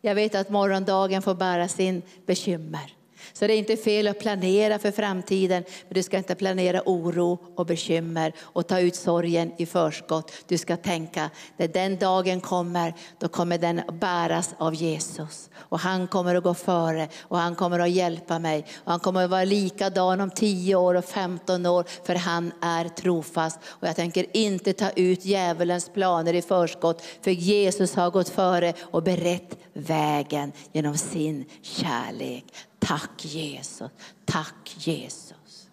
Jag 0.00 0.14
vet 0.14 0.34
att 0.34 0.50
morgondagen 0.50 1.22
får 1.22 1.34
bära 1.34 1.68
sin 1.68 2.02
bekymmer. 2.26 2.92
Så 3.32 3.46
det 3.46 3.54
är 3.54 3.58
inte 3.58 3.76
fel 3.76 4.08
att 4.08 4.18
planera 4.18 4.78
för 4.78 4.90
framtiden, 4.90 5.64
men 5.88 5.94
du 5.94 6.02
ska 6.02 6.16
inte 6.16 6.34
planera 6.34 6.82
oro 6.86 7.38
och 7.56 7.66
bekymmer 7.66 8.32
och 8.40 8.66
ta 8.66 8.80
ut 8.80 8.96
sorgen 8.96 9.52
i 9.58 9.66
förskott. 9.66 10.32
Du 10.46 10.58
ska 10.58 10.76
tänka, 10.76 11.30
när 11.56 11.68
den 11.68 11.98
dagen 11.98 12.40
kommer, 12.40 12.94
då 13.18 13.28
kommer 13.28 13.58
den 13.58 13.82
bäras 13.92 14.54
av 14.58 14.74
Jesus. 14.74 15.50
Och 15.56 15.78
han 15.78 16.08
kommer 16.08 16.34
att 16.34 16.44
gå 16.44 16.54
före 16.54 17.08
och 17.20 17.38
han 17.38 17.54
kommer 17.54 17.78
att 17.78 17.90
hjälpa 17.90 18.38
mig. 18.38 18.66
Och 18.84 18.90
han 18.90 19.00
kommer 19.00 19.24
att 19.24 19.30
vara 19.30 19.44
likadan 19.44 20.20
om 20.20 20.30
10 20.30 20.74
år 20.74 20.94
och 20.94 21.04
15 21.04 21.66
år, 21.66 21.84
för 22.04 22.14
han 22.14 22.52
är 22.62 22.88
trofast. 22.88 23.58
Och 23.64 23.88
jag 23.88 23.96
tänker 23.96 24.26
inte 24.36 24.72
ta 24.72 24.90
ut 24.90 25.24
djävulens 25.24 25.88
planer 25.88 26.34
i 26.34 26.42
förskott, 26.42 27.02
för 27.22 27.30
Jesus 27.30 27.94
har 27.94 28.10
gått 28.10 28.28
före 28.28 28.74
och 28.80 29.02
berett 29.02 29.58
vägen 29.72 30.52
genom 30.72 30.96
sin 30.96 31.44
kärlek. 31.62 32.44
Tack 32.80 33.24
Jesus, 33.24 33.90
tack 34.24 34.76
Jesus. 34.78 35.68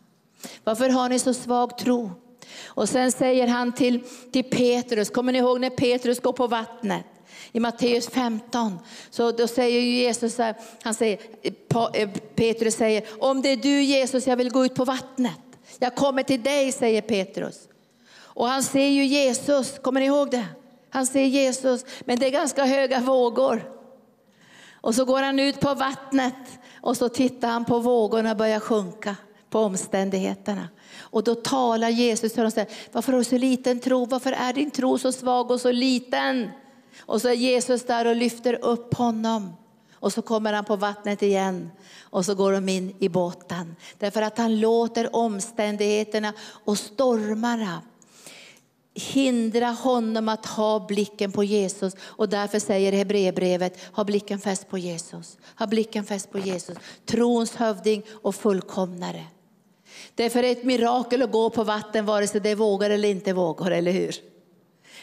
Varför 0.64 0.90
har 0.90 1.10
ni 1.10 1.20
så 1.20 1.34
svag 1.34 1.78
tro? 1.78 2.12
Och 2.66 2.90
sen 2.90 3.12
säger 3.12 3.48
han 3.48 3.72
till, 3.72 4.04
till 4.32 4.44
Petrus, 4.44 5.10
kommer 5.10 5.32
ni 5.32 5.40
ihåg 5.40 5.60
när 5.60 5.70
Petrus 5.70 6.20
går 6.20 6.34
på 6.34 6.48
vattnet? 6.48 7.06
I 7.52 7.60
Matteus 7.60 8.10
15, 8.10 8.80
så 9.10 9.32
då 9.32 9.48
säger 9.48 9.82
Jesus, 9.82 10.38
här, 10.38 10.56
han 10.82 10.94
säger, 10.94 11.20
eh, 11.94 12.10
Petrus 12.36 12.76
säger, 12.76 13.04
om 13.20 13.42
det 13.42 13.50
är 13.50 13.58
du 13.58 13.82
Jesus, 13.84 14.28
jag 14.28 14.38
vill 14.38 14.52
gå 14.52 14.66
ut 14.66 14.76
på 14.76 14.86
vattnet. 14.86 15.40
Jag 15.80 15.96
kommer 15.96 16.24
till 16.24 16.44
dig, 16.44 16.72
säger 16.72 17.02
Petrus. 17.02 17.68
Och 18.20 18.48
han 18.48 18.64
ser 18.64 18.88
ju 18.88 19.06
Jesus, 19.06 19.80
kommer 19.80 20.00
ni 20.00 20.06
ihåg 20.06 20.32
det? 20.32 20.46
Han 20.90 21.08
ser 21.08 21.26
Jesus, 21.26 21.86
men 22.06 22.20
det 22.20 22.26
är 22.26 22.32
ganska 22.32 22.66
höga 22.66 23.00
vågor. 23.00 23.72
Och 24.82 24.96
så 24.96 25.06
går 25.06 25.22
han 25.22 25.40
ut 25.40 25.60
på 25.60 25.74
vattnet 25.74 26.57
och 26.88 26.98
så 26.98 27.10
tittar 27.10 27.48
han 27.48 27.66
på 27.66 27.80
vågorna 27.80 28.36
börja 28.36 28.60
sjunka, 28.60 29.16
på 29.50 29.60
omständigheterna. 29.60 30.68
Och 31.00 31.24
då 31.24 31.36
talar 31.36 31.90
Jesus 31.90 32.32
till 32.32 32.40
honom 32.40 32.48
och 32.48 32.54
säger, 32.54 32.70
varför 32.92 33.12
har 33.12 33.20
du 33.20 33.26
så 33.26 33.38
liten 33.38 33.80
tro? 33.80 34.06
Varför 34.06 34.32
är 34.32 34.54
din 34.54 34.72
tro 34.72 34.98
så 34.98 35.12
svag 35.12 35.52
och 35.52 35.62
så 35.62 35.72
liten? 35.72 36.50
Och 37.00 37.22
så 37.22 37.28
är 37.28 37.34
Jesus 37.34 37.84
där 37.84 38.08
och 38.08 38.16
lyfter 38.16 38.54
upp 38.66 38.94
honom. 38.94 39.54
Och 39.94 40.14
så 40.14 40.22
kommer 40.22 40.54
han 40.54 40.66
på 40.66 40.76
vattnet 40.76 41.22
igen 41.22 41.72
och 42.02 42.26
så 42.26 42.36
går 42.36 42.52
de 42.52 42.70
in 42.70 42.96
i 43.00 43.10
båten. 43.10 43.76
Därför 43.98 44.22
att 44.22 44.38
han 44.38 44.60
låter 44.60 45.16
omständigheterna 45.16 46.34
och 46.66 46.78
stormarna 46.78 47.82
hindra 48.98 49.68
honom 49.68 50.30
att 50.30 50.46
ha 50.46 50.86
blicken 50.88 51.32
på 51.32 51.44
Jesus. 51.44 51.94
Och 52.02 52.30
därför 52.30 52.60
säger 52.60 52.92
Hebreerbrevet, 52.92 53.80
ha 53.92 54.04
blicken 54.04 54.40
fäst 54.40 54.70
på 54.70 54.78
Jesus. 54.78 55.38
Ha 55.60 55.68
blicken 55.68 56.04
fäst 56.04 56.32
på 56.32 56.40
Jesus, 56.40 56.78
trons 57.06 57.56
hövding 57.56 58.04
och 58.22 58.36
fullkomnare. 58.36 59.24
Det 60.16 60.26
är 60.26 60.30
för 60.30 60.44
ett 60.44 60.64
mirakel 60.64 61.22
att 61.22 61.32
gå 61.32 61.50
på 61.50 61.64
vatten 61.64 62.06
vare 62.06 62.28
sig 62.28 62.42
det 62.42 62.50
är 62.50 62.56
vågor 62.56 62.90
eller 62.90 63.10
inte 63.10 63.34
vågor, 63.34 63.72
eller 63.72 63.92
hur? 63.92 64.16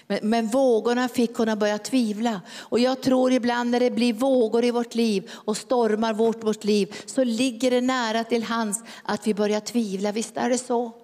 Men, 0.07 0.19
men 0.23 0.47
vågorna 0.47 1.09
fick 1.09 1.37
hon 1.37 1.49
att 1.49 1.59
börja 1.59 1.79
tvivla. 1.79 2.41
Och 2.57 2.79
jag 2.79 3.03
tror 3.03 3.33
ibland 3.33 3.71
när 3.71 3.81
det 3.81 3.91
blir 3.91 4.13
vågor 4.13 4.65
i 4.65 4.71
vårt 4.71 4.95
liv 4.95 5.31
och 5.35 5.57
stormar 5.57 6.15
vårt, 6.15 6.45
vårt 6.45 6.65
liv 6.65 6.95
så 7.07 7.25
ligger 7.25 7.71
det 7.71 7.81
nära 7.81 8.25
till 8.25 8.43
hands 8.43 8.83
att 9.03 9.27
vi 9.27 9.35
börjar 9.35 9.61
tvivla. 9.61 10.13
Visst 10.13 10.37
är 10.37 10.51
det 10.51 10.59
så? 10.59 11.04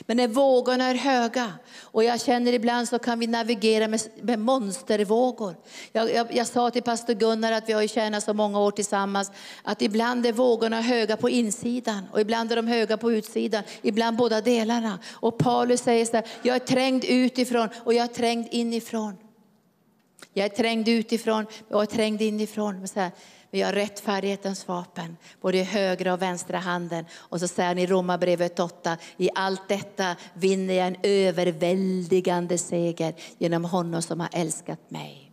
Men 0.00 0.16
när 0.16 0.28
vågorna 0.28 0.84
är 0.84 0.94
höga, 0.94 1.52
och 1.80 2.04
jag 2.04 2.20
känner 2.20 2.52
ibland 2.52 2.88
så 2.88 2.98
kan 2.98 3.18
vi 3.18 3.26
navigera 3.26 3.88
med, 3.88 4.00
med 4.22 4.38
monstervågor. 4.38 5.56
Jag, 5.92 6.14
jag, 6.14 6.36
jag, 6.36 6.46
sa 6.46 6.70
till 6.70 6.82
pastor 6.82 7.14
Gunnar 7.14 7.52
att 7.52 7.68
vi 7.68 7.72
har 7.72 7.86
tjänat 7.86 8.24
så 8.24 8.34
många 8.34 8.60
år 8.60 8.70
tillsammans, 8.70 9.32
att 9.62 9.82
ibland 9.82 10.26
är 10.26 10.32
vågorna 10.32 10.80
höga 10.80 11.16
på 11.16 11.30
insidan 11.30 12.06
och 12.12 12.20
ibland 12.20 12.52
är 12.52 12.56
de 12.56 12.66
höga 12.66 12.96
på 12.96 13.12
utsidan, 13.12 13.62
ibland 13.82 14.16
båda 14.16 14.40
delarna. 14.40 14.98
Och 15.12 15.38
Paulus 15.38 15.80
säger 15.80 16.06
så 16.06 16.16
här, 16.16 16.26
jag 16.42 16.56
är 16.56 16.60
trängd 16.60 17.04
utifrån 17.04 17.68
och 17.84 17.94
jag 17.94 18.04
är 18.04 18.14
trängd 18.14 18.48
inifrån. 18.50 19.16
Jag 20.32 20.44
är 20.44 20.48
trängd 20.48 20.88
utifrån 20.88 21.44
och 21.44 21.52
jag 21.68 21.82
är 21.82 21.86
trängd 21.86 22.22
inifrån. 22.22 22.88
Så 22.88 23.00
här, 23.00 23.10
vi 23.54 23.62
har 23.62 23.72
rättfärdighetens 23.72 24.68
vapen, 24.68 25.16
både 25.40 25.58
i 25.58 25.62
högra 25.62 26.12
och 26.12 26.22
vänstra 26.22 26.58
handen. 26.58 27.04
Och 27.16 27.40
så 27.40 27.48
säger 27.48 27.68
han 27.68 27.78
i 27.78 27.86
Romarbrevet 27.86 28.60
8, 28.60 28.96
i 29.16 29.30
allt 29.34 29.68
detta 29.68 30.16
vinner 30.34 30.74
jag 30.74 30.86
en 30.86 30.96
överväldigande 31.02 32.58
seger 32.58 33.14
genom 33.38 33.64
honom 33.64 34.02
som 34.02 34.20
har 34.20 34.28
älskat 34.32 34.90
mig. 34.90 35.32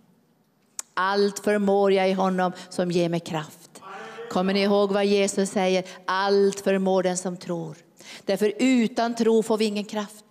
Allt 0.93 1.39
förmår 1.39 1.93
jag 1.93 2.09
i 2.09 2.13
honom 2.13 2.51
som 2.69 2.91
ger 2.91 3.09
mig 3.09 3.19
kraft. 3.19 3.82
Kommer 4.30 4.53
ni 4.53 4.61
ihåg 4.61 4.91
vad 4.91 5.05
Jesus 5.05 5.49
säger? 5.49 5.86
Allt 6.05 6.59
förmår 6.59 7.03
den 7.03 7.17
som 7.17 7.38
tror. 7.38 7.78
Därför 8.26 8.53
utan 8.59 9.15
tro 9.15 9.43
får 9.43 9.57
vi 9.57 9.65
ingen 9.65 9.86
kraft. 9.86 10.31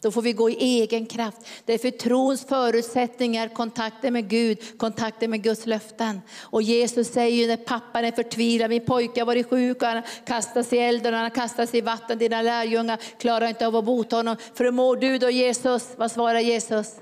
Då 0.00 0.10
får 0.10 0.22
vi 0.22 0.32
gå 0.32 0.50
i 0.50 0.54
egen 0.54 1.06
kraft. 1.06 1.38
Därför 1.64 1.90
trons 1.90 2.46
förutsättningar 2.46 3.48
kontakten 3.48 4.12
med 4.12 4.28
Gud, 4.28 4.78
kontakten 4.78 5.30
med 5.30 5.42
Guds 5.42 5.66
löften. 5.66 6.20
Och 6.40 6.62
Jesus 6.62 7.08
säger 7.08 7.36
ju 7.36 7.46
när 7.46 7.56
pappan 7.56 8.04
är 8.04 8.12
förtvivlad, 8.12 8.70
min 8.70 8.84
pojke 8.84 9.20
har 9.20 9.26
varit 9.26 9.50
sjuk 9.50 9.82
och 9.82 9.88
han 9.88 10.02
kastas 10.26 10.72
i 10.72 10.78
elden 10.78 11.14
och 11.14 11.20
han 11.20 11.30
kastas 11.30 11.74
i 11.74 11.80
vatten. 11.80 12.18
Dina 12.18 12.42
lärjungar 12.42 12.98
klarar 13.18 13.48
inte 13.48 13.66
av 13.66 13.76
att 13.76 13.84
bota 13.84 14.16
honom. 14.16 14.36
Förmår 14.54 14.96
du 14.96 15.18
då 15.18 15.30
Jesus? 15.30 15.88
Vad 15.96 16.10
svarar 16.10 16.40
Jesus? 16.40 16.94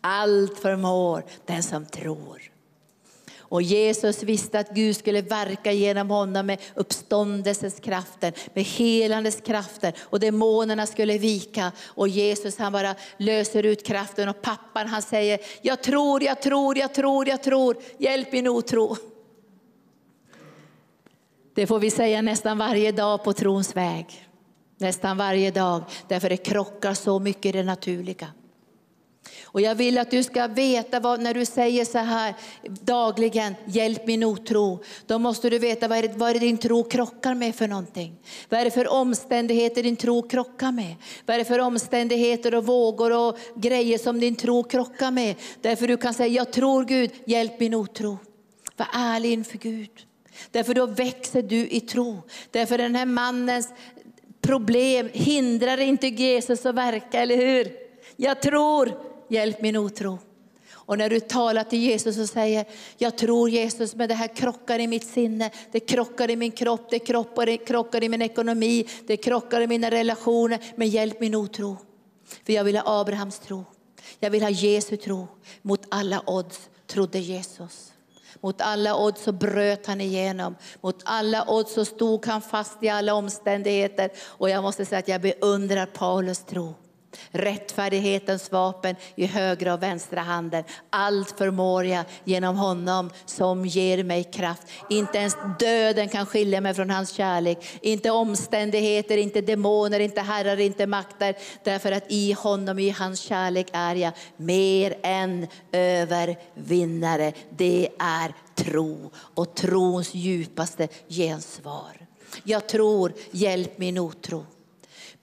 Allt 0.00 0.58
förmår 0.58 1.24
den 1.46 1.62
som 1.62 1.86
tror. 1.86 2.51
Och 3.52 3.62
Jesus 3.62 4.22
visste 4.22 4.58
att 4.58 4.74
Gud 4.74 4.96
skulle 4.96 5.22
verka 5.22 5.72
genom 5.72 6.10
honom 6.10 6.46
med 6.46 6.60
uppståndelsens 6.74 7.80
kraften, 7.80 8.32
med 8.54 8.64
helandes 8.64 9.40
kraften 9.40 9.92
och 10.00 10.20
demonerna 10.20 10.86
skulle 10.86 11.18
vika. 11.18 11.72
Och 11.86 12.08
Jesus 12.08 12.58
han 12.58 12.72
bara 12.72 12.94
löser 13.16 13.62
ut 13.62 13.86
kraften 13.86 14.28
och 14.28 14.42
pappan 14.42 14.86
han 14.86 15.02
säger, 15.02 15.40
jag 15.62 15.82
tror, 15.82 16.22
jag 16.22 16.42
tror, 16.42 16.78
jag 16.78 16.94
tror, 16.94 17.28
jag 17.28 17.42
tror, 17.42 17.76
hjälp 17.98 18.32
min 18.32 18.48
otro. 18.48 18.96
Det 21.54 21.66
får 21.66 21.78
vi 21.78 21.90
säga 21.90 22.22
nästan 22.22 22.58
varje 22.58 22.92
dag 22.92 23.24
på 23.24 23.32
trons 23.32 23.76
väg. 23.76 24.28
Nästan 24.78 25.16
varje 25.16 25.50
dag, 25.50 25.82
därför 26.08 26.28
det 26.28 26.36
krockar 26.36 26.94
så 26.94 27.18
mycket 27.18 27.46
i 27.46 27.52
det 27.52 27.64
naturliga. 27.64 28.28
Och 29.44 29.60
jag 29.60 29.74
vill 29.74 29.98
att 29.98 30.10
du 30.10 30.22
ska 30.22 30.46
veta 30.46 31.00
vad, 31.00 31.20
när 31.20 31.34
du 31.34 31.44
säger 31.44 31.84
så 31.84 31.98
här 31.98 32.34
dagligen, 32.64 33.54
hjälp 33.66 34.06
min 34.06 34.24
otro. 34.24 34.82
Då 35.06 35.18
måste 35.18 35.50
du 35.50 35.58
veta 35.58 35.88
vad 35.88 35.98
är, 35.98 36.02
det, 36.02 36.14
vad 36.16 36.30
är 36.30 36.34
det 36.34 36.40
din 36.40 36.58
tro 36.58 36.84
krockar 36.84 37.34
med 37.34 37.54
för 37.54 37.68
någonting. 37.68 38.16
Vad 38.48 38.60
är 38.60 38.64
det 38.64 38.70
för 38.70 38.88
omständigheter 38.88 39.82
din 39.82 39.96
tro 39.96 40.22
krockar 40.22 40.72
med? 40.72 40.94
Vad 41.26 41.34
är 41.34 41.38
det 41.38 41.44
för 41.44 41.58
omständigheter 41.58 42.54
och 42.54 42.66
vågor 42.66 43.12
och 43.12 43.38
grejer 43.56 43.98
som 43.98 44.20
din 44.20 44.36
tro 44.36 44.62
krockar 44.62 45.10
med? 45.10 45.34
Därför 45.60 45.88
du 45.88 45.96
kan 45.96 46.14
säga, 46.14 46.28
jag 46.28 46.52
tror 46.52 46.84
Gud, 46.84 47.10
hjälp 47.24 47.60
min 47.60 47.74
otro. 47.74 48.18
Var 48.76 48.86
ärlig 48.92 49.32
inför 49.32 49.58
Gud. 49.58 49.90
Därför 50.50 50.74
då 50.74 50.86
växer 50.86 51.42
du 51.42 51.68
i 51.68 51.80
tro. 51.80 52.22
Därför 52.50 52.78
den 52.78 52.94
här 52.94 53.06
mannens 53.06 53.68
problem 54.40 55.08
hindrar 55.12 55.80
inte 55.80 56.06
Jesus 56.06 56.66
att 56.66 56.74
verka, 56.74 57.20
eller 57.20 57.36
hur? 57.36 57.72
Jag 58.16 58.42
tror, 58.42 59.11
hjälp 59.32 59.60
min 59.60 59.76
otro. 59.76 60.18
Och 60.84 60.98
när 60.98 61.10
du 61.10 61.20
talar 61.20 61.64
till 61.64 61.78
Jesus 61.78 62.18
och 62.18 62.28
säger, 62.28 62.64
jag 62.98 63.18
tror 63.18 63.50
Jesus, 63.50 63.94
men 63.94 64.08
det 64.08 64.14
här 64.14 64.36
krockar 64.36 64.78
i 64.78 64.86
mitt 64.86 65.06
sinne, 65.06 65.50
det 65.72 65.80
krockar 65.80 66.30
i 66.30 66.36
min 66.36 66.52
kropp, 66.52 66.90
det 66.90 66.98
krockar 66.98 67.48
i, 67.48 67.58
krockar 67.58 68.04
i 68.04 68.08
min 68.08 68.22
ekonomi, 68.22 68.88
det 69.06 69.16
krockar 69.16 69.60
i 69.60 69.66
mina 69.66 69.90
relationer, 69.90 70.58
men 70.76 70.88
hjälp 70.88 71.20
min 71.20 71.34
otro. 71.34 71.76
För 72.46 72.52
jag 72.52 72.64
vill 72.64 72.76
ha 72.76 73.00
Abrahams 73.00 73.38
tro, 73.38 73.64
jag 74.20 74.30
vill 74.30 74.42
ha 74.42 74.50
Jesu 74.50 74.96
tro. 74.96 75.26
Mot 75.62 75.82
alla 75.88 76.22
odds 76.26 76.70
trodde 76.86 77.18
Jesus. 77.18 77.92
Mot 78.40 78.60
alla 78.60 78.96
odds 78.96 79.22
så 79.22 79.32
bröt 79.32 79.86
han 79.86 80.00
igenom. 80.00 80.56
Mot 80.80 81.02
alla 81.04 81.44
odds 81.48 81.72
så 81.72 81.84
stod 81.84 82.26
han 82.26 82.42
fast 82.42 82.82
i 82.82 82.88
alla 82.88 83.14
omständigheter. 83.14 84.10
Och 84.20 84.50
jag 84.50 84.62
måste 84.62 84.84
säga 84.84 84.98
att 84.98 85.08
jag 85.08 85.20
beundrar 85.20 85.86
Paulus 85.86 86.38
tro. 86.38 86.74
Rättfärdighetens 87.30 88.52
vapen 88.52 88.96
i 89.14 89.26
högra 89.26 89.74
och 89.74 89.82
vänstra 89.82 90.20
handen. 90.20 90.64
Allt 90.90 91.38
förmår 91.38 91.84
jag 91.84 92.04
genom 92.24 92.56
honom 92.56 93.10
som 93.26 93.66
ger 93.66 94.04
mig 94.04 94.24
kraft. 94.24 94.62
Inte 94.90 95.18
ens 95.18 95.36
döden 95.58 96.08
kan 96.08 96.26
skilja 96.26 96.60
mig 96.60 96.74
från 96.74 96.90
hans 96.90 97.10
kärlek. 97.10 97.78
Inte 97.80 98.10
omständigheter, 98.10 99.16
inte 99.16 99.40
demoner, 99.40 100.00
inte 100.00 100.20
herrar, 100.20 100.60
inte 100.60 100.86
makter. 100.86 101.34
Därför 101.64 101.92
att 101.92 102.04
i 102.08 102.32
honom, 102.32 102.78
i 102.78 102.90
hans 102.90 103.20
kärlek 103.20 103.66
är 103.72 103.94
jag 103.94 104.12
mer 104.36 104.94
än 105.02 105.46
övervinnare. 105.72 107.32
Det 107.50 107.88
är 107.98 108.34
tro 108.54 109.10
och 109.14 109.54
trons 109.54 110.14
djupaste 110.14 110.88
gensvar. 111.08 112.06
Jag 112.44 112.68
tror, 112.68 113.12
hjälp 113.30 113.78
min 113.78 113.98
otro. 113.98 114.46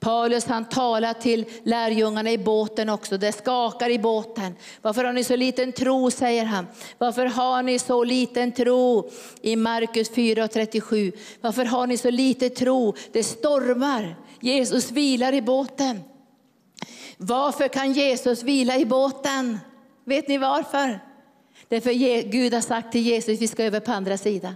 Paulus 0.00 0.46
han 0.46 0.68
talar 0.68 1.12
till 1.12 1.44
lärjungarna 1.64 2.30
i 2.30 2.38
båten 2.38 2.88
också. 2.88 3.18
Det 3.18 3.32
skakar 3.32 3.90
i 3.90 3.98
båten. 3.98 4.54
Varför 4.82 5.04
har 5.04 5.12
ni 5.12 5.24
så 5.24 5.36
liten 5.36 5.72
tro, 5.72 6.10
säger 6.10 6.44
han. 6.44 6.66
Varför 6.98 7.26
har 7.26 7.62
ni 7.62 7.78
så 7.78 8.04
liten 8.04 8.52
tro? 8.52 9.10
I 9.40 9.56
Markus 9.56 10.10
4.37. 10.10 11.12
Varför 11.40 11.64
har 11.64 11.86
ni 11.86 11.96
så 11.96 12.10
lite 12.10 12.48
tro? 12.48 12.94
Det 13.12 13.22
stormar. 13.22 14.16
Jesus 14.40 14.90
vilar 14.90 15.32
i 15.32 15.42
båten. 15.42 16.00
Varför 17.16 17.68
kan 17.68 17.92
Jesus 17.92 18.42
vila 18.42 18.76
i 18.76 18.84
båten? 18.84 19.58
Vet 20.04 20.28
ni 20.28 20.38
varför? 20.38 21.00
Därför 21.68 21.92
Gud 22.22 22.54
har 22.54 22.60
sagt 22.60 22.92
till 22.92 23.00
Jesus 23.00 23.34
att 23.34 23.42
vi 23.42 23.48
ska 23.48 23.64
över 23.64 23.80
på 23.80 23.92
andra 23.92 24.18
sidan. 24.18 24.54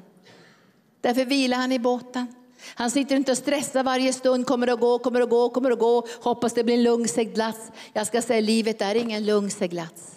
Därför 1.00 1.24
vilar 1.24 1.56
han 1.56 1.72
i 1.72 1.78
båten. 1.78 2.34
Han 2.74 2.90
sitter 2.90 3.16
inte 3.16 3.32
och 3.32 3.38
stressar 3.38 3.84
varje 3.84 4.12
stund, 4.12 4.46
kommer 4.46 4.68
att 4.68 4.80
gå, 4.80 4.98
kommer 4.98 5.20
att 5.20 5.30
gå, 5.30 5.48
kommer 5.48 5.70
att 5.70 5.78
gå, 5.78 6.06
hoppas 6.20 6.52
det 6.52 6.64
blir 6.64 6.74
en 6.74 6.82
lugn 6.82 7.08
seglats. 7.08 7.70
Jag 7.92 8.06
ska 8.06 8.22
säga, 8.22 8.40
livet 8.40 8.82
är 8.82 8.94
ingen 8.94 9.26
lugn 9.26 9.50
seglats. 9.50 10.14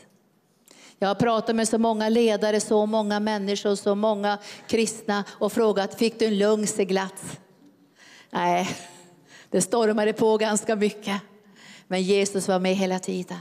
Jag 0.99 1.07
har 1.07 1.15
pratat 1.15 1.55
med 1.55 1.67
så 1.67 1.77
många 1.77 2.09
ledare, 2.09 2.59
så 2.59 2.85
många 2.85 3.19
människor, 3.19 3.75
så 3.75 3.95
många 3.95 4.37
kristna 4.67 5.23
och 5.29 5.53
frågat, 5.53 5.95
fick 5.95 6.19
du 6.19 6.25
en 6.25 6.37
lugn 6.37 6.67
seglats? 6.67 7.23
Nej, 8.29 8.69
det 9.49 9.61
stormade 9.61 10.13
på 10.13 10.37
ganska 10.37 10.75
mycket. 10.75 11.21
Men 11.87 12.03
Jesus 12.03 12.47
var 12.47 12.59
med 12.59 12.75
hela 12.75 12.99
tiden. 12.99 13.39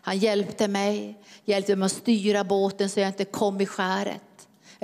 Han 0.00 0.18
hjälpte 0.18 0.68
mig, 0.68 1.18
hjälpte 1.44 1.76
mig 1.76 1.86
att 1.86 1.92
styra 1.92 2.44
båten 2.44 2.90
så 2.90 3.00
jag 3.00 3.08
inte 3.08 3.24
kom 3.24 3.60
i 3.60 3.66
skäret 3.66 4.20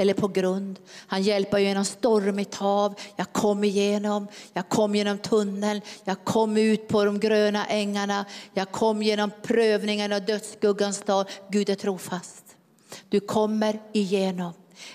eller 0.01 0.15
på 0.15 0.29
grund. 0.29 0.79
Han 1.07 1.23
hjälper 1.23 1.59
genom 1.59 1.85
stormigt 1.85 2.55
hav. 2.55 2.95
Jag 3.17 3.33
kom 3.33 3.65
igenom, 3.65 4.27
jag 4.53 4.69
kom 4.69 4.95
genom 4.95 5.19
tunneln, 5.19 5.81
jag 6.05 6.25
kom 6.25 6.57
ut 6.57 6.89
på 6.89 7.05
de 7.05 7.21
gröna 7.21 7.67
ängarna. 7.67 8.25
Jag 8.55 8.71
kom 8.71 9.03
genom 9.03 9.31
prövningen 9.43 10.13
och 10.13 10.23
dödsskuggans 10.23 11.03
dag. 11.03 11.27
Gud 11.51 11.71
är 11.71 11.75
trofast. 11.75 12.45
Du 13.09 13.21
kommer 13.21 13.81
igenom. 13.93 14.53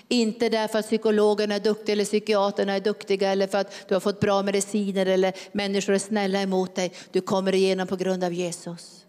Inte 0.08 0.48
därför 0.48 0.78
att 0.78 0.86
psykologerna 0.86 1.54
är 1.54 1.60
duktiga 1.60 1.92
eller 1.92 2.04
psykiaterna 2.04 2.72
är 2.72 2.80
duktiga 2.80 3.32
eller 3.32 3.46
för 3.46 3.58
att 3.58 3.72
du 3.88 3.94
har 3.94 4.00
fått 4.00 4.20
bra 4.20 4.42
mediciner 4.42 5.06
eller 5.06 5.32
människor 5.52 5.92
är 5.92 5.98
snälla 5.98 6.42
emot 6.42 6.74
dig. 6.74 6.92
Du 7.10 7.20
kommer 7.20 7.54
igenom 7.54 7.86
på 7.86 7.96
grund 7.96 8.24
av 8.24 8.32
Jesus. 8.32 9.04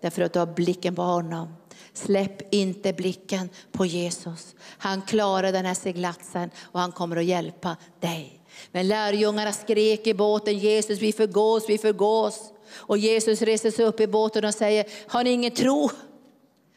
Därför 0.00 0.22
att 0.22 0.32
du 0.32 0.38
har 0.38 0.46
blicken 0.46 0.94
på 0.94 1.02
honom. 1.02 1.54
Släpp 1.94 2.54
inte 2.54 2.92
blicken 2.92 3.48
på 3.72 3.86
Jesus. 3.86 4.54
Han 4.78 5.02
klarar 5.02 5.52
den 5.52 5.66
här 5.66 5.74
seglatsen 5.74 6.50
och 6.62 6.80
han 6.80 6.92
kommer 6.92 7.16
att 7.16 7.24
hjälpa 7.24 7.76
dig. 8.00 8.40
Men 8.72 8.88
lärjungarna 8.88 9.52
skrek 9.52 10.06
i 10.06 10.14
båten, 10.14 10.58
Jesus 10.58 10.98
vi 10.98 11.12
förgås, 11.12 11.64
vi 11.68 11.78
förgås. 11.78 12.52
Och 12.74 12.98
Jesus 12.98 13.42
reser 13.42 13.70
sig 13.70 13.84
upp 13.84 14.00
i 14.00 14.06
båten 14.06 14.44
och 14.44 14.54
säger, 14.54 14.86
har 15.06 15.24
ni 15.24 15.30
ingen 15.30 15.50
tro? 15.50 15.90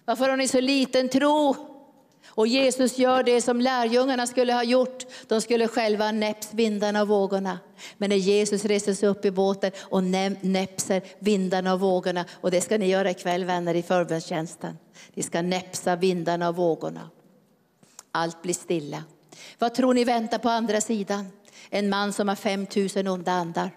Varför 0.05 0.29
har 0.29 0.37
ni 0.37 0.47
så 0.47 0.59
liten 0.61 1.09
tro? 1.09 1.55
Och 2.27 2.47
Jesus 2.47 2.97
gör 2.97 3.23
det 3.23 3.41
som 3.41 3.61
lärjungarna 3.61 4.27
skulle 4.27 4.53
ha 4.53 4.63
gjort. 4.63 5.05
De 5.27 5.41
skulle 5.41 5.67
själva 5.67 6.11
näpps 6.11 6.53
vindarna 6.53 7.01
och 7.01 7.07
vågorna. 7.07 7.59
Men 7.97 8.09
när 8.09 8.17
Jesus 8.17 8.65
reser 8.65 8.93
sig 8.93 9.09
upp 9.09 9.25
i 9.25 9.31
båten 9.31 9.71
och 9.81 10.03
näpser 10.03 11.01
vindarna 11.19 11.73
och 11.73 11.79
vågorna, 11.79 12.25
och 12.31 12.51
det 12.51 12.61
ska 12.61 12.77
ni 12.77 12.87
göra 12.87 13.09
ikväll 13.09 13.45
vänner 13.45 13.75
i 13.75 13.81
förbönstjänsten. 13.81 14.77
Vi 15.15 15.23
ska 15.23 15.41
näpsa 15.41 15.95
vindarna 15.95 16.49
och 16.49 16.55
vågorna. 16.55 17.09
Allt 18.11 18.41
blir 18.41 18.53
stilla. 18.53 19.03
Vad 19.59 19.73
tror 19.73 19.93
ni 19.93 20.03
väntar 20.03 20.37
på 20.37 20.49
andra 20.49 20.81
sidan? 20.81 21.27
En 21.69 21.89
man 21.89 22.13
som 22.13 22.27
har 22.27 22.35
5000 22.35 23.07
onda 23.07 23.31
andar. 23.31 23.71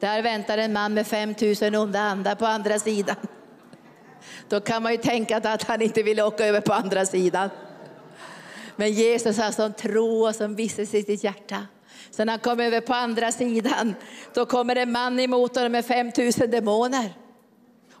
Där 0.00 0.22
väntar 0.22 0.58
en 0.58 0.72
man 0.72 0.94
med 0.94 1.06
5000 1.06 1.74
onda 1.74 2.00
andar 2.00 2.34
på 2.34 2.46
andra 2.46 2.78
sidan. 2.78 3.16
Då 4.48 4.60
kan 4.60 4.82
man 4.82 4.92
ju 4.92 4.98
tänka 4.98 5.36
att 5.36 5.62
han 5.62 5.82
inte 5.82 6.02
vill 6.02 6.20
åka 6.20 6.46
över 6.46 6.60
på 6.60 6.72
andra 6.72 7.06
sidan. 7.06 7.50
Men 8.76 8.92
Jesus 8.92 9.38
har 9.38 9.52
sån 9.52 9.72
tro 9.72 10.26
och 10.26 10.34
som 10.34 10.54
visshet 10.54 10.94
i 10.94 11.02
sitt 11.02 11.24
hjärta. 11.24 11.66
Så 12.10 12.24
när 12.24 12.32
han 12.32 12.40
kommer 12.40 12.64
över 12.64 12.80
på 12.80 12.94
andra 12.94 13.32
sidan, 13.32 13.94
då 14.34 14.46
kommer 14.46 14.76
en 14.76 14.92
man 14.92 15.20
emot 15.20 15.56
honom 15.56 15.72
med 15.72 15.84
5000 15.84 16.50
demoner. 16.50 17.14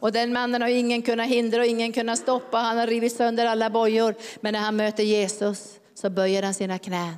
Och 0.00 0.12
den 0.12 0.32
mannen 0.32 0.62
har 0.62 0.68
ingen 0.68 1.02
kunnat 1.02 1.26
hindra 1.26 1.60
och 1.60 1.66
ingen 1.66 1.92
kunnat 1.92 2.18
stoppa. 2.18 2.58
Han 2.58 2.78
har 2.78 2.86
rivit 2.86 3.16
sönder 3.16 3.46
alla 3.46 3.70
bojor. 3.70 4.14
Men 4.40 4.52
när 4.52 4.60
han 4.60 4.76
möter 4.76 5.02
Jesus 5.02 5.80
så 5.94 6.10
böjer 6.10 6.42
han 6.42 6.54
sina 6.54 6.78
knän. 6.78 7.16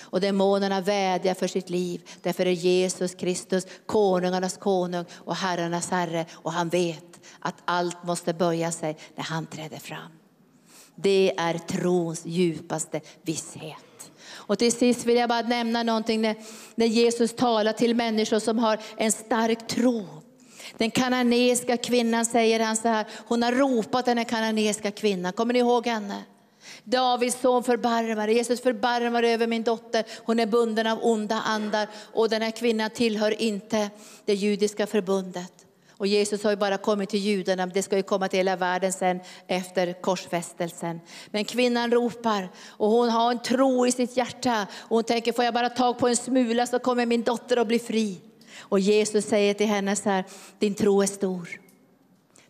Och 0.00 0.20
demonerna 0.20 0.80
vädjar 0.80 1.34
för 1.34 1.46
sitt 1.46 1.70
liv. 1.70 2.08
Därför 2.22 2.46
är 2.46 2.50
Jesus 2.50 3.14
Kristus 3.14 3.66
konungarnas 3.86 4.56
konung 4.56 5.04
och 5.12 5.36
herrarnas 5.36 5.90
herre. 5.90 6.26
Och 6.32 6.52
han 6.52 6.68
vet 6.68 7.20
att 7.40 7.54
allt 7.64 8.04
måste 8.04 8.34
böja 8.34 8.72
sig 8.72 8.96
när 9.14 9.24
han 9.24 9.46
träder 9.46 9.78
fram. 9.78 10.12
Det 10.96 11.32
är 11.36 11.58
trons 11.58 12.26
djupaste 12.26 13.00
visshet. 13.22 14.10
Och 14.46 14.58
till 14.58 14.72
sist 14.72 15.06
vill 15.06 15.16
jag 15.16 15.28
bara 15.28 15.42
nämna 15.42 15.82
någonting 15.82 16.22
när, 16.22 16.36
när 16.74 16.86
Jesus 16.86 17.36
talar 17.36 17.72
till 17.72 17.94
människor 17.94 18.38
som 18.38 18.58
har 18.58 18.80
en 18.96 19.12
stark 19.12 19.66
tro. 19.66 20.06
Den 20.78 20.90
kananeiska 20.90 21.76
kvinnan 21.76 22.26
säger 22.26 22.60
han 22.60 22.76
så 22.76 22.88
här, 22.88 23.06
hon 23.26 23.42
har 23.42 23.52
ropat 23.52 24.04
den 24.04 24.24
kananeiska 24.24 24.90
kvinnan, 24.90 25.32
kommer 25.32 25.52
ni 25.52 25.58
ihåg 25.58 25.86
henne? 25.86 26.22
Davids 26.84 27.40
son 27.40 27.64
förbarmar 27.64 28.28
Jesus 28.28 28.62
förbarmar 28.62 29.22
över 29.22 29.46
min 29.46 29.62
dotter, 29.62 30.04
hon 30.24 30.40
är 30.40 30.46
bunden 30.46 30.86
av 30.86 30.98
onda 31.02 31.40
andar 31.40 31.88
och 32.12 32.28
den 32.28 32.42
här 32.42 32.50
kvinnan 32.50 32.90
tillhör 32.90 33.42
inte 33.42 33.90
det 34.24 34.34
judiska 34.34 34.86
förbundet. 34.86 35.52
Och 35.96 36.06
Jesus 36.06 36.44
har 36.44 36.50
ju 36.50 36.56
bara 36.56 36.78
kommit 36.78 37.10
till 37.10 37.20
judarna, 37.20 37.66
det 37.66 37.82
ska 37.82 37.96
ju 37.96 38.02
komma 38.02 38.28
till 38.28 38.36
hela 38.36 38.56
världen 38.56 38.92
sen 38.92 39.20
efter 39.46 39.92
korsfästelsen. 39.92 41.00
Men 41.30 41.44
kvinnan 41.44 41.90
ropar 41.90 42.48
och 42.66 42.90
hon 42.90 43.08
har 43.08 43.30
en 43.30 43.42
tro 43.42 43.86
i 43.86 43.92
sitt 43.92 44.16
hjärta. 44.16 44.66
Och 44.80 44.96
hon 44.96 45.04
tänker, 45.04 45.32
får 45.32 45.44
jag 45.44 45.54
bara 45.54 45.68
tag 45.68 45.98
på 45.98 46.08
en 46.08 46.16
smula 46.16 46.66
så 46.66 46.78
kommer 46.78 47.06
min 47.06 47.22
dotter 47.22 47.56
att 47.56 47.66
bli 47.66 47.78
fri. 47.78 48.20
Och 48.58 48.80
Jesus 48.80 49.24
säger 49.24 49.54
till 49.54 49.66
henne 49.66 49.96
så 49.96 50.10
här, 50.10 50.24
din 50.58 50.74
tro 50.74 51.02
är 51.02 51.06
stor. 51.06 51.60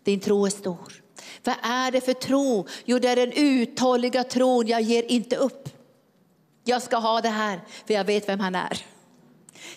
Din 0.04 0.20
tro 0.20 0.46
är 0.46 0.50
stor. 0.50 1.02
Vad 1.44 1.56
är 1.62 1.90
det 1.90 2.00
för 2.00 2.12
tro? 2.12 2.66
Jo, 2.84 2.98
det 2.98 3.08
är 3.08 3.16
den 3.16 3.32
uthålliga 3.32 4.24
tron, 4.24 4.66
jag 4.66 4.80
ger 4.80 5.02
inte 5.02 5.36
upp. 5.36 5.68
Jag 6.64 6.82
ska 6.82 6.96
ha 6.96 7.20
det 7.20 7.28
här, 7.28 7.60
för 7.86 7.94
jag 7.94 8.04
vet 8.04 8.28
vem 8.28 8.40
han 8.40 8.54
är. 8.54 8.82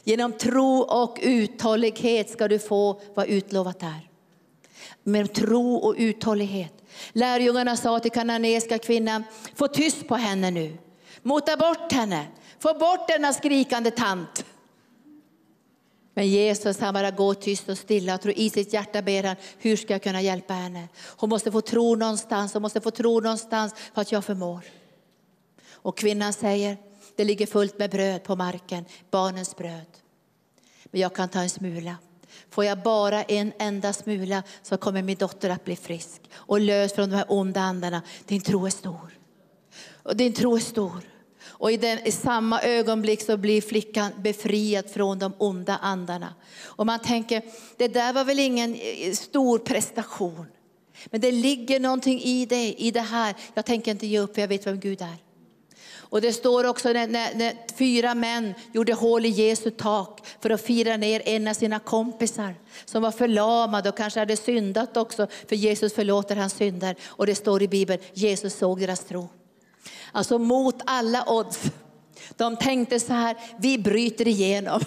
Genom 0.04 0.34
tro 0.34 0.80
och 0.80 1.18
uthållighet 1.22 2.30
ska 2.30 2.48
du 2.48 2.60
få 2.60 3.02
vad 3.14 3.28
utlovat 3.28 3.84
är. 3.84 4.10
Med 5.04 5.34
tro 5.34 5.76
och 5.76 5.96
uthållighet. 5.98 6.74
Lärjungarna 7.14 7.76
sa 7.76 8.00
till 8.00 8.12
kananeiska 8.12 8.78
kvinnan, 8.78 9.24
få 9.56 9.68
tyst 9.68 10.08
på 10.08 10.16
henne 10.16 10.52
nu. 10.52 10.78
Mota 11.22 11.58
bort 11.58 11.92
henne, 11.92 12.28
få 12.60 12.74
bort 12.74 13.08
denna 13.08 13.34
skrikande 13.34 13.92
tant. 13.92 14.46
Men 16.18 16.28
Jesus 16.28 16.80
han 16.80 16.94
bara 16.94 17.12
går 17.12 17.34
tyst 17.34 17.70
och 17.70 17.78
stilla 17.78 18.16
och 18.16 18.26
i 18.26 18.50
sitt 18.50 18.74
hjärta 18.74 19.02
ber 19.02 19.24
han, 19.24 19.36
hur 19.58 19.78
ska 19.78 19.94
jag 19.94 20.04
kunna 20.04 20.22
hjälpa 20.22 20.54
henne? 20.54 20.88
Hon 21.04 21.30
måste 21.30 21.52
få 21.52 21.62
tro 21.62 21.96
någonstans, 21.96 22.54
hon 22.54 22.62
måste 22.62 22.82
få 22.82 22.92
tro 22.92 23.20
någonstans 23.20 23.74
för 23.94 24.02
att 24.02 24.12
jag 24.12 24.26
förmår. 24.26 24.62
Och 25.72 25.98
kvinnan 25.98 26.34
säger, 26.34 26.78
det 27.16 27.24
ligger 27.24 27.46
fullt 27.46 27.80
med 27.80 27.92
bröd 27.92 28.24
på 28.24 28.36
marken, 28.36 28.86
barnens 29.12 29.56
bröd. 29.56 29.86
Men 30.84 31.02
jag 31.02 31.16
kan 31.16 31.30
ta 31.30 31.40
en 31.40 31.50
smula. 31.50 31.96
Får 32.50 32.66
jag 32.66 32.82
bara 32.84 33.24
en 33.24 33.54
enda 33.60 33.94
smula 33.94 34.44
så 34.64 34.78
kommer 34.78 35.02
min 35.02 35.18
dotter 35.18 35.50
att 35.50 35.66
bli 35.66 35.76
frisk 35.76 36.22
och 36.34 36.62
lös 36.62 36.94
från 36.94 37.10
de 37.10 37.16
här 37.16 37.26
onda 37.28 37.62
andarna. 37.62 38.02
Din 38.26 38.42
tro 38.42 38.66
är 38.66 38.70
stor. 38.70 39.18
Och 40.04 40.16
din 40.16 40.34
tro 40.34 40.56
är 40.56 40.60
stor. 40.60 41.17
Och 41.60 41.72
i, 41.72 41.78
den, 41.78 42.08
i 42.08 42.12
samma 42.12 42.62
ögonblick 42.62 43.22
så 43.22 43.38
blir 43.38 43.62
flickan 43.62 44.12
befriad 44.18 44.90
från 44.90 45.20
de 45.20 45.34
onda 45.38 45.78
andarna. 45.78 46.34
Och 46.64 46.86
man 46.86 47.00
tänker, 47.00 47.42
det 47.78 47.88
där 47.88 48.14
var 48.14 48.24
väl 48.24 48.40
ingen 48.40 48.76
eh, 48.76 49.14
stor 49.14 49.60
prestation. 49.60 50.46
Men 51.06 51.22
det 51.22 51.32
ligger 51.32 51.80
någonting 51.80 52.22
i 52.22 52.46
det, 52.46 52.74
i 52.74 52.92
det 52.92 53.02
här. 53.02 53.36
Jag 53.54 53.66
tänker 53.66 53.92
inte 53.92 54.08
ge 54.08 54.20
upp, 54.20 54.34
för 54.34 54.42
jag 54.42 54.48
vet 54.48 54.68
vem 54.68 54.80
Gud 54.80 55.02
är. 55.02 55.16
Och 56.10 56.22
det 56.22 56.34
står 56.34 56.64
också 56.64 56.94
när, 56.94 57.08
när, 57.08 57.36
när, 57.36 57.54
fyra 57.78 58.16
män 58.16 58.54
gjorde 58.74 58.94
hål 58.94 59.26
i 59.26 59.30
Jesu 59.30 59.72
tak 59.72 60.28
för 60.40 60.50
att 60.50 60.62
fira 60.62 60.98
ner 60.98 61.22
en 61.26 61.48
av 61.48 61.54
sina 61.54 61.80
kompisar 61.80 62.56
som 62.86 63.02
var 63.02 63.12
förlamad 63.12 63.88
och 63.88 63.98
kanske 63.98 64.20
hade 64.20 64.38
syndat 64.38 64.98
också, 64.98 65.28
för 65.48 65.56
Jesus 65.56 65.94
förlåter 65.94 66.36
hans 66.36 66.54
synder. 66.54 66.96
Och 67.06 67.26
det 67.26 67.36
står 67.36 67.62
i 67.64 67.68
Bibeln, 67.68 68.02
Jesus 68.14 68.58
såg 68.58 68.80
deras 68.80 69.00
tro. 69.00 69.30
Alltså 70.12 70.40
mot 70.40 70.76
alla 70.86 71.24
odds. 71.28 71.62
De 72.36 72.56
tänkte 72.56 73.00
så 73.00 73.14
här, 73.14 73.38
vi 73.60 73.78
bryter 73.78 74.28
igenom. 74.28 74.82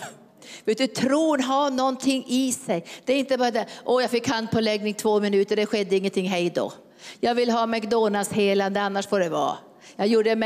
Vet 0.64 0.78
du, 0.78 0.86
tron 0.86 1.40
har 1.40 1.70
någonting 1.70 2.24
i 2.28 2.52
sig. 2.52 2.84
Det 3.04 3.12
är 3.12 3.18
inte 3.18 3.38
bara 3.38 3.50
det, 3.50 3.66
åh 3.84 4.02
jag 4.02 4.10
fick 4.10 4.28
handpåläggning 4.28 4.94
två 4.94 5.20
minuter, 5.20 5.56
det 5.56 5.66
skedde 5.66 5.96
ingenting, 5.96 6.28
hej 6.28 6.50
då. 6.50 6.72
Jag 7.20 7.34
vill 7.34 7.50
ha 7.50 7.66
McDonalds 7.66 8.32
helande, 8.32 8.80
annars 8.80 9.06
får 9.06 9.20
det 9.20 9.28
vara. 9.28 9.56
Jag 9.96 10.06
gjorde 10.06 10.36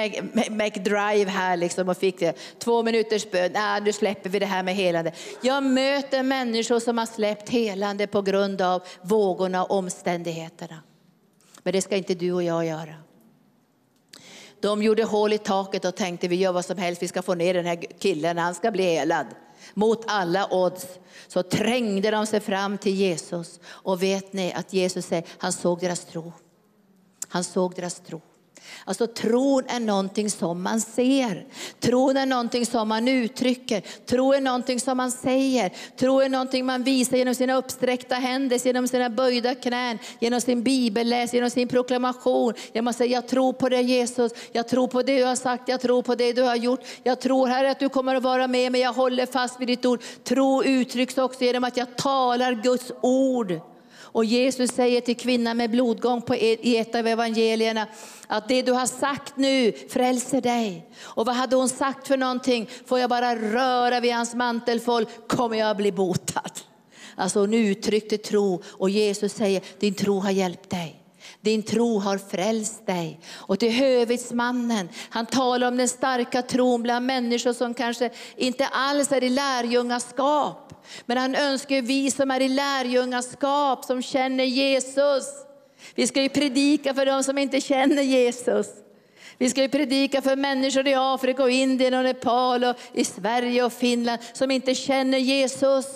McDrive 0.50 1.30
här 1.30 1.56
liksom 1.56 1.88
och 1.88 1.96
fick 1.96 2.18
det. 2.18 2.36
Två 2.58 2.82
minuters 2.82 3.30
bön, 3.30 3.52
nej 3.52 3.80
nu 3.80 3.92
släpper 3.92 4.30
vi 4.30 4.38
det 4.38 4.46
här 4.46 4.62
med 4.62 4.74
helande. 4.74 5.12
Jag 5.40 5.62
möter 5.62 6.22
människor 6.22 6.80
som 6.80 6.98
har 6.98 7.06
släppt 7.06 7.48
helande 7.48 8.06
på 8.06 8.22
grund 8.22 8.62
av 8.62 8.82
vågorna 9.02 9.64
och 9.64 9.70
omständigheterna. 9.70 10.82
Men 11.62 11.72
det 11.72 11.82
ska 11.82 11.96
inte 11.96 12.14
du 12.14 12.32
och 12.32 12.42
jag 12.42 12.66
göra. 12.66 12.94
De 14.64 14.82
gjorde 14.82 15.04
hål 15.04 15.32
i 15.32 15.38
taket 15.38 15.84
och 15.84 15.94
tänkte 15.94 16.28
vi 16.28 16.36
gör 16.36 16.52
vad 16.52 16.64
som 16.64 16.78
helst, 16.78 17.02
vi 17.02 17.08
ska 17.08 17.22
få 17.22 17.34
ner 17.34 17.54
den 17.54 17.66
här 17.66 17.76
killen, 17.98 18.38
han 18.38 18.54
ska 18.54 18.70
bli 18.70 18.82
helad. 18.82 19.26
Mot 19.74 20.04
alla 20.06 20.48
odds 20.50 20.86
så 21.28 21.42
trängde 21.42 22.10
de 22.10 22.26
sig 22.26 22.40
fram 22.40 22.78
till 22.78 22.94
Jesus. 22.94 23.60
Och 23.66 24.02
vet 24.02 24.32
ni 24.32 24.52
att 24.52 24.72
Jesus 24.72 25.06
säger, 25.06 25.24
han 25.38 25.52
såg 25.52 25.80
deras 25.80 26.04
tro. 26.04 26.32
Han 27.28 27.44
såg 27.44 27.74
deras 27.74 28.00
tro. 28.00 28.20
Alltså 28.84 29.06
tron 29.06 29.62
är 29.68 29.80
någonting 29.80 30.30
som 30.30 30.62
man 30.62 30.80
ser. 30.80 31.46
Tron 31.80 32.16
är 32.16 32.26
någonting 32.26 32.66
som 32.66 32.88
man 32.88 33.08
uttrycker. 33.08 33.82
Tro 34.06 34.32
är 34.32 34.40
någonting 34.40 34.80
som 34.80 34.96
man 34.96 35.10
säger. 35.10 35.72
Tro 35.96 36.20
är 36.20 36.28
någonting 36.28 36.66
man 36.66 36.82
visar 36.82 37.16
genom 37.16 37.34
sina 37.34 37.54
uppsträckta 37.56 38.14
händer, 38.14 38.66
genom 38.66 38.88
sina 38.88 39.10
böjda 39.10 39.54
knän, 39.54 39.98
genom 40.20 40.40
sin 40.40 40.62
bibelläs, 40.62 41.34
genom 41.34 41.50
sin 41.50 41.68
proklamation. 41.68 42.54
Genom 42.72 42.88
att 42.88 42.96
säga, 42.96 43.12
jag 43.12 43.28
tror 43.28 43.52
på 43.52 43.68
dig 43.68 43.84
Jesus, 43.84 44.32
jag 44.52 44.68
tror 44.68 44.88
på 44.88 45.02
det 45.02 45.18
du 45.18 45.24
har 45.24 45.36
sagt, 45.36 45.68
jag 45.68 45.80
tror 45.80 46.02
på 46.02 46.14
det 46.14 46.32
du 46.32 46.42
har 46.42 46.56
gjort. 46.56 46.80
Jag 47.02 47.20
tror 47.20 47.46
Herre 47.46 47.70
att 47.70 47.80
du 47.80 47.88
kommer 47.88 48.14
att 48.14 48.22
vara 48.22 48.46
med 48.46 48.72
mig, 48.72 48.80
jag 48.80 48.92
håller 48.92 49.26
fast 49.26 49.60
vid 49.60 49.68
ditt 49.68 49.84
ord. 49.84 50.00
Tro 50.24 50.64
uttrycks 50.64 51.18
också 51.18 51.44
genom 51.44 51.64
att 51.64 51.76
jag 51.76 51.96
talar 51.96 52.52
Guds 52.52 52.92
ord. 53.00 53.60
Och 54.14 54.24
Jesus 54.24 54.70
säger 54.70 55.00
till 55.00 55.16
kvinnan 55.16 55.56
med 55.56 55.70
blodgång 55.70 56.22
på 56.22 56.34
e- 56.34 56.58
i 56.60 56.76
ett 56.76 56.94
av 56.94 57.06
evangelierna 57.06 57.86
att 58.26 58.48
det 58.48 58.62
du 58.62 58.72
har 58.72 58.86
sagt 58.86 59.36
nu 59.36 59.72
frälser 59.88 60.40
dig. 60.40 60.90
Och 61.02 61.26
vad 61.26 61.34
hade 61.34 61.56
hon 61.56 61.68
sagt 61.68 62.08
för 62.08 62.16
någonting? 62.16 62.68
Får 62.86 62.98
jag 62.98 63.10
bara 63.10 63.36
röra 63.36 64.00
vid 64.00 64.14
hans 64.14 64.34
mantelfåll 64.34 65.06
kommer 65.26 65.56
jag 65.56 65.76
bli 65.76 65.92
botad. 65.92 66.50
Alltså 67.14 67.40
hon 67.40 67.54
uttryckte 67.54 68.18
tro 68.18 68.62
och 68.66 68.90
Jesus 68.90 69.32
säger 69.32 69.62
din 69.78 69.94
tro 69.94 70.18
har 70.18 70.30
hjälpt 70.30 70.70
dig. 70.70 71.00
Din 71.40 71.62
tro 71.62 71.98
har 71.98 72.18
frälst 72.18 72.86
dig. 72.86 73.20
Och 73.32 73.58
till 73.58 73.72
hövitsmannen, 73.72 74.88
han 75.10 75.26
talar 75.26 75.68
om 75.68 75.76
den 75.76 75.88
starka 75.88 76.42
tron 76.42 76.82
bland 76.82 77.06
människor 77.06 77.52
som 77.52 77.74
kanske 77.74 78.10
inte 78.36 78.66
alls 78.66 79.12
är 79.12 79.24
i 79.24 79.28
lärjungaskap. 79.28 80.63
Men 81.06 81.18
han 81.18 81.34
önskar 81.34 81.82
vi 81.82 82.10
som 82.10 82.30
är 82.30 82.40
i 82.40 82.48
lärjungaskap, 82.48 83.84
som 83.84 84.02
känner 84.02 84.44
Jesus. 84.44 85.24
Vi 85.94 86.06
ska 86.06 86.22
ju 86.22 86.28
predika 86.28 86.94
för 86.94 87.06
dem 87.06 87.24
som 87.24 87.38
inte 87.38 87.60
känner 87.60 88.02
Jesus. 88.02 88.66
Vi 89.38 89.50
ska 89.50 89.62
ju 89.62 89.68
predika 89.68 90.22
för 90.22 90.36
människor 90.36 90.88
i 90.88 90.94
Afrika, 90.94 91.42
och 91.42 91.50
Indien, 91.50 91.94
och 91.94 92.04
Nepal, 92.04 92.64
och 92.64 92.76
i 92.92 93.04
Sverige 93.04 93.64
och 93.64 93.72
Finland 93.72 94.20
som 94.32 94.50
inte 94.50 94.74
känner 94.74 95.18
Jesus. 95.18 95.86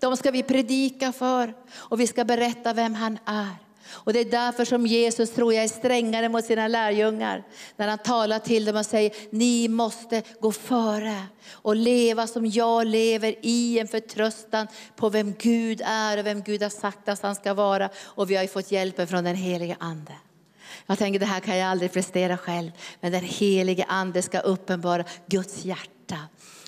De 0.00 0.16
ska 0.16 0.30
vi 0.30 0.42
predika 0.42 1.12
för 1.12 1.54
och 1.72 2.00
vi 2.00 2.06
ska 2.06 2.24
berätta 2.24 2.72
vem 2.72 2.94
han 2.94 3.18
är. 3.24 3.63
Och 3.88 4.12
det 4.12 4.20
är 4.20 4.24
därför 4.24 4.64
som 4.64 4.86
Jesus 4.86 5.30
tror 5.30 5.54
jag 5.54 5.64
är 5.64 5.68
strängare 5.68 6.28
mot 6.28 6.44
sina 6.44 6.68
lärjungar. 6.68 7.42
När 7.76 7.88
han 7.88 7.98
talar 7.98 8.38
till 8.38 8.64
dem 8.64 8.76
och 8.76 8.86
säger, 8.86 9.12
ni 9.30 9.68
måste 9.68 10.22
gå 10.40 10.52
före 10.52 11.22
och 11.52 11.76
leva 11.76 12.26
som 12.26 12.46
jag 12.46 12.86
lever 12.86 13.34
i 13.42 13.78
en 13.78 13.88
förtröstan 13.88 14.66
på 14.96 15.08
vem 15.08 15.34
Gud 15.38 15.82
är 15.84 16.18
och 16.18 16.26
vem 16.26 16.42
Gud 16.42 16.62
har 16.62 16.70
sagt 16.70 17.08
att 17.08 17.22
han 17.22 17.34
ska 17.34 17.54
vara. 17.54 17.90
Och 18.04 18.30
vi 18.30 18.36
har 18.36 18.42
ju 18.42 18.48
fått 18.48 18.72
hjälpen 18.72 19.06
från 19.06 19.24
den 19.24 19.36
helige 19.36 19.76
Ande. 19.80 20.12
Jag 20.86 20.98
tänker 20.98 21.20
det 21.20 21.26
här 21.26 21.40
kan 21.40 21.56
jag 21.56 21.68
aldrig 21.68 21.92
prestera 21.92 22.36
själv, 22.36 22.70
men 23.00 23.12
den 23.12 23.24
helige 23.24 23.84
Ande 23.88 24.22
ska 24.22 24.38
uppenbara 24.38 25.04
Guds 25.26 25.64
hjärta. 25.64 26.18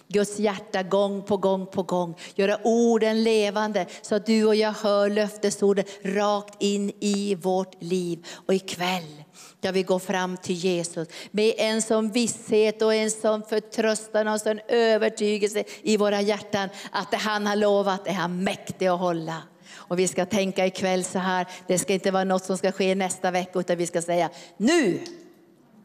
Guds 0.08 0.38
hjärta 0.38 0.82
gång 0.82 1.22
på 1.22 1.36
gång 1.36 1.66
på 1.66 1.82
gång. 1.82 2.16
Göra 2.34 2.58
orden 2.64 3.22
levande 3.22 3.86
så 4.02 4.14
att 4.14 4.26
du 4.26 4.44
och 4.44 4.54
jag 4.54 4.72
hör 4.72 5.10
löftesorden 5.10 5.84
rakt 6.02 6.62
in 6.62 6.92
i 7.00 7.34
vårt 7.34 7.82
liv. 7.82 8.26
Och 8.46 8.54
ikväll 8.54 9.22
ska 9.58 9.72
vi 9.72 9.82
gå 9.82 9.98
fram 9.98 10.36
till 10.36 10.54
Jesus 10.54 11.08
med 11.30 11.54
en 11.56 11.82
sån 11.82 12.10
visshet 12.10 12.82
och 12.82 12.94
en 12.94 13.10
sån 13.10 13.42
förtröstan 13.42 14.26
och 14.26 14.32
en 14.32 14.38
sån 14.38 14.60
övertygelse 14.68 15.64
i 15.82 15.96
våra 15.96 16.20
hjärtan 16.20 16.68
att 16.90 17.10
det 17.10 17.16
han 17.16 17.46
har 17.46 17.56
lovat 17.56 18.06
är 18.06 18.12
han 18.12 18.44
mäktig 18.44 18.86
att 18.86 19.00
hålla. 19.00 19.42
Och 19.74 19.98
vi 19.98 20.08
ska 20.08 20.26
tänka 20.26 20.66
ikväll 20.66 21.04
så 21.04 21.18
här, 21.18 21.46
det 21.66 21.78
ska 21.78 21.92
inte 21.92 22.10
vara 22.10 22.24
något 22.24 22.44
som 22.44 22.58
ska 22.58 22.72
ske 22.72 22.94
nästa 22.94 23.30
vecka 23.30 23.58
utan 23.58 23.76
vi 23.76 23.86
ska 23.86 24.02
säga 24.02 24.30
nu. 24.56 25.00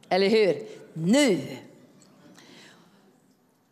Eller 0.09 0.29
hur? 0.29 0.57
Nu 0.93 1.39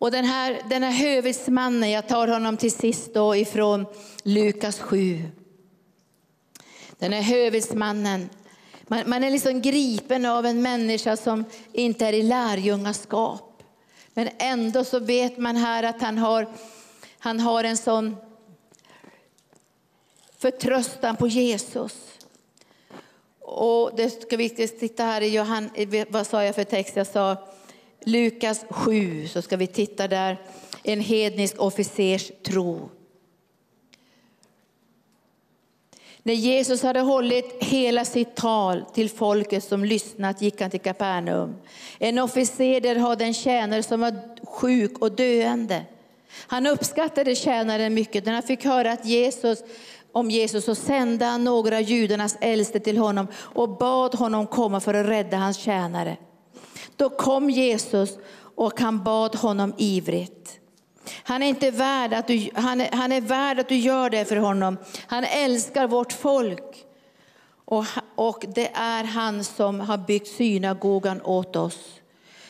och 0.00 0.10
den 0.10 0.24
här, 0.24 0.62
den 0.68 0.82
här 0.82 0.90
hövitsmannen, 0.90 1.90
jag 1.90 2.08
tar 2.08 2.28
honom 2.28 2.56
till 2.56 2.72
sist 2.72 3.14
då 3.14 3.36
ifrån 3.36 3.86
Lukas 4.22 4.78
7. 4.78 5.22
Den 6.98 7.12
här 7.12 7.22
hövitsmannen, 7.22 8.30
man, 8.82 9.02
man 9.06 9.24
är 9.24 9.30
liksom 9.30 9.62
gripen 9.62 10.26
av 10.26 10.46
en 10.46 10.62
människa 10.62 11.16
som 11.16 11.44
inte 11.72 12.06
är 12.06 12.12
i 12.12 12.22
lärjungaskap. 12.22 13.62
Men 14.14 14.28
ändå 14.38 14.84
så 14.84 14.98
vet 14.98 15.38
man 15.38 15.56
här 15.56 15.82
att 15.82 16.02
han 16.02 16.18
har, 16.18 16.48
han 17.18 17.40
har 17.40 17.64
en 17.64 17.76
sån 17.76 18.16
förtröstan 20.38 21.16
på 21.16 21.28
Jesus. 21.28 22.18
Och 23.40 23.90
det 23.96 24.22
ska 24.22 24.36
vi 24.36 24.48
titta 24.48 25.04
här 25.04 25.20
i 25.20 25.28
Johan, 25.28 25.70
vad 26.08 26.26
sa 26.26 26.44
jag 26.44 26.54
för 26.54 26.64
text? 26.64 26.96
Jag 26.96 27.06
sa 27.06 27.36
Lukas 28.04 28.64
7 28.70 29.28
så 29.28 29.42
ska 29.42 29.56
vi 29.56 29.66
titta 29.66 30.08
där. 30.08 30.38
En 30.82 31.00
hednisk 31.00 31.54
officers 31.58 32.32
tro. 32.42 32.88
När 36.22 36.34
Jesus 36.34 36.82
hade 36.82 37.00
hållit 37.00 37.64
hela 37.64 38.04
sitt 38.04 38.34
tal 38.34 38.84
till 38.94 39.10
folket 39.10 39.64
som 39.64 39.84
lyssnat 39.84 40.42
gick 40.42 40.60
han 40.60 40.70
till 40.70 40.80
Kapernaum. 40.80 41.54
En 41.98 42.18
officer 42.18 42.80
där 42.80 42.96
hade 42.96 43.24
en 43.24 43.34
tjänare 43.34 43.82
som 43.82 44.00
var 44.00 44.14
sjuk 44.46 44.98
och 44.98 45.12
döende. 45.12 45.84
Han 46.46 46.66
uppskattade 46.66 47.34
tjänaren 47.34 47.94
mycket. 47.94 48.26
När 48.26 48.32
han 48.32 48.42
fick 48.42 48.64
höra 48.64 48.92
att 48.92 49.04
Jesus, 49.04 49.62
om 50.12 50.30
Jesus 50.30 50.64
så 50.64 50.74
sände 50.74 51.24
han 51.24 51.44
några 51.44 51.76
av 51.76 51.82
judarnas 51.82 52.36
äldste 52.40 52.80
till 52.80 52.98
honom 52.98 53.26
och 53.34 53.68
bad 53.68 54.14
honom 54.14 54.46
komma 54.46 54.80
för 54.80 54.94
att 54.94 55.06
rädda 55.06 55.36
hans 55.36 55.58
tjänare. 55.58 56.16
Då 57.00 57.08
kom 57.08 57.50
Jesus 57.50 58.18
och 58.56 58.80
han 58.80 59.04
bad 59.04 59.34
honom 59.34 59.74
ivrigt. 59.78 60.58
Han 61.22 61.42
är, 61.42 61.46
inte 61.46 61.70
värd 61.70 62.14
att 62.14 62.26
du, 62.26 62.48
han, 62.54 62.80
är, 62.80 62.88
han 62.92 63.12
är 63.12 63.20
värd 63.20 63.58
att 63.58 63.68
du 63.68 63.76
gör 63.76 64.10
det 64.10 64.24
för 64.24 64.36
honom. 64.36 64.76
Han 65.06 65.24
älskar 65.24 65.86
vårt 65.86 66.12
folk. 66.12 66.84
Och, 67.64 67.84
och 68.14 68.44
det 68.54 68.70
är 68.74 69.04
han 69.04 69.44
som 69.44 69.80
har 69.80 69.98
byggt 69.98 70.28
synagogan 70.28 71.22
åt 71.22 71.56
oss. 71.56 71.78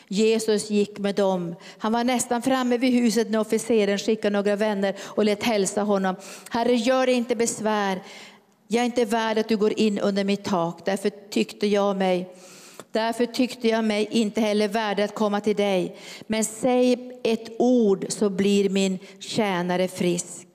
Jesus 0.07 0.69
gick 0.69 0.99
med 0.99 1.15
dem. 1.15 1.55
Han 1.77 1.91
var 1.91 2.03
nästan 2.03 2.41
framme 2.41 2.77
vid 2.77 2.93
huset 2.93 3.29
när 3.29 3.39
officeren 3.39 3.97
skickade 3.97 4.33
några 4.37 4.55
vänner 4.55 4.95
och 5.01 5.25
lät 5.25 5.43
hälsa 5.43 5.83
honom. 5.83 6.15
Herre, 6.49 6.75
gör 6.75 7.05
dig 7.05 7.15
inte 7.15 7.35
besvär. 7.35 8.01
Jag 8.67 8.81
är 8.81 8.85
inte 8.85 9.05
värd 9.05 9.37
att 9.37 9.49
du 9.49 9.57
går 9.57 9.79
in 9.79 9.99
under 9.99 10.23
mitt 10.23 10.43
tak. 10.43 10.85
Därför 10.85 11.09
tyckte 11.29 11.67
jag 11.67 11.97
mig 11.97 12.35
Därför 12.91 13.25
tyckte 13.25 13.67
jag 13.67 13.83
mig 13.83 14.07
inte 14.11 14.41
heller 14.41 14.67
värdig 14.67 15.03
att 15.03 15.15
komma 15.15 15.41
till 15.41 15.55
dig. 15.55 15.95
Men 16.27 16.45
säg 16.45 17.11
ett 17.23 17.49
ord 17.59 18.05
så 18.09 18.29
blir 18.29 18.69
min 18.69 18.99
tjänare 19.19 19.87
frisk. 19.87 20.47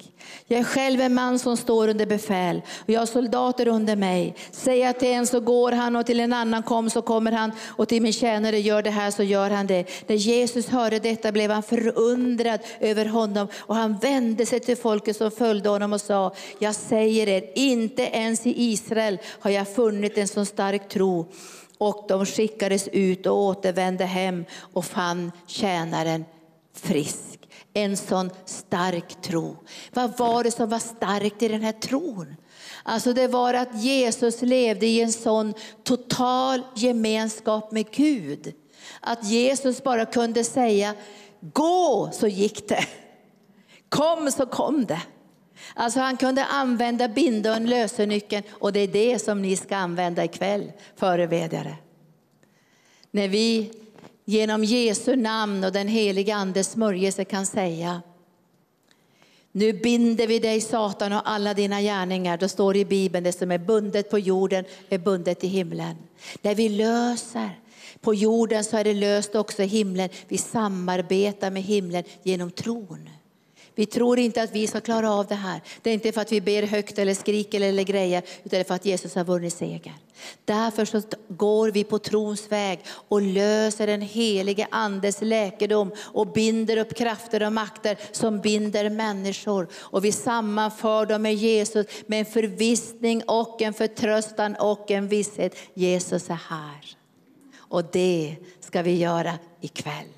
Jag 0.49 0.61
är 0.61 0.65
själv 0.65 1.01
en 1.01 1.15
man 1.15 1.39
som 1.39 1.57
står 1.57 1.89
under 1.89 2.07
befäl 2.07 2.63
och 2.79 2.91
jag 2.91 3.01
har 3.01 3.07
soldater 3.07 3.69
under 3.69 3.97
mig. 3.97 4.35
Säger 4.51 4.87
jag 4.87 4.99
till 4.99 5.09
en 5.09 5.27
så 5.27 5.41
går 5.41 5.73
han 5.73 5.97
och 5.97 6.07
till 6.07 6.21
en 6.21 6.33
annan 6.33 6.63
kom 6.63 6.91
så 6.91 7.03
kommer 7.03 7.33
han 7.33 7.53
och 7.67 7.89
till 7.89 8.03
min 8.03 8.13
tjänare 8.13 8.59
gör 8.59 8.83
det 8.83 8.91
här 8.91 9.11
så 9.11 9.23
gör 9.23 9.51
han 9.51 9.67
det. 9.67 9.85
När 10.07 10.17
Jesus 10.17 10.69
hörde 10.69 10.99
detta 10.99 11.33
blev 11.33 11.51
han 11.51 11.63
förundrad 11.63 12.61
över 12.81 13.07
honom 13.07 13.49
och 13.57 13.75
han 13.75 13.99
vände 13.99 14.47
sig 14.47 14.61
till 14.61 14.77
folket 14.77 15.17
som 15.17 15.31
följde 15.31 15.69
honom 15.69 15.93
och 15.93 16.01
sa, 16.01 16.35
jag 16.59 16.75
säger 16.75 17.29
er, 17.29 17.51
inte 17.55 18.03
ens 18.03 18.47
i 18.47 18.63
Israel 18.73 19.19
har 19.41 19.51
jag 19.51 19.75
funnit 19.75 20.19
en 20.19 20.29
så 20.29 20.45
stark 20.45 20.89
tro. 20.89 21.27
Och 21.79 22.05
de 22.09 22.27
skickades 22.27 22.89
ut 22.89 23.27
och 23.27 23.37
återvände 23.37 24.05
hem 24.05 24.45
och 24.73 24.85
fann 24.85 25.33
tjänaren 25.47 26.25
frisk. 26.75 27.49
En 27.75 27.97
sån 27.97 28.31
stark 28.45 29.23
tro. 29.23 29.57
Vad 29.93 30.19
var 30.19 30.45
det 30.45 30.51
som 30.51 30.69
var 30.69 30.79
starkt 30.79 31.43
i 31.43 31.49
den 31.49 31.63
här 31.63 31.73
tron? 31.73 32.37
Alltså 32.83 33.13
det 33.13 33.29
var 33.29 33.55
att 33.55 33.83
Jesus 33.83 34.43
levde 34.43 34.87
i 34.87 35.01
en 35.01 35.13
sån 35.13 35.55
total 35.85 36.63
gemenskap 36.77 37.73
med 37.73 37.91
Gud. 37.91 38.55
Att 39.01 39.25
Jesus 39.25 39.83
bara 39.83 40.07
kunde 40.07 40.45
säga, 40.45 40.95
gå 41.41 42.11
så 42.13 42.27
gick 42.27 42.69
det. 42.69 42.87
Kom 43.89 44.31
så 44.31 44.47
kom 44.47 44.87
det. 44.87 45.03
Alltså 45.75 46.01
han 46.01 46.17
kunde 46.17 46.45
använda 46.45 47.09
bindeln, 47.09 47.67
lösenyckeln 47.67 48.43
och 48.51 48.73
det 48.73 48.81
är 48.81 48.89
det 48.89 49.19
som 49.19 49.43
ni 49.43 49.57
ska 49.57 49.77
använda 49.77 50.25
ikväll, 50.25 50.73
förebedjare. 50.97 51.77
När 53.11 53.29
vi 53.29 53.73
genom 54.25 54.65
Jesu 54.65 55.17
namn 55.17 55.65
och 55.65 55.73
den 55.73 55.89
heliga 55.89 56.37
Andes 56.37 56.71
smörjelse 56.71 57.25
kan 57.25 57.47
säga 57.47 58.03
nu 59.57 59.73
binder 59.73 60.27
vi 60.27 60.39
dig 60.39 60.61
Satan 60.61 61.13
och 61.13 61.31
alla 61.31 61.55
dina 61.55 61.83
gärningar. 61.83 62.37
Då 62.37 62.49
står 62.49 62.73
det 62.73 62.79
i 62.79 62.85
Bibeln, 62.85 63.25
det 63.25 63.33
som 63.33 63.51
är 63.51 63.59
bundet 63.59 64.11
på 64.11 64.19
jorden 64.19 64.65
är 64.89 64.99
bundet 64.99 65.45
i 65.45 65.47
himlen. 65.47 65.97
När 66.43 66.55
vi 66.55 66.69
löser 66.69 67.51
på 68.01 68.15
jorden 68.15 68.65
så 68.65 68.77
är 68.77 68.85
det 68.85 68.95
löst 68.95 69.35
också 69.35 69.63
i 69.63 69.67
himlen. 69.67 70.09
Vi 70.29 70.39
samarbetar 70.39 71.51
med 71.51 71.63
himlen 71.63 72.05
genom 72.23 72.51
tron. 72.51 73.11
Vi 73.79 73.87
tror 73.87 74.19
inte 74.19 74.43
att 74.43 74.53
vi 74.53 74.67
ska 74.67 74.81
klara 74.81 75.13
av 75.13 75.27
det 75.27 75.35
här. 75.35 75.61
Det 75.83 75.91
är 75.91 75.95
inte 75.95 76.13
för 76.13 76.21
att 76.21 76.33
vi 76.33 76.41
ber 76.41 76.63
högt 76.63 76.99
eller 76.99 77.15
skriker 77.15 77.61
eller 77.61 77.83
grejer, 77.83 78.23
utan 78.23 78.51
det 78.51 78.57
är 78.57 78.65
för 78.65 78.75
att 78.75 78.87
Jesus 78.87 79.15
har 79.15 79.25
vunnit 79.25 79.53
seger. 79.53 79.95
Därför 80.45 80.85
så 80.85 81.03
går 81.29 81.71
vi 81.71 81.85
på 81.85 81.99
trons 81.99 82.53
väg 82.53 82.81
och 83.09 83.23
löser 83.23 83.87
den 83.87 84.01
helige 84.01 84.69
andes 84.71 85.23
läkedom 85.23 85.93
och 85.99 86.33
binder 86.33 86.77
upp 86.77 86.95
krafter 86.95 87.43
och 87.43 87.53
makter 87.53 87.99
som 88.13 88.41
binder 88.41 88.91
människor. 88.91 89.69
Och 89.75 90.05
vi 90.05 90.13
sammanför 90.13 91.07
dem 91.07 91.23
med 91.23 91.35
Jesus 91.35 91.87
med 92.07 92.19
en 92.19 92.27
förvissning 92.27 93.23
och 93.27 93.63
en 93.63 93.75
förtröstan 93.75 94.57
och 94.57 94.91
en 94.91 95.09
visshet. 95.09 95.57
Jesus 95.75 96.31
är 96.31 96.41
här. 96.49 96.97
Och 97.57 97.85
det 97.93 98.37
ska 98.61 98.83
vi 98.83 98.97
göra 98.99 99.33
ikväll. 99.61 100.16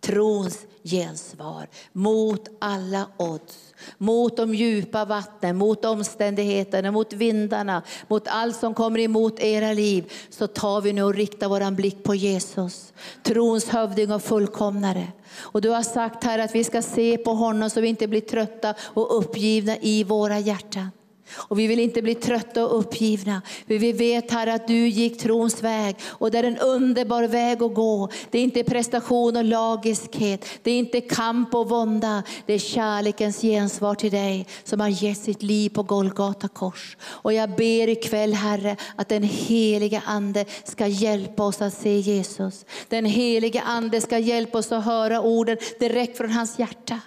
Trons 0.00 0.66
gensvar 0.82 1.68
mot 1.92 2.48
alla 2.58 3.06
odds. 3.16 3.74
Mot 3.98 4.36
de 4.36 4.54
djupa 4.54 5.04
vattnen, 5.04 5.56
mot 5.56 5.84
omständigheterna, 5.84 6.90
mot 6.90 7.12
vindarna, 7.12 7.82
mot 8.08 8.28
allt 8.28 8.56
som 8.56 8.74
kommer 8.74 8.98
emot 8.98 9.40
era 9.40 9.72
liv. 9.72 10.12
Så 10.30 10.46
tar 10.46 10.80
vi 10.80 10.92
nu 10.92 11.02
och 11.02 11.14
riktar 11.14 11.48
vår 11.48 11.70
blick 11.70 12.02
på 12.02 12.14
Jesus, 12.14 12.92
trons 13.22 13.68
hövding 13.68 14.12
och 14.12 14.22
fullkomnare. 14.22 15.12
Och 15.38 15.60
du 15.60 15.68
har 15.68 15.82
sagt 15.82 16.24
här 16.24 16.38
att 16.38 16.54
vi 16.54 16.64
ska 16.64 16.82
se 16.82 17.18
på 17.18 17.34
honom 17.34 17.70
så 17.70 17.80
vi 17.80 17.88
inte 17.88 18.08
blir 18.08 18.20
trötta 18.20 18.74
och 18.80 19.18
uppgivna 19.18 19.76
i 19.80 20.04
våra 20.04 20.38
hjärtan. 20.38 20.90
Och 21.36 21.58
vi 21.58 21.66
vill 21.66 21.80
inte 21.80 22.02
bli 22.02 22.14
trötta 22.14 22.66
och 22.66 22.78
uppgivna. 22.78 23.42
För 23.66 23.78
vi 23.78 23.92
vet 23.92 24.30
Herre 24.30 24.54
att 24.54 24.68
du 24.68 24.88
gick 24.88 25.20
trons 25.20 25.62
väg 25.62 25.96
och 26.04 26.30
det 26.30 26.38
är 26.38 26.44
en 26.44 26.58
underbar 26.58 27.22
väg 27.22 27.62
att 27.62 27.74
gå. 27.74 28.08
Det 28.30 28.38
är 28.38 28.42
inte 28.42 28.64
prestation 28.64 29.36
och 29.36 29.44
lagiskhet. 29.44 30.44
Det 30.62 30.70
är 30.70 30.78
inte 30.78 31.00
kamp 31.00 31.54
och 31.54 31.68
vånda. 31.68 32.22
Det 32.46 32.52
är 32.54 32.58
kärlekens 32.58 33.40
gensvar 33.40 33.94
till 33.94 34.10
dig 34.10 34.46
som 34.64 34.80
har 34.80 34.88
gett 34.88 35.18
sitt 35.18 35.42
liv 35.42 35.70
på 35.70 35.82
Golgata 35.82 36.48
kors. 36.48 36.96
Och 37.02 37.32
jag 37.32 37.50
ber 37.50 37.88
ikväll 37.88 38.34
Herre 38.34 38.76
att 38.96 39.08
den 39.08 39.22
helige 39.22 40.02
Ande 40.06 40.44
ska 40.64 40.86
hjälpa 40.86 41.42
oss 41.42 41.62
att 41.62 41.74
se 41.74 41.98
Jesus. 41.98 42.64
Den 42.88 43.04
helige 43.04 43.62
Ande 43.62 44.00
ska 44.00 44.18
hjälpa 44.18 44.58
oss 44.58 44.72
att 44.72 44.84
höra 44.84 45.20
orden 45.20 45.56
direkt 45.78 46.16
från 46.16 46.30
hans 46.30 46.58
hjärta. 46.58 47.00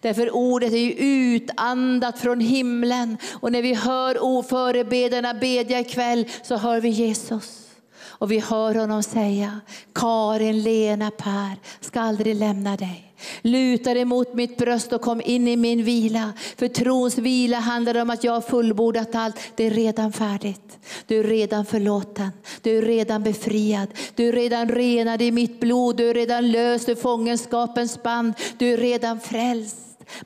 Därför 0.00 0.30
ordet 0.34 0.72
är 0.72 0.78
ju 0.78 0.92
utandat 0.92 2.18
från 2.18 2.40
himlen. 2.40 3.18
Och 3.40 3.52
när 3.52 3.62
vi 3.62 3.74
hör 3.74 4.22
oförebedjarna 4.22 5.34
bedja 5.34 5.80
ikväll 5.80 6.28
så 6.42 6.56
hör 6.56 6.80
vi 6.80 6.88
Jesus. 6.88 7.64
Och 8.00 8.30
vi 8.30 8.38
hör 8.38 8.74
honom 8.74 9.02
säga, 9.02 9.60
Karin, 9.94 10.62
Lena, 10.62 11.10
Per 11.10 11.56
ska 11.80 12.00
aldrig 12.00 12.36
lämna 12.36 12.76
dig. 12.76 13.07
Luta 13.42 13.94
dig 13.94 14.04
mot 14.04 14.34
mitt 14.34 14.56
bröst 14.56 14.92
och 14.92 15.00
kom 15.00 15.20
in 15.24 15.48
i 15.48 15.56
min 15.56 15.84
vila. 15.84 16.32
För 16.56 16.68
trons 16.68 17.18
vila 17.18 17.58
handlar 17.58 18.02
om 18.02 18.10
att 18.10 18.24
jag 18.24 18.32
har 18.32 18.40
fullbordat 18.40 19.14
allt. 19.14 19.36
Det 19.56 19.64
är 19.64 19.70
redan 19.70 20.12
färdigt. 20.12 20.78
Du 21.06 21.18
är 21.20 21.24
redan 21.24 21.66
förlåten. 21.66 22.30
Du 22.62 22.78
är 22.78 22.82
redan 22.82 23.22
befriad. 23.22 23.88
Du 24.14 24.28
är 24.28 24.32
redan 24.32 24.68
renad 24.68 25.22
i 25.22 25.30
mitt 25.30 25.60
blod. 25.60 25.96
Du 25.96 26.10
är 26.10 26.14
redan 26.14 26.50
löst 26.50 26.88
ur 26.88 26.94
fångenskapens 26.94 28.02
band. 28.02 28.34
Du 28.58 28.72
är 28.72 28.76
redan 28.76 29.20
frälst. 29.20 29.76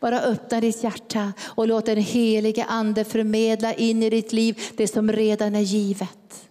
Bara 0.00 0.20
öppna 0.20 0.60
ditt 0.60 0.84
hjärta 0.84 1.32
och 1.42 1.68
låt 1.68 1.86
den 1.86 1.98
helige 1.98 2.64
ande 2.64 3.04
förmedla 3.04 3.74
in 3.74 4.02
i 4.02 4.10
ditt 4.10 4.32
liv 4.32 4.60
det 4.76 4.88
som 4.88 5.12
redan 5.12 5.54
är 5.54 5.60
givet. 5.60 6.41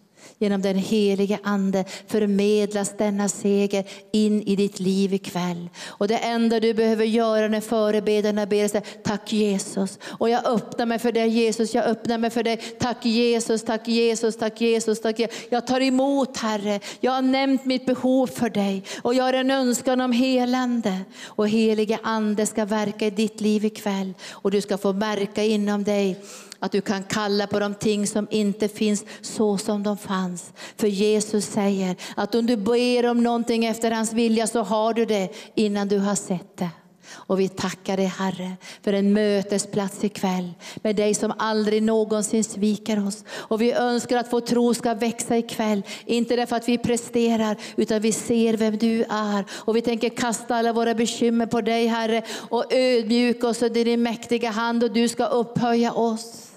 Genom 0.41 0.61
den 0.61 0.77
helige 0.77 1.39
Ande 1.43 1.85
förmedlas 2.07 2.97
denna 2.97 3.29
seger 3.29 3.83
in 4.11 4.41
i 4.41 4.55
ditt 4.55 4.79
liv 4.79 5.13
ikväll. 5.13 5.69
Och 5.85 6.07
det 6.07 6.17
enda 6.17 6.59
du 6.59 6.73
behöver 6.73 7.05
göra 7.05 7.47
när 7.47 7.61
förebedjarna 7.61 8.45
ber 8.45 8.75
är 8.75 9.03
tack 9.03 9.33
Jesus. 9.33 9.99
Och 10.03 10.29
jag 10.29 10.45
öppnar 10.45 10.85
mig 10.85 10.99
för 10.99 11.11
dig 11.11 11.29
Jesus, 11.29 11.73
jag 11.73 11.85
öppnar 11.85 12.17
mig 12.17 12.29
för 12.29 12.43
dig. 12.43 12.57
Tack 12.57 13.05
Jesus, 13.05 13.63
tack 13.63 13.87
Jesus, 13.87 14.37
tack 14.37 14.61
Jesus, 14.61 15.01
tack 15.01 15.19
Jesus. 15.19 15.37
Jag 15.49 15.67
tar 15.67 15.81
emot 15.81 16.37
Herre. 16.37 16.79
Jag 16.99 17.11
har 17.11 17.21
nämnt 17.21 17.65
mitt 17.65 17.85
behov 17.85 18.27
för 18.27 18.49
dig 18.49 18.83
och 19.01 19.13
jag 19.13 19.23
har 19.23 19.33
en 19.33 19.51
önskan 19.51 20.01
om 20.01 20.11
helande. 20.11 20.97
Och 21.25 21.49
helige 21.49 21.99
Ande 22.03 22.45
ska 22.45 22.65
verka 22.65 23.05
i 23.05 23.09
ditt 23.09 23.41
liv 23.41 23.65
ikväll 23.65 24.13
och 24.31 24.51
du 24.51 24.61
ska 24.61 24.77
få 24.77 24.93
märka 24.93 25.43
inom 25.43 25.83
dig 25.83 26.17
att 26.61 26.71
du 26.71 26.81
kan 26.81 27.03
kalla 27.03 27.47
på 27.47 27.59
de 27.59 27.75
ting 27.75 28.07
som 28.07 28.27
inte 28.31 28.67
finns 28.67 29.05
så 29.21 29.57
som 29.57 29.83
de 29.83 29.97
fanns. 29.97 30.53
För 30.77 30.87
Jesus 30.87 31.45
säger 31.45 31.95
att 32.15 32.35
om 32.35 32.45
du 32.45 32.57
ber 32.57 33.05
om 33.05 33.23
någonting 33.23 33.65
efter 33.65 33.91
hans 33.91 34.13
vilja 34.13 34.47
så 34.47 34.63
har 34.63 34.93
du 34.93 35.05
det 35.05 35.29
innan 35.55 35.87
du 35.87 35.97
har 35.97 36.15
sett 36.15 36.57
det. 36.57 36.69
Och 37.13 37.39
vi 37.39 37.49
tackar 37.49 37.97
dig 37.97 38.05
Herre 38.05 38.51
för 38.83 38.93
en 38.93 39.13
mötesplats 39.13 40.03
ikväll 40.03 40.53
med 40.75 40.95
dig 40.95 41.13
som 41.13 41.33
aldrig 41.37 41.83
någonsin 41.83 42.43
sviker 42.43 43.07
oss. 43.07 43.23
Och 43.31 43.61
vi 43.61 43.73
önskar 43.73 44.17
att 44.17 44.33
vår 44.33 44.41
tro 44.41 44.73
ska 44.73 44.93
växa 44.93 45.37
ikväll. 45.37 45.83
Inte 46.05 46.35
därför 46.35 46.55
att 46.55 46.69
vi 46.69 46.77
presterar 46.77 47.57
utan 47.75 48.01
vi 48.01 48.11
ser 48.11 48.53
vem 48.53 48.77
du 48.77 49.03
är. 49.03 49.45
Och 49.51 49.75
vi 49.75 49.81
tänker 49.81 50.09
kasta 50.09 50.55
alla 50.55 50.73
våra 50.73 50.93
bekymmer 50.93 51.45
på 51.45 51.61
dig 51.61 51.87
Herre 51.87 52.23
och 52.49 52.73
ödmjuka 52.73 53.47
oss 53.47 53.61
under 53.61 53.85
din 53.85 54.03
mäktiga 54.03 54.49
hand 54.49 54.83
och 54.83 54.91
du 54.91 55.07
ska 55.07 55.25
upphöja 55.25 55.93
oss. 55.93 56.50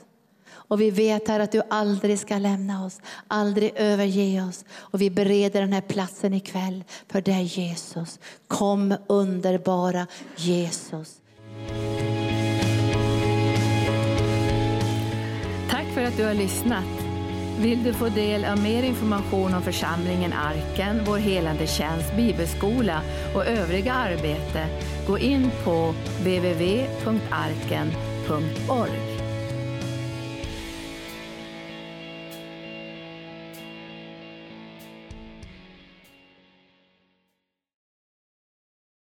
Och 0.74 0.80
vi 0.80 0.90
vet 0.90 1.28
här 1.28 1.40
att 1.40 1.52
du 1.52 1.62
aldrig 1.70 2.18
ska 2.18 2.38
lämna 2.38 2.84
oss, 2.84 3.00
aldrig 3.28 3.72
överge 3.76 4.42
oss. 4.48 4.64
Och 4.74 5.00
vi 5.00 5.10
bereder 5.10 5.60
den 5.60 5.72
här 5.72 5.80
platsen 5.80 6.34
ikväll 6.34 6.84
för 7.08 7.20
dig 7.20 7.44
Jesus. 7.44 8.18
Kom 8.48 8.94
underbara 9.06 10.06
Jesus. 10.36 11.20
Tack 15.70 15.86
för 15.94 16.04
att 16.04 16.16
du 16.16 16.24
har 16.24 16.34
lyssnat. 16.34 16.84
Vill 17.60 17.84
du 17.84 17.92
få 17.92 18.08
del 18.08 18.44
av 18.44 18.58
mer 18.58 18.82
information 18.82 19.54
om 19.54 19.62
församlingen 19.62 20.32
Arken, 20.32 21.00
vår 21.06 21.18
helande 21.18 21.66
tjänst, 21.66 22.16
bibelskola 22.16 23.00
och 23.34 23.46
övriga 23.46 23.92
arbete, 23.92 24.66
gå 25.06 25.18
in 25.18 25.50
på 25.64 25.94
www.arken.org. 26.20 27.14